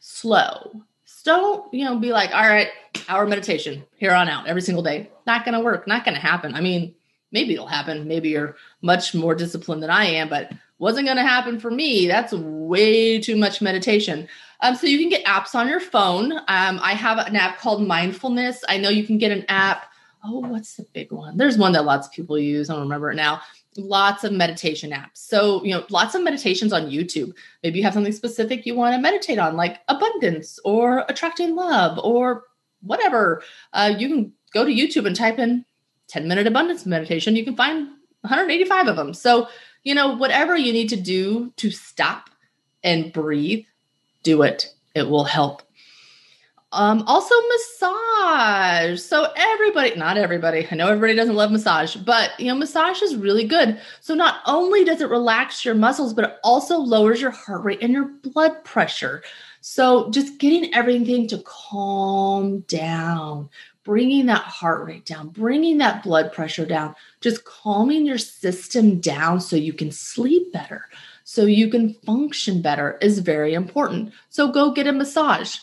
slow. 0.00 0.82
Don't, 1.24 1.72
you 1.72 1.84
know, 1.84 2.00
be 2.00 2.10
like, 2.10 2.34
all 2.34 2.42
right, 2.42 2.68
hour 3.08 3.26
meditation 3.26 3.84
here 3.96 4.12
on 4.12 4.28
out 4.28 4.48
every 4.48 4.60
single 4.60 4.82
day. 4.82 5.08
Not 5.24 5.44
going 5.44 5.54
to 5.56 5.60
work. 5.60 5.86
Not 5.86 6.04
going 6.04 6.16
to 6.16 6.20
happen. 6.20 6.56
I 6.56 6.60
mean, 6.60 6.96
maybe 7.30 7.54
it'll 7.54 7.68
happen. 7.68 8.08
Maybe 8.08 8.30
you're 8.30 8.56
much 8.82 9.14
more 9.14 9.36
disciplined 9.36 9.84
than 9.84 9.90
I 9.90 10.06
am, 10.06 10.28
but 10.28 10.52
wasn't 10.82 11.06
going 11.06 11.16
to 11.16 11.22
happen 11.22 11.60
for 11.60 11.70
me. 11.70 12.08
That's 12.08 12.32
way 12.32 13.20
too 13.20 13.36
much 13.36 13.62
meditation. 13.62 14.28
Um, 14.60 14.74
so 14.74 14.88
you 14.88 14.98
can 14.98 15.08
get 15.08 15.24
apps 15.24 15.54
on 15.54 15.68
your 15.68 15.78
phone. 15.78 16.32
Um, 16.32 16.80
I 16.82 16.94
have 16.94 17.18
an 17.18 17.36
app 17.36 17.58
called 17.58 17.86
Mindfulness. 17.86 18.64
I 18.68 18.78
know 18.78 18.88
you 18.88 19.04
can 19.04 19.16
get 19.16 19.30
an 19.30 19.44
app. 19.48 19.86
Oh, 20.24 20.40
what's 20.40 20.74
the 20.74 20.84
big 20.92 21.12
one? 21.12 21.36
There's 21.36 21.56
one 21.56 21.70
that 21.72 21.84
lots 21.84 22.08
of 22.08 22.12
people 22.12 22.36
use. 22.36 22.68
I 22.68 22.72
don't 22.72 22.82
remember 22.82 23.12
it 23.12 23.14
now. 23.14 23.42
Lots 23.76 24.24
of 24.24 24.32
meditation 24.32 24.90
apps. 24.90 25.18
So, 25.18 25.62
you 25.64 25.70
know, 25.70 25.84
lots 25.88 26.16
of 26.16 26.24
meditations 26.24 26.72
on 26.72 26.90
YouTube. 26.90 27.32
Maybe 27.62 27.78
you 27.78 27.84
have 27.84 27.94
something 27.94 28.12
specific 28.12 28.66
you 28.66 28.74
want 28.74 28.96
to 28.96 29.00
meditate 29.00 29.38
on, 29.38 29.56
like 29.56 29.82
abundance 29.86 30.58
or 30.64 31.04
attracting 31.08 31.54
love 31.54 31.96
or 32.02 32.42
whatever. 32.80 33.44
Uh, 33.72 33.94
you 33.96 34.08
can 34.08 34.32
go 34.52 34.64
to 34.64 34.72
YouTube 34.72 35.06
and 35.06 35.14
type 35.14 35.38
in 35.38 35.64
10 36.08 36.26
minute 36.26 36.48
abundance 36.48 36.86
meditation. 36.86 37.36
You 37.36 37.44
can 37.44 37.54
find 37.54 37.86
185 38.22 38.88
of 38.88 38.96
them. 38.96 39.14
So, 39.14 39.48
you 39.82 39.94
know, 39.94 40.16
whatever 40.16 40.56
you 40.56 40.72
need 40.72 40.88
to 40.90 40.96
do 40.96 41.52
to 41.56 41.70
stop 41.70 42.30
and 42.84 43.12
breathe, 43.12 43.64
do 44.22 44.42
it. 44.42 44.72
It 44.94 45.08
will 45.08 45.24
help. 45.24 45.62
Um, 46.72 47.04
also 47.06 47.34
massage. 47.48 48.98
So 49.00 49.30
everybody, 49.36 49.94
not 49.94 50.16
everybody, 50.16 50.66
I 50.70 50.74
know 50.74 50.88
everybody 50.88 51.14
doesn't 51.14 51.34
love 51.34 51.52
massage, 51.52 51.96
but 51.96 52.38
you 52.40 52.46
know, 52.46 52.54
massage 52.54 53.02
is 53.02 53.14
really 53.14 53.44
good. 53.44 53.78
So 54.00 54.14
not 54.14 54.40
only 54.46 54.82
does 54.82 55.02
it 55.02 55.10
relax 55.10 55.66
your 55.66 55.74
muscles, 55.74 56.14
but 56.14 56.24
it 56.24 56.36
also 56.42 56.78
lowers 56.78 57.20
your 57.20 57.30
heart 57.30 57.62
rate 57.64 57.82
and 57.82 57.92
your 57.92 58.06
blood 58.06 58.64
pressure. 58.64 59.22
So 59.60 60.10
just 60.10 60.38
getting 60.38 60.74
everything 60.74 61.28
to 61.28 61.42
calm 61.44 62.60
down, 62.60 63.50
bringing 63.84 64.26
that 64.26 64.42
heart 64.42 64.86
rate 64.86 65.04
down, 65.04 65.28
bringing 65.28 65.78
that 65.78 66.02
blood 66.02 66.32
pressure 66.32 66.66
down, 66.66 66.94
just 67.20 67.44
calming 67.44 68.06
your 68.06 68.18
system 68.18 69.00
down 69.00 69.40
so 69.40 69.56
you 69.56 69.72
can 69.72 69.90
sleep 69.90 70.52
better, 70.52 70.88
so 71.24 71.44
you 71.44 71.68
can 71.68 71.94
function 71.94 72.62
better 72.62 72.98
is 73.02 73.18
very 73.18 73.54
important. 73.54 74.12
So 74.30 74.52
go 74.52 74.72
get 74.72 74.86
a 74.86 74.92
massage. 74.92 75.56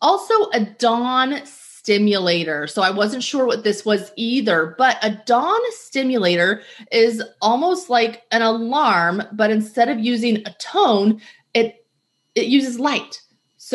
Also, 0.00 0.34
a 0.52 0.60
dawn 0.60 1.40
stimulator. 1.44 2.66
So 2.66 2.80
I 2.80 2.90
wasn't 2.90 3.22
sure 3.22 3.44
what 3.44 3.62
this 3.62 3.84
was 3.84 4.10
either, 4.16 4.74
but 4.78 4.98
a 5.02 5.20
dawn 5.26 5.60
stimulator 5.70 6.62
is 6.90 7.22
almost 7.42 7.90
like 7.90 8.22
an 8.30 8.40
alarm, 8.40 9.22
but 9.32 9.50
instead 9.50 9.90
of 9.90 9.98
using 9.98 10.38
a 10.46 10.54
tone, 10.58 11.20
it 11.52 11.84
it 12.34 12.46
uses 12.46 12.80
light. 12.80 13.20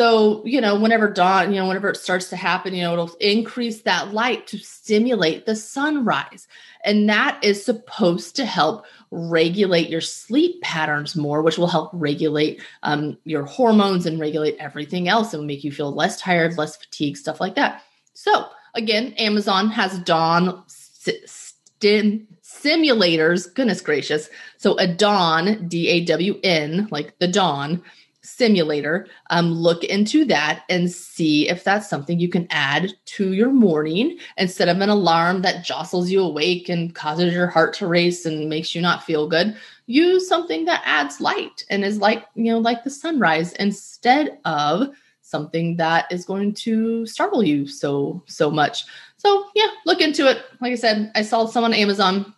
So, 0.00 0.42
you 0.46 0.62
know, 0.62 0.80
whenever 0.80 1.10
dawn, 1.10 1.52
you 1.52 1.60
know, 1.60 1.68
whenever 1.68 1.90
it 1.90 1.96
starts 1.98 2.30
to 2.30 2.36
happen, 2.36 2.74
you 2.74 2.80
know, 2.80 2.94
it'll 2.94 3.14
increase 3.20 3.82
that 3.82 4.14
light 4.14 4.46
to 4.46 4.56
stimulate 4.56 5.44
the 5.44 5.54
sunrise. 5.54 6.48
And 6.86 7.06
that 7.10 7.38
is 7.44 7.62
supposed 7.62 8.34
to 8.36 8.46
help 8.46 8.86
regulate 9.10 9.90
your 9.90 10.00
sleep 10.00 10.62
patterns 10.62 11.16
more, 11.16 11.42
which 11.42 11.58
will 11.58 11.66
help 11.66 11.90
regulate 11.92 12.62
um, 12.82 13.18
your 13.24 13.44
hormones 13.44 14.06
and 14.06 14.18
regulate 14.18 14.56
everything 14.58 15.06
else 15.06 15.34
and 15.34 15.46
make 15.46 15.64
you 15.64 15.70
feel 15.70 15.92
less 15.92 16.18
tired, 16.18 16.56
less 16.56 16.76
fatigued, 16.76 17.18
stuff 17.18 17.38
like 17.38 17.56
that. 17.56 17.82
So, 18.14 18.46
again, 18.74 19.12
Amazon 19.18 19.68
has 19.68 19.98
dawn 19.98 20.64
stim 20.66 22.26
simulators. 22.42 23.54
Goodness 23.54 23.82
gracious. 23.82 24.30
So, 24.56 24.78
a 24.78 24.86
dawn, 24.86 25.68
D 25.68 25.88
A 25.88 26.06
W 26.06 26.40
N, 26.42 26.88
like 26.90 27.18
the 27.18 27.28
dawn 27.28 27.82
simulator, 28.22 29.06
um, 29.30 29.52
look 29.52 29.82
into 29.84 30.24
that 30.26 30.64
and 30.68 30.90
see 30.90 31.48
if 31.48 31.64
that's 31.64 31.88
something 31.88 32.20
you 32.20 32.28
can 32.28 32.46
add 32.50 32.92
to 33.06 33.32
your 33.32 33.50
morning 33.50 34.18
instead 34.36 34.68
of 34.68 34.80
an 34.80 34.88
alarm 34.88 35.42
that 35.42 35.64
jostles 35.64 36.10
you 36.10 36.20
awake 36.20 36.68
and 36.68 36.94
causes 36.94 37.32
your 37.32 37.46
heart 37.46 37.72
to 37.74 37.86
race 37.86 38.26
and 38.26 38.48
makes 38.48 38.74
you 38.74 38.82
not 38.82 39.04
feel 39.04 39.28
good. 39.28 39.56
Use 39.86 40.28
something 40.28 40.66
that 40.66 40.82
adds 40.84 41.20
light 41.20 41.64
and 41.70 41.84
is 41.84 41.98
like, 41.98 42.26
you 42.34 42.52
know, 42.52 42.58
like 42.58 42.84
the 42.84 42.90
sunrise 42.90 43.52
instead 43.54 44.38
of 44.44 44.88
something 45.22 45.76
that 45.76 46.10
is 46.10 46.24
going 46.24 46.52
to 46.52 47.06
startle 47.06 47.42
you 47.42 47.66
so 47.66 48.22
so 48.26 48.50
much. 48.50 48.84
So 49.16 49.46
yeah, 49.54 49.68
look 49.86 50.00
into 50.00 50.28
it. 50.28 50.42
Like 50.60 50.72
I 50.72 50.76
said, 50.76 51.12
I 51.14 51.22
saw 51.22 51.46
some 51.46 51.64
on 51.64 51.72
Amazon. 51.72 52.34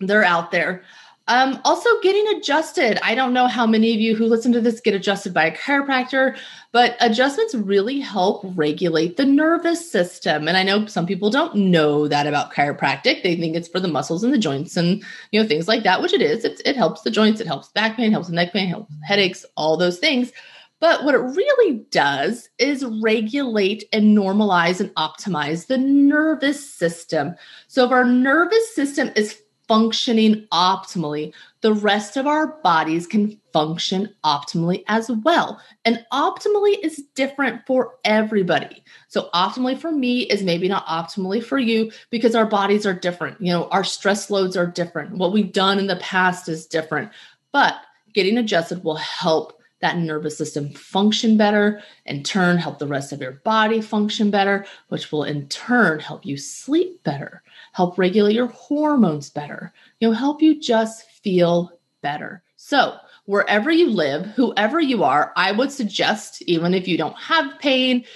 They're 0.00 0.24
out 0.24 0.50
there. 0.50 0.82
Um, 1.28 1.60
also, 1.64 1.90
getting 2.02 2.26
adjusted. 2.36 3.04
I 3.04 3.16
don't 3.16 3.32
know 3.32 3.48
how 3.48 3.66
many 3.66 3.92
of 3.92 4.00
you 4.00 4.14
who 4.14 4.26
listen 4.26 4.52
to 4.52 4.60
this 4.60 4.80
get 4.80 4.94
adjusted 4.94 5.34
by 5.34 5.46
a 5.46 5.56
chiropractor, 5.56 6.38
but 6.70 6.96
adjustments 7.00 7.54
really 7.54 7.98
help 7.98 8.42
regulate 8.54 9.16
the 9.16 9.24
nervous 9.24 9.90
system. 9.90 10.46
And 10.46 10.56
I 10.56 10.62
know 10.62 10.86
some 10.86 11.04
people 11.04 11.30
don't 11.30 11.56
know 11.56 12.06
that 12.06 12.28
about 12.28 12.52
chiropractic. 12.52 13.24
They 13.24 13.34
think 13.34 13.56
it's 13.56 13.66
for 13.66 13.80
the 13.80 13.88
muscles 13.88 14.22
and 14.22 14.32
the 14.32 14.38
joints 14.38 14.76
and 14.76 15.02
you 15.32 15.42
know 15.42 15.48
things 15.48 15.66
like 15.66 15.82
that, 15.82 16.00
which 16.00 16.12
it 16.12 16.22
is. 16.22 16.44
It's, 16.44 16.60
it 16.64 16.76
helps 16.76 17.02
the 17.02 17.10
joints, 17.10 17.40
it 17.40 17.48
helps 17.48 17.68
back 17.72 17.96
pain, 17.96 18.12
helps 18.12 18.28
neck 18.28 18.52
pain, 18.52 18.68
helps 18.68 18.92
headaches, 19.02 19.44
all 19.56 19.76
those 19.76 19.98
things. 19.98 20.30
But 20.78 21.04
what 21.04 21.14
it 21.14 21.18
really 21.18 21.86
does 21.90 22.50
is 22.58 22.84
regulate 23.02 23.84
and 23.92 24.16
normalize 24.16 24.78
and 24.78 24.94
optimize 24.94 25.66
the 25.66 25.78
nervous 25.78 26.68
system. 26.68 27.34
So 27.66 27.86
if 27.86 27.90
our 27.90 28.04
nervous 28.04 28.74
system 28.74 29.10
is 29.16 29.40
functioning 29.68 30.46
optimally, 30.52 31.32
the 31.60 31.72
rest 31.72 32.16
of 32.16 32.26
our 32.26 32.58
bodies 32.62 33.06
can 33.06 33.40
function 33.52 34.14
optimally 34.24 34.84
as 34.88 35.10
well. 35.10 35.60
And 35.84 36.04
optimally 36.12 36.76
is 36.82 37.02
different 37.14 37.66
for 37.66 37.94
everybody. 38.04 38.84
So, 39.08 39.28
optimally 39.34 39.78
for 39.78 39.90
me 39.90 40.22
is 40.22 40.42
maybe 40.42 40.68
not 40.68 40.86
optimally 40.86 41.42
for 41.42 41.58
you 41.58 41.90
because 42.10 42.34
our 42.34 42.46
bodies 42.46 42.86
are 42.86 42.94
different. 42.94 43.40
You 43.40 43.52
know, 43.52 43.68
our 43.68 43.84
stress 43.84 44.30
loads 44.30 44.56
are 44.56 44.66
different. 44.66 45.16
What 45.16 45.32
we've 45.32 45.52
done 45.52 45.78
in 45.78 45.86
the 45.86 45.96
past 45.96 46.48
is 46.48 46.66
different. 46.66 47.10
But 47.52 47.76
getting 48.12 48.38
adjusted 48.38 48.84
will 48.84 48.96
help 48.96 49.54
that 49.80 49.98
nervous 49.98 50.38
system 50.38 50.70
function 50.70 51.36
better, 51.36 51.82
in 52.06 52.22
turn, 52.22 52.56
help 52.56 52.78
the 52.78 52.86
rest 52.86 53.12
of 53.12 53.20
your 53.20 53.32
body 53.32 53.80
function 53.80 54.30
better, 54.30 54.64
which 54.88 55.12
will 55.12 55.24
in 55.24 55.46
turn 55.48 56.00
help 56.00 56.24
you 56.24 56.36
sleep 56.36 57.02
better 57.04 57.42
help 57.76 57.98
regulate 57.98 58.32
your 58.32 58.46
hormones 58.46 59.28
better, 59.28 59.70
you 60.00 60.08
know, 60.08 60.14
help 60.14 60.40
you 60.40 60.58
just 60.58 61.10
feel 61.22 61.70
better. 62.00 62.42
So, 62.56 62.96
wherever 63.26 63.70
you 63.70 63.90
live, 63.90 64.24
whoever 64.28 64.80
you 64.80 65.04
are, 65.04 65.30
I 65.36 65.52
would 65.52 65.70
suggest, 65.70 66.40
even 66.46 66.72
if 66.72 66.88
you 66.88 66.96
don't 66.96 67.18
have 67.18 67.58
pain, 67.58 68.06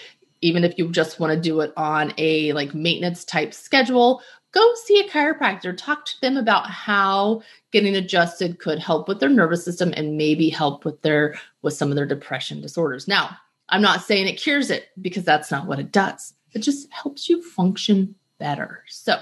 even 0.40 0.64
if 0.64 0.78
you 0.78 0.90
just 0.90 1.20
want 1.20 1.34
to 1.34 1.38
do 1.38 1.61
it 1.61 1.74
on 1.76 2.14
a 2.16 2.54
like 2.54 2.74
maintenance 2.74 3.22
type 3.22 3.52
schedule, 3.52 4.22
go 4.52 4.66
see 4.86 4.98
a 4.98 5.08
chiropractor. 5.11 5.76
Talk 5.76 6.06
to 6.06 6.20
them 6.22 6.38
about 6.38 6.70
how 6.70 7.42
getting 7.70 7.94
adjusted 7.96 8.61
could 8.61 8.78
help 8.78 9.08
with 9.08 9.20
their 9.20 9.28
nervous 9.28 9.62
system 9.62 9.92
and 9.94 10.16
maybe 10.16 10.48
help 10.48 10.86
with 10.86 11.02
their 11.02 11.38
with 11.61 11.74
some 11.74 11.90
of 11.90 11.96
their 11.96 12.06
depression 12.06 12.62
disorders. 12.62 13.06
Now, 13.06 13.36
I'm 13.68 13.82
not 13.82 14.04
saying 14.04 14.26
it 14.26 14.40
cures 14.40 14.70
it 14.70 14.86
because 15.02 15.24
that's 15.24 15.50
not 15.50 15.66
what 15.66 15.78
it 15.78 15.92
does. 15.92 16.32
It 16.54 16.61
just 16.61 16.90
helps 16.90 17.28
you 17.28 17.42
function 17.42 18.14
better. 18.38 18.84
So, 18.88 19.20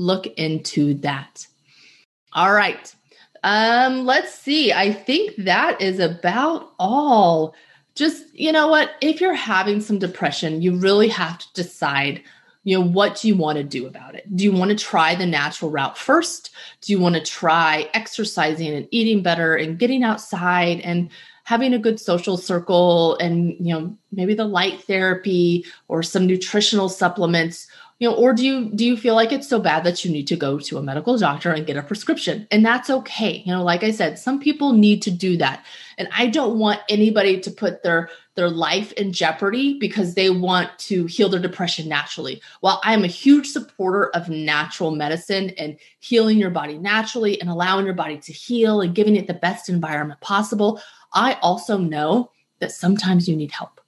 look 0.00 0.26
into 0.38 0.94
that. 0.94 1.46
All 2.32 2.52
right. 2.52 2.94
Um, 3.42 4.06
let's 4.06 4.34
see. 4.34 4.72
I 4.72 4.92
think 4.92 5.36
that 5.36 5.80
is 5.80 5.98
about 5.98 6.72
all. 6.78 7.54
Just, 7.94 8.24
you 8.34 8.52
know 8.52 8.68
what? 8.68 8.92
If 9.00 9.20
you're 9.20 9.34
having 9.34 9.80
some 9.80 9.98
depression, 9.98 10.62
you 10.62 10.76
really 10.76 11.08
have 11.08 11.38
to 11.38 11.46
decide, 11.54 12.22
you 12.64 12.78
know, 12.78 12.86
what 12.86 13.20
do 13.20 13.28
you 13.28 13.36
want 13.36 13.58
to 13.58 13.64
do 13.64 13.86
about 13.86 14.14
it? 14.14 14.24
Do 14.36 14.44
you 14.44 14.52
want 14.52 14.70
to 14.70 14.76
try 14.76 15.14
the 15.14 15.26
natural 15.26 15.70
route 15.70 15.98
first? 15.98 16.50
Do 16.80 16.92
you 16.92 16.98
want 16.98 17.16
to 17.16 17.20
try 17.20 17.90
exercising 17.92 18.74
and 18.74 18.88
eating 18.90 19.22
better 19.22 19.54
and 19.56 19.78
getting 19.78 20.02
outside 20.02 20.80
and 20.80 21.10
having 21.44 21.74
a 21.74 21.78
good 21.78 21.98
social 21.98 22.36
circle 22.36 23.16
and, 23.18 23.56
you 23.58 23.74
know, 23.74 23.96
maybe 24.12 24.34
the 24.34 24.44
light 24.44 24.80
therapy 24.82 25.64
or 25.88 26.02
some 26.02 26.26
nutritional 26.26 26.88
supplements 26.88 27.66
you 28.00 28.08
know 28.08 28.16
or 28.16 28.32
do 28.32 28.44
you 28.44 28.70
do 28.74 28.84
you 28.84 28.96
feel 28.96 29.14
like 29.14 29.30
it's 29.30 29.48
so 29.48 29.60
bad 29.60 29.84
that 29.84 30.04
you 30.04 30.10
need 30.10 30.26
to 30.26 30.34
go 30.34 30.58
to 30.58 30.78
a 30.78 30.82
medical 30.82 31.16
doctor 31.16 31.52
and 31.52 31.66
get 31.66 31.76
a 31.76 31.82
prescription? 31.82 32.48
And 32.50 32.66
that's 32.66 32.90
okay. 32.90 33.42
You 33.46 33.52
know 33.52 33.62
like 33.62 33.84
i 33.84 33.92
said 33.92 34.18
some 34.18 34.40
people 34.40 34.72
need 34.72 35.02
to 35.02 35.10
do 35.10 35.36
that. 35.36 35.64
And 35.98 36.08
i 36.16 36.26
don't 36.26 36.58
want 36.58 36.80
anybody 36.88 37.38
to 37.40 37.50
put 37.50 37.82
their 37.82 38.08
their 38.34 38.50
life 38.50 38.90
in 38.92 39.12
jeopardy 39.12 39.78
because 39.78 40.14
they 40.14 40.30
want 40.30 40.70
to 40.78 41.04
heal 41.06 41.28
their 41.28 41.40
depression 41.40 41.88
naturally. 41.88 42.42
While 42.60 42.80
i 42.82 42.94
am 42.94 43.04
a 43.04 43.08
huge 43.08 43.48
supporter 43.48 44.08
of 44.16 44.28
natural 44.28 44.90
medicine 44.90 45.50
and 45.50 45.78
healing 46.00 46.38
your 46.38 46.50
body 46.50 46.78
naturally 46.78 47.40
and 47.40 47.48
allowing 47.48 47.84
your 47.84 47.94
body 47.94 48.18
to 48.18 48.32
heal 48.32 48.80
and 48.80 48.94
giving 48.94 49.16
it 49.16 49.26
the 49.28 49.34
best 49.34 49.68
environment 49.68 50.20
possible 50.20 50.80
i 51.12 51.34
also 51.42 51.76
know 51.76 52.30
that 52.60 52.72
sometimes 52.72 53.28
you 53.28 53.34
need 53.34 53.50
help. 53.50 53.80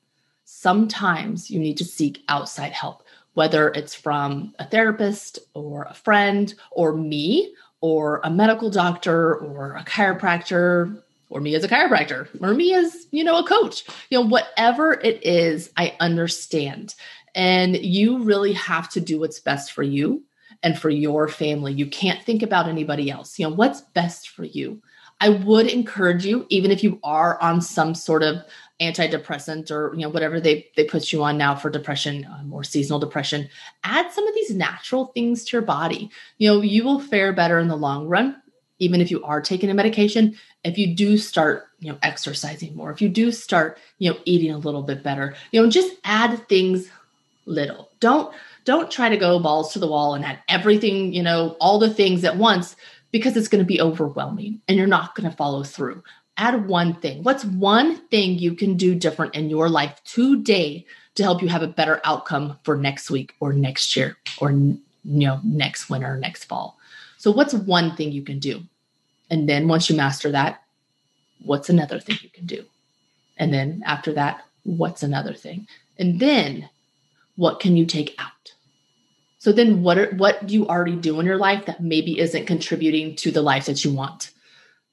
Sometimes 0.44 1.50
you 1.50 1.60
need 1.60 1.76
to 1.76 1.84
seek 1.84 2.22
outside 2.28 2.72
help 2.72 3.01
whether 3.34 3.68
it's 3.70 3.94
from 3.94 4.54
a 4.58 4.66
therapist 4.66 5.38
or 5.54 5.84
a 5.84 5.94
friend 5.94 6.54
or 6.70 6.94
me 6.94 7.54
or 7.80 8.20
a 8.24 8.30
medical 8.30 8.70
doctor 8.70 9.36
or 9.36 9.74
a 9.76 9.84
chiropractor 9.84 11.00
or 11.30 11.40
me 11.40 11.54
as 11.54 11.64
a 11.64 11.68
chiropractor 11.68 12.28
or 12.42 12.54
me 12.54 12.74
as 12.74 13.06
you 13.10 13.24
know 13.24 13.38
a 13.38 13.46
coach 13.46 13.84
you 14.10 14.18
know 14.18 14.26
whatever 14.26 14.92
it 14.92 15.24
is 15.24 15.70
i 15.76 15.96
understand. 16.00 16.94
And 17.34 17.76
you 17.76 18.22
really 18.22 18.52
have 18.52 18.88
to 18.90 19.00
do 19.00 19.18
what's 19.18 19.40
best 19.40 19.72
for 19.72 19.82
you 19.82 20.22
and 20.62 20.78
for 20.78 20.90
your 20.90 21.28
family. 21.28 21.72
You 21.72 21.86
can't 21.86 22.22
think 22.22 22.42
about 22.42 22.68
anybody 22.68 23.10
else. 23.10 23.38
You 23.38 23.48
know 23.48 23.54
what's 23.54 23.80
best 23.80 24.28
for 24.28 24.44
you? 24.44 24.82
I 25.20 25.30
would 25.30 25.68
encourage 25.68 26.26
you 26.26 26.46
even 26.48 26.70
if 26.70 26.82
you 26.82 26.98
are 27.04 27.40
on 27.40 27.60
some 27.60 27.94
sort 27.94 28.22
of 28.22 28.42
antidepressant 28.80 29.70
or 29.70 29.94
you 29.94 30.00
know 30.00 30.08
whatever 30.08 30.40
they 30.40 30.66
they 30.76 30.84
put 30.84 31.12
you 31.12 31.22
on 31.22 31.38
now 31.38 31.54
for 31.54 31.70
depression 31.70 32.26
um, 32.32 32.52
or 32.52 32.64
seasonal 32.64 32.98
depression 32.98 33.48
add 33.84 34.10
some 34.10 34.26
of 34.26 34.34
these 34.34 34.54
natural 34.54 35.06
things 35.06 35.44
to 35.44 35.56
your 35.56 35.62
body. 35.62 36.10
You 36.38 36.48
know 36.48 36.60
you 36.60 36.84
will 36.84 37.00
fare 37.00 37.32
better 37.32 37.58
in 37.58 37.68
the 37.68 37.76
long 37.76 38.08
run 38.08 38.40
even 38.78 39.00
if 39.00 39.10
you 39.10 39.22
are 39.24 39.40
taking 39.40 39.70
a 39.70 39.74
medication 39.74 40.36
if 40.64 40.78
you 40.78 40.94
do 40.94 41.16
start 41.16 41.68
you 41.80 41.92
know 41.92 41.98
exercising 42.02 42.74
more 42.74 42.90
if 42.90 43.00
you 43.00 43.08
do 43.08 43.30
start 43.30 43.78
you 43.98 44.10
know 44.10 44.18
eating 44.24 44.50
a 44.50 44.58
little 44.58 44.82
bit 44.82 45.02
better. 45.02 45.34
You 45.52 45.62
know 45.62 45.70
just 45.70 45.94
add 46.04 46.48
things 46.48 46.90
little. 47.46 47.90
Don't 48.00 48.34
don't 48.64 48.90
try 48.90 49.08
to 49.08 49.16
go 49.16 49.38
balls 49.38 49.72
to 49.72 49.78
the 49.78 49.88
wall 49.88 50.14
and 50.14 50.24
add 50.24 50.38
everything 50.48 51.12
you 51.12 51.22
know 51.22 51.56
all 51.60 51.78
the 51.78 51.92
things 51.92 52.24
at 52.24 52.36
once 52.36 52.74
because 53.12 53.36
it's 53.36 53.48
going 53.48 53.62
to 53.62 53.66
be 53.66 53.80
overwhelming 53.80 54.60
and 54.66 54.76
you're 54.76 54.86
not 54.86 55.14
going 55.14 55.30
to 55.30 55.36
follow 55.36 55.62
through 55.62 56.02
add 56.36 56.66
one 56.66 56.94
thing. 56.94 57.22
What's 57.22 57.44
one 57.44 57.96
thing 58.08 58.38
you 58.38 58.54
can 58.54 58.76
do 58.76 58.94
different 58.94 59.34
in 59.34 59.50
your 59.50 59.68
life 59.68 60.00
today 60.04 60.86
to 61.14 61.22
help 61.22 61.42
you 61.42 61.48
have 61.48 61.62
a 61.62 61.68
better 61.68 62.00
outcome 62.04 62.58
for 62.64 62.76
next 62.76 63.10
week 63.10 63.34
or 63.40 63.52
next 63.52 63.96
year 63.96 64.16
or 64.38 64.50
you 64.50 64.78
know 65.04 65.40
next 65.44 65.90
winter 65.90 66.16
next 66.16 66.44
fall? 66.44 66.78
So 67.18 67.30
what's 67.30 67.54
one 67.54 67.94
thing 67.96 68.12
you 68.12 68.22
can 68.22 68.38
do? 68.38 68.62
And 69.30 69.48
then 69.48 69.68
once 69.68 69.88
you 69.88 69.96
master 69.96 70.30
that, 70.32 70.62
what's 71.40 71.68
another 71.68 72.00
thing 72.00 72.18
you 72.22 72.30
can 72.30 72.46
do? 72.46 72.64
And 73.36 73.52
then 73.52 73.82
after 73.86 74.12
that, 74.14 74.44
what's 74.64 75.02
another 75.02 75.34
thing? 75.34 75.66
And 75.98 76.20
then 76.20 76.68
what 77.36 77.60
can 77.60 77.76
you 77.76 77.86
take 77.86 78.14
out? 78.18 78.52
So 79.38 79.52
then 79.52 79.82
what 79.82 79.98
are, 79.98 80.10
what 80.14 80.46
do 80.46 80.54
you 80.54 80.68
already 80.68 80.96
do 80.96 81.18
in 81.18 81.26
your 81.26 81.36
life 81.36 81.66
that 81.66 81.82
maybe 81.82 82.18
isn't 82.18 82.46
contributing 82.46 83.16
to 83.16 83.30
the 83.30 83.42
life 83.42 83.66
that 83.66 83.84
you 83.84 83.92
want? 83.92 84.30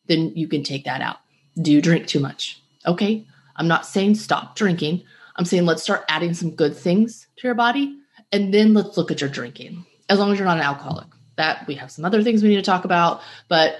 Then 0.07 0.35
you 0.35 0.47
can 0.47 0.63
take 0.63 0.85
that 0.85 1.01
out. 1.01 1.17
Do 1.61 1.71
you 1.71 1.81
drink 1.81 2.07
too 2.07 2.19
much? 2.19 2.61
Okay. 2.85 3.25
I'm 3.55 3.67
not 3.67 3.85
saying 3.85 4.15
stop 4.15 4.55
drinking. 4.55 5.03
I'm 5.35 5.45
saying 5.45 5.65
let's 5.65 5.83
start 5.83 6.05
adding 6.09 6.33
some 6.33 6.51
good 6.51 6.75
things 6.75 7.27
to 7.37 7.47
your 7.47 7.55
body 7.55 7.97
and 8.31 8.53
then 8.53 8.73
let's 8.73 8.97
look 8.97 9.11
at 9.11 9.21
your 9.21 9.29
drinking. 9.29 9.85
As 10.09 10.19
long 10.19 10.31
as 10.31 10.37
you're 10.37 10.47
not 10.47 10.57
an 10.57 10.63
alcoholic. 10.63 11.07
That 11.35 11.67
we 11.67 11.75
have 11.75 11.91
some 11.91 12.03
other 12.03 12.21
things 12.21 12.43
we 12.43 12.49
need 12.49 12.55
to 12.57 12.61
talk 12.61 12.83
about, 12.83 13.21
but 13.47 13.79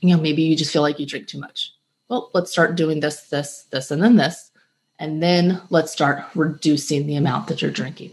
you 0.00 0.14
know, 0.14 0.22
maybe 0.22 0.42
you 0.42 0.54
just 0.54 0.72
feel 0.72 0.82
like 0.82 1.00
you 1.00 1.06
drink 1.06 1.26
too 1.26 1.40
much. 1.40 1.72
Well, 2.08 2.30
let's 2.34 2.52
start 2.52 2.76
doing 2.76 3.00
this, 3.00 3.22
this, 3.22 3.66
this, 3.70 3.90
and 3.90 4.02
then 4.02 4.16
this. 4.16 4.50
And 4.98 5.22
then 5.22 5.60
let's 5.70 5.92
start 5.92 6.24
reducing 6.34 7.06
the 7.06 7.16
amount 7.16 7.48
that 7.48 7.62
you're 7.62 7.70
drinking. 7.70 8.12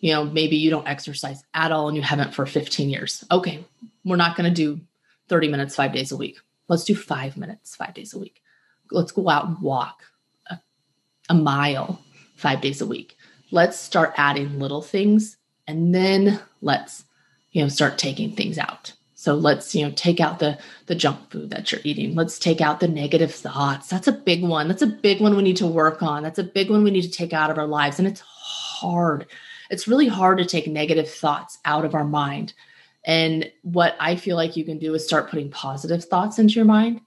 You 0.00 0.14
know, 0.14 0.24
maybe 0.24 0.56
you 0.56 0.70
don't 0.70 0.88
exercise 0.88 1.42
at 1.54 1.72
all 1.72 1.88
and 1.88 1.96
you 1.96 2.02
haven't 2.02 2.34
for 2.34 2.46
15 2.46 2.88
years. 2.88 3.24
Okay, 3.30 3.64
we're 4.04 4.16
not 4.16 4.36
going 4.36 4.48
to 4.48 4.54
do 4.54 4.80
30 5.28 5.48
minutes 5.48 5.74
five 5.74 5.92
days 5.92 6.12
a 6.12 6.16
week. 6.16 6.38
Let's 6.68 6.84
do 6.84 6.94
five 6.94 7.36
minutes, 7.36 7.74
five 7.74 7.94
days 7.94 8.14
a 8.14 8.18
week. 8.18 8.42
Let's 8.90 9.12
go 9.12 9.28
out 9.28 9.46
and 9.46 9.58
walk 9.60 10.02
a, 10.50 10.58
a 11.28 11.34
mile 11.34 12.00
five 12.36 12.60
days 12.60 12.80
a 12.80 12.86
week. 12.86 13.16
Let's 13.50 13.78
start 13.78 14.14
adding 14.16 14.58
little 14.58 14.82
things 14.82 15.38
and 15.66 15.94
then 15.94 16.40
let's, 16.60 17.04
you 17.52 17.62
know, 17.62 17.68
start 17.68 17.98
taking 17.98 18.34
things 18.34 18.58
out. 18.58 18.92
So 19.14 19.34
let's, 19.34 19.74
you 19.74 19.84
know, 19.84 19.92
take 19.96 20.20
out 20.20 20.38
the 20.38 20.58
the 20.86 20.94
junk 20.94 21.30
food 21.30 21.50
that 21.50 21.72
you're 21.72 21.80
eating. 21.82 22.14
Let's 22.14 22.38
take 22.38 22.60
out 22.60 22.78
the 22.78 22.86
negative 22.86 23.34
thoughts. 23.34 23.88
That's 23.88 24.06
a 24.06 24.12
big 24.12 24.44
one. 24.44 24.68
That's 24.68 24.82
a 24.82 24.86
big 24.86 25.20
one 25.20 25.34
we 25.34 25.42
need 25.42 25.56
to 25.56 25.66
work 25.66 26.02
on. 26.02 26.22
That's 26.22 26.38
a 26.38 26.44
big 26.44 26.70
one 26.70 26.84
we 26.84 26.92
need 26.92 27.02
to 27.02 27.10
take 27.10 27.32
out 27.32 27.50
of 27.50 27.58
our 27.58 27.66
lives 27.66 27.98
and 27.98 28.06
it's 28.06 28.20
hard. 28.20 29.26
It's 29.70 29.88
really 29.88 30.06
hard 30.06 30.38
to 30.38 30.44
take 30.44 30.66
negative 30.66 31.10
thoughts 31.10 31.58
out 31.64 31.84
of 31.84 31.94
our 31.94 32.04
mind 32.04 32.54
and 33.08 33.50
what 33.62 33.96
I 33.98 34.16
feel 34.16 34.36
like 34.36 34.54
you 34.54 34.64
can 34.64 34.78
do 34.78 34.92
is 34.94 35.04
start 35.04 35.30
putting 35.30 35.50
positive 35.50 36.04
thoughts 36.04 36.38
into 36.38 36.54
your 36.54 36.66
mind 36.66 37.00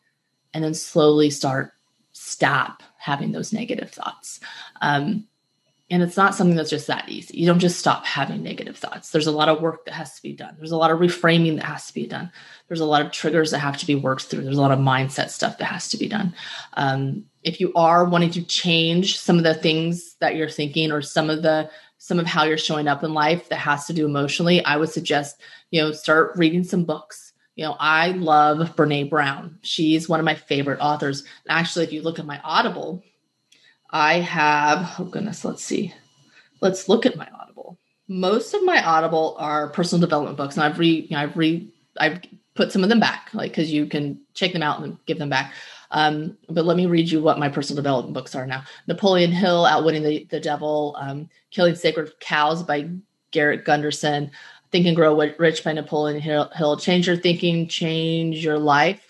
and 0.51 0.63
then 0.63 0.73
slowly 0.73 1.29
start 1.29 1.73
stop 2.11 2.81
having 2.97 3.31
those 3.31 3.53
negative 3.53 3.91
thoughts. 3.91 4.39
Um, 4.81 5.27
and 5.91 6.01
it's 6.01 6.17
not 6.17 6.33
something 6.33 6.55
that's 6.55 6.69
just 6.69 6.87
that 6.87 7.07
easy. 7.07 7.37
You 7.37 7.45
don't 7.45 7.59
just 7.59 7.77
stop 7.77 8.05
having 8.05 8.41
negative 8.41 8.77
thoughts. 8.77 9.11
There's 9.11 9.27
a 9.27 9.31
lot 9.31 9.49
of 9.49 9.61
work 9.61 9.85
that 9.85 9.93
has 9.93 10.15
to 10.15 10.23
be 10.23 10.33
done. 10.33 10.55
There's 10.57 10.71
a 10.71 10.77
lot 10.77 10.89
of 10.89 10.99
reframing 10.99 11.57
that 11.57 11.65
has 11.65 11.85
to 11.87 11.93
be 11.93 12.07
done. 12.07 12.31
There's 12.67 12.79
a 12.79 12.85
lot 12.85 13.05
of 13.05 13.11
triggers 13.11 13.51
that 13.51 13.59
have 13.59 13.77
to 13.77 13.85
be 13.85 13.95
worked 13.95 14.23
through. 14.23 14.43
There's 14.43 14.57
a 14.57 14.61
lot 14.61 14.71
of 14.71 14.79
mindset 14.79 15.29
stuff 15.29 15.57
that 15.59 15.65
has 15.65 15.89
to 15.89 15.97
be 15.97 16.07
done. 16.07 16.33
Um, 16.73 17.25
if 17.43 17.59
you 17.59 17.73
are 17.75 18.05
wanting 18.05 18.31
to 18.31 18.43
change 18.43 19.19
some 19.19 19.37
of 19.37 19.43
the 19.43 19.53
things 19.53 20.15
that 20.15 20.35
you're 20.35 20.49
thinking 20.49 20.91
or 20.91 21.01
some 21.01 21.29
of 21.29 21.43
the 21.43 21.69
some 22.03 22.17
of 22.17 22.25
how 22.25 22.45
you're 22.45 22.57
showing 22.57 22.87
up 22.87 23.03
in 23.03 23.13
life 23.13 23.47
that 23.49 23.57
has 23.57 23.85
to 23.85 23.93
do 23.93 24.07
emotionally, 24.07 24.65
I 24.65 24.75
would 24.75 24.89
suggest, 24.89 25.39
you 25.69 25.79
know, 25.79 25.91
start 25.91 26.31
reading 26.35 26.63
some 26.63 26.83
books. 26.83 27.31
You 27.55 27.65
know, 27.65 27.75
I 27.79 28.07
love 28.13 28.75
Brene 28.75 29.07
Brown. 29.07 29.59
She's 29.61 30.09
one 30.09 30.19
of 30.19 30.25
my 30.25 30.33
favorite 30.33 30.79
authors. 30.81 31.23
Actually, 31.47 31.85
if 31.85 31.93
you 31.93 32.01
look 32.01 32.17
at 32.17 32.25
my 32.25 32.41
Audible, 32.43 33.03
I 33.91 34.15
have, 34.15 34.95
oh 34.97 35.03
goodness, 35.03 35.45
let's 35.45 35.63
see. 35.63 35.93
Let's 36.59 36.89
look 36.89 37.05
at 37.05 37.17
my 37.17 37.27
Audible. 37.39 37.77
Most 38.07 38.55
of 38.55 38.63
my 38.63 38.83
Audible 38.83 39.35
are 39.37 39.69
personal 39.69 40.01
development 40.01 40.37
books, 40.37 40.55
and 40.55 40.63
I've 40.63 40.79
re, 40.79 41.05
you 41.07 41.15
know, 41.15 41.21
I've 41.21 41.37
re, 41.37 41.71
I've 41.99 42.19
put 42.55 42.71
some 42.71 42.81
of 42.81 42.89
them 42.89 42.99
back, 42.99 43.29
like 43.35 43.51
because 43.51 43.71
you 43.71 43.85
can 43.85 44.19
check 44.33 44.53
them 44.53 44.63
out 44.63 44.81
and 44.81 44.97
give 45.05 45.19
them 45.19 45.29
back. 45.29 45.53
Um, 45.91 46.37
but 46.49 46.65
let 46.65 46.77
me 46.77 46.85
read 46.85 47.09
you 47.09 47.21
what 47.21 47.39
my 47.39 47.49
personal 47.49 47.81
development 47.81 48.13
books 48.13 48.35
are 48.35 48.47
now. 48.47 48.63
Napoleon 48.87 49.31
Hill, 49.31 49.65
Outwitting 49.65 50.03
the, 50.03 50.25
the 50.29 50.39
Devil, 50.39 50.95
um, 50.99 51.29
Killing 51.51 51.75
Sacred 51.75 52.19
Cows 52.19 52.63
by 52.63 52.89
Garrett 53.31 53.65
Gunderson, 53.65 54.31
Think 54.71 54.85
and 54.87 54.95
Grow 54.95 55.15
Rich 55.37 55.63
by 55.63 55.73
Napoleon 55.73 56.21
Hill, 56.21 56.77
Change 56.77 57.07
Your 57.07 57.17
Thinking, 57.17 57.67
Change 57.67 58.43
Your 58.43 58.57
Life, 58.57 59.05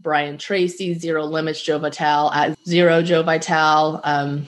Brian 0.00 0.36
Tracy, 0.36 0.94
Zero 0.94 1.24
Limits, 1.24 1.62
Joe 1.62 1.78
Vitale, 1.78 2.30
at 2.32 2.58
Zero 2.66 3.02
Joe 3.02 3.22
Vitale, 3.22 4.00
um, 4.04 4.46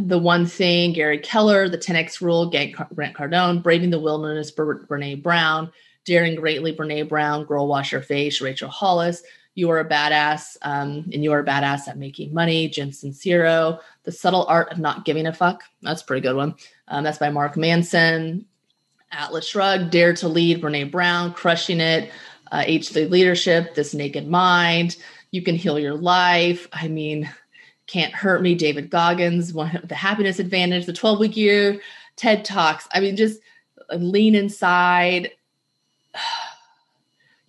The 0.00 0.18
One 0.18 0.46
Thing, 0.46 0.92
Gary 0.92 1.18
Keller, 1.18 1.68
The 1.68 1.78
10X 1.78 2.20
Rule, 2.20 2.50
Grant 2.50 3.16
Cardone, 3.16 3.62
Braving 3.62 3.90
the 3.90 4.00
Wilderness, 4.00 4.50
Brene 4.50 5.22
Brown, 5.22 5.70
Daring 6.04 6.34
Greatly, 6.34 6.74
Brene 6.74 7.08
Brown, 7.08 7.44
Girl 7.44 7.68
Wash 7.68 7.92
Your 7.92 8.02
Face, 8.02 8.40
Rachel 8.40 8.68
Hollis, 8.68 9.22
You 9.60 9.70
Are 9.70 9.78
a 9.78 9.88
Badass, 9.88 10.56
um, 10.62 11.10
and 11.12 11.22
You 11.22 11.32
Are 11.32 11.40
a 11.40 11.44
Badass 11.44 11.86
at 11.86 11.98
Making 11.98 12.32
Money, 12.32 12.66
Jen 12.68 12.90
Sincero, 12.90 13.78
The 14.04 14.10
Subtle 14.10 14.46
Art 14.46 14.72
of 14.72 14.78
Not 14.78 15.04
Giving 15.04 15.26
a 15.26 15.32
Fuck. 15.34 15.62
That's 15.82 16.00
a 16.00 16.04
pretty 16.06 16.22
good 16.22 16.34
one. 16.34 16.54
Um, 16.88 17.04
that's 17.04 17.18
by 17.18 17.28
Mark 17.28 17.58
Manson. 17.58 18.46
Atlas 19.12 19.46
Shrugged, 19.46 19.90
Dare 19.90 20.14
to 20.14 20.28
Lead, 20.28 20.62
Brene 20.62 20.90
Brown, 20.90 21.34
Crushing 21.34 21.80
It, 21.80 22.10
uh, 22.50 22.62
H3 22.62 23.10
Leadership, 23.10 23.74
This 23.74 23.92
Naked 23.92 24.26
Mind, 24.26 24.96
You 25.30 25.42
Can 25.42 25.56
Heal 25.56 25.78
Your 25.78 25.94
Life. 25.94 26.66
I 26.72 26.88
mean, 26.88 27.30
Can't 27.86 28.14
Hurt 28.14 28.40
Me, 28.40 28.54
David 28.54 28.88
Goggins, 28.88 29.52
one, 29.52 29.78
The 29.84 29.94
Happiness 29.94 30.38
Advantage, 30.38 30.86
The 30.86 30.94
12 30.94 31.18
Week 31.18 31.36
Year, 31.36 31.80
TED 32.16 32.46
Talks. 32.46 32.88
I 32.92 33.00
mean, 33.00 33.14
just 33.14 33.40
lean 33.92 34.34
inside. 34.34 35.32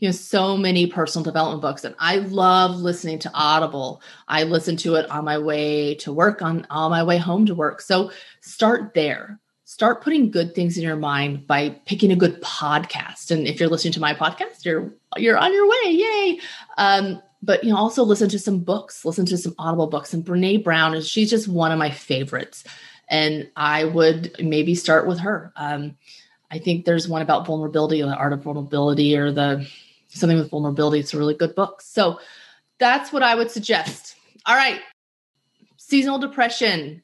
You 0.02 0.10
know, 0.10 0.12
so 0.12 0.58
many 0.58 0.88
personal 0.88 1.24
development 1.24 1.62
books, 1.62 1.86
and 1.86 1.96
I 2.00 2.18
love 2.18 2.76
listening 2.76 3.20
to 3.20 3.32
Audible. 3.34 4.02
I 4.28 4.44
listen 4.44 4.76
to 4.78 4.96
it 4.96 5.10
on 5.10 5.24
my 5.24 5.38
way 5.38 5.96
to 5.96 6.12
work, 6.12 6.42
on 6.42 6.68
on 6.70 6.92
my 6.92 7.04
way 7.04 7.18
home 7.18 7.46
to 7.46 7.56
work. 7.56 7.80
So 7.80 8.12
start 8.42 8.94
there 8.94 9.40
start 9.72 10.04
putting 10.04 10.30
good 10.30 10.54
things 10.54 10.78
in 10.78 10.84
your 10.84 10.98
mind 10.98 11.48
by 11.48 11.70
picking 11.86 12.12
a 12.12 12.16
good 12.18 12.42
podcast. 12.42 13.32
And 13.32 13.48
if 13.48 13.58
you're 13.58 13.70
listening 13.70 13.94
to 13.94 14.02
my 14.02 14.14
podcast, 14.14 14.66
you're 14.66 14.94
you're 15.16 15.38
on 15.38 15.54
your 15.54 15.66
way. 15.66 15.92
Yay. 15.92 16.40
Um, 16.78 17.22
but 17.42 17.64
you 17.64 17.70
know, 17.70 17.78
also 17.78 18.04
listen 18.04 18.28
to 18.30 18.38
some 18.38 18.60
books, 18.60 19.06
listen 19.06 19.26
to 19.28 19.38
some 19.38 19.56
audible 19.58 19.88
books. 19.88 20.14
And 20.14 20.26
Brene 20.26 20.62
Brown 20.62 20.94
is 20.94 21.08
she's 21.08 21.30
just 21.30 21.48
one 21.48 21.72
of 21.72 21.80
my 21.80 21.90
favorites. 21.90 22.66
And 23.08 23.50
I 23.56 23.86
would 23.86 24.36
maybe 24.40 24.76
start 24.76 25.08
with 25.08 25.20
her. 25.20 25.54
Um, 25.56 25.96
I 26.52 26.60
think 26.60 26.84
there's 26.84 27.08
one 27.08 27.22
about 27.22 27.48
vulnerability, 27.48 28.02
the 28.02 28.14
art 28.14 28.34
of 28.34 28.44
vulnerability, 28.44 29.18
or 29.18 29.32
the 29.32 29.66
something 30.18 30.38
with 30.38 30.50
vulnerability. 30.50 31.00
It's 31.00 31.14
a 31.14 31.18
really 31.18 31.36
good 31.36 31.56
book. 31.56 31.82
So 31.82 32.20
that's 32.80 33.12
what 33.12 33.24
I 33.24 33.36
would 33.36 33.52
suggest. 33.52 34.16
All 34.46 34.56
right. 34.56 34.80
Seasonal 35.78 36.20
depression 36.20 37.02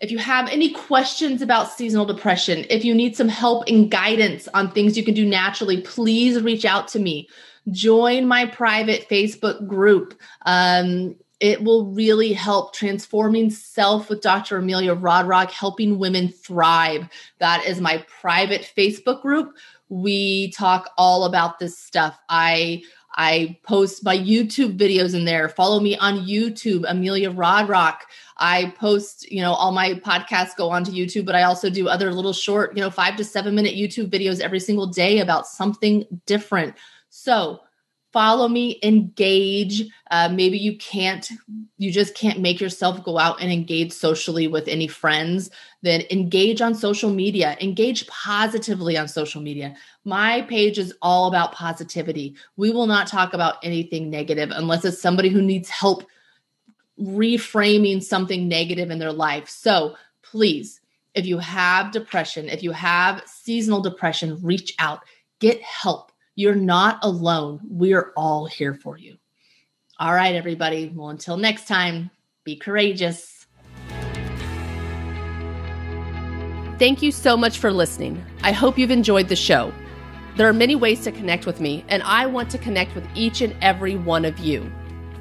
if 0.00 0.12
you 0.12 0.18
have 0.18 0.48
any 0.48 0.70
questions 0.70 1.42
about 1.42 1.70
seasonal 1.70 2.06
depression, 2.06 2.64
if 2.70 2.84
you 2.84 2.94
need 2.94 3.16
some 3.16 3.28
help 3.28 3.64
and 3.66 3.90
guidance 3.90 4.46
on 4.54 4.70
things 4.70 4.96
you 4.96 5.04
can 5.04 5.14
do 5.14 5.26
naturally, 5.26 5.80
please 5.80 6.40
reach 6.40 6.64
out 6.64 6.88
to 6.88 7.00
me. 7.00 7.28
Join 7.70 8.26
my 8.26 8.46
private 8.46 9.08
Facebook 9.08 9.66
group. 9.66 10.18
Um, 10.46 11.16
it 11.40 11.62
will 11.62 11.86
really 11.86 12.32
help 12.32 12.74
transforming 12.74 13.50
self 13.50 14.08
with 14.08 14.22
Dr. 14.22 14.56
Amelia 14.56 14.94
Rodrock, 14.94 15.50
helping 15.50 15.98
women 15.98 16.28
thrive. 16.28 17.08
That 17.38 17.64
is 17.66 17.80
my 17.80 18.04
private 18.20 18.72
Facebook 18.76 19.22
group. 19.22 19.56
We 19.88 20.50
talk 20.52 20.90
all 20.96 21.24
about 21.24 21.58
this 21.58 21.78
stuff. 21.78 22.18
I 22.28 22.82
I 23.18 23.58
post 23.64 24.04
my 24.04 24.16
YouTube 24.16 24.78
videos 24.78 25.12
in 25.12 25.24
there. 25.24 25.48
Follow 25.48 25.80
me 25.80 25.96
on 25.96 26.20
YouTube, 26.20 26.84
Amelia 26.86 27.32
Rodrock. 27.32 27.96
I 28.36 28.72
post, 28.78 29.30
you 29.32 29.42
know, 29.42 29.52
all 29.54 29.72
my 29.72 29.94
podcasts 29.94 30.54
go 30.56 30.70
onto 30.70 30.92
YouTube, 30.92 31.26
but 31.26 31.34
I 31.34 31.42
also 31.42 31.68
do 31.68 31.88
other 31.88 32.14
little 32.14 32.32
short, 32.32 32.76
you 32.76 32.82
know, 32.82 32.90
five 32.90 33.16
to 33.16 33.24
seven 33.24 33.56
minute 33.56 33.74
YouTube 33.74 34.08
videos 34.08 34.40
every 34.40 34.60
single 34.60 34.86
day 34.86 35.18
about 35.18 35.48
something 35.48 36.06
different. 36.26 36.76
So 37.10 37.60
follow 38.12 38.48
me, 38.48 38.78
engage. 38.82 39.84
Uh, 40.10 40.28
maybe 40.28 40.58
you 40.58 40.76
can't, 40.78 41.30
you 41.76 41.92
just 41.92 42.14
can't 42.14 42.40
make 42.40 42.60
yourself 42.60 43.02
go 43.04 43.18
out 43.18 43.40
and 43.40 43.52
engage 43.52 43.92
socially 43.92 44.48
with 44.48 44.66
any 44.68 44.88
friends. 44.88 45.50
Then 45.82 46.02
engage 46.10 46.60
on 46.60 46.74
social 46.74 47.10
media, 47.10 47.56
engage 47.60 48.06
positively 48.06 48.96
on 48.96 49.08
social 49.08 49.42
media. 49.42 49.76
My 50.04 50.42
page 50.42 50.78
is 50.78 50.94
all 51.02 51.28
about 51.28 51.52
positivity. 51.52 52.34
We 52.56 52.70
will 52.70 52.86
not 52.86 53.06
talk 53.06 53.34
about 53.34 53.56
anything 53.62 54.10
negative 54.10 54.50
unless 54.52 54.84
it's 54.84 55.00
somebody 55.00 55.28
who 55.28 55.42
needs 55.42 55.68
help 55.68 56.04
reframing 57.00 58.02
something 58.02 58.48
negative 58.48 58.90
in 58.90 58.98
their 58.98 59.12
life. 59.12 59.48
So 59.48 59.96
please, 60.22 60.80
if 61.14 61.26
you 61.26 61.38
have 61.38 61.92
depression, 61.92 62.48
if 62.48 62.62
you 62.62 62.72
have 62.72 63.22
seasonal 63.26 63.80
depression, 63.80 64.38
reach 64.42 64.74
out, 64.78 65.00
get 65.40 65.60
help. 65.62 66.07
You're 66.38 66.54
not 66.54 67.00
alone. 67.02 67.58
We're 67.68 68.12
all 68.16 68.46
here 68.46 68.72
for 68.72 68.96
you. 68.96 69.16
All 69.98 70.14
right, 70.14 70.36
everybody. 70.36 70.92
Well, 70.94 71.08
until 71.08 71.36
next 71.36 71.66
time, 71.66 72.12
be 72.44 72.54
courageous. 72.54 73.44
Thank 76.78 77.02
you 77.02 77.10
so 77.10 77.36
much 77.36 77.58
for 77.58 77.72
listening. 77.72 78.24
I 78.44 78.52
hope 78.52 78.78
you've 78.78 78.92
enjoyed 78.92 79.26
the 79.26 79.34
show. 79.34 79.72
There 80.36 80.48
are 80.48 80.52
many 80.52 80.76
ways 80.76 81.00
to 81.00 81.10
connect 81.10 81.44
with 81.44 81.60
me, 81.60 81.84
and 81.88 82.04
I 82.04 82.26
want 82.26 82.50
to 82.50 82.58
connect 82.58 82.94
with 82.94 83.08
each 83.16 83.40
and 83.40 83.56
every 83.60 83.96
one 83.96 84.24
of 84.24 84.38
you. 84.38 84.70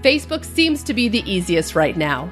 Facebook 0.03 0.45
seems 0.45 0.83
to 0.83 0.93
be 0.93 1.09
the 1.09 1.27
easiest 1.27 1.73
right 1.73 1.97
now. 1.97 2.31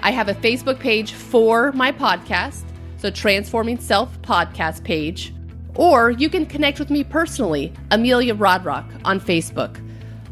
I 0.00 0.12
have 0.12 0.30
a 0.30 0.34
Facebook 0.34 0.80
page 0.80 1.12
for 1.12 1.72
my 1.72 1.92
podcast, 1.92 2.64
so 2.96 3.10
Transforming 3.10 3.78
Self 3.78 4.18
podcast 4.22 4.82
page, 4.82 5.34
or 5.74 6.10
you 6.10 6.28
can 6.28 6.46
connect 6.46 6.78
with 6.78 6.90
me 6.90 7.04
personally, 7.04 7.72
Amelia 7.90 8.34
Rodrock, 8.34 8.84
on 9.04 9.20
Facebook. 9.20 9.80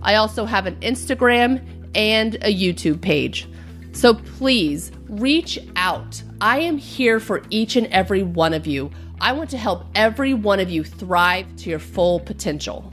I 0.03 0.17
also 0.17 0.45
have 0.45 0.67
an 0.67 0.77
Instagram 0.77 1.65
and 1.95 2.37
a 2.37 2.55
YouTube 2.55 3.01
page. 3.01 3.49
So 3.93 4.15
please 4.15 4.93
reach 5.09 5.59
out. 5.77 6.23
I 6.41 6.61
am 6.61 6.79
here 6.79 7.21
for 7.21 7.43
each 7.51 7.77
and 7.77 7.87
every 7.89 8.23
one 8.23 8.55
of 8.55 8.67
you. 8.67 8.91
I 9.21 9.33
want 9.33 9.51
to 9.51 9.59
help 9.59 9.85
every 9.95 10.35
one 10.35 10.59
of 10.59 10.71
you 10.71 10.83
thrive 10.83 11.55
to 11.57 11.71
your 11.71 11.79
full 11.79 12.19
potential. 12.21 12.93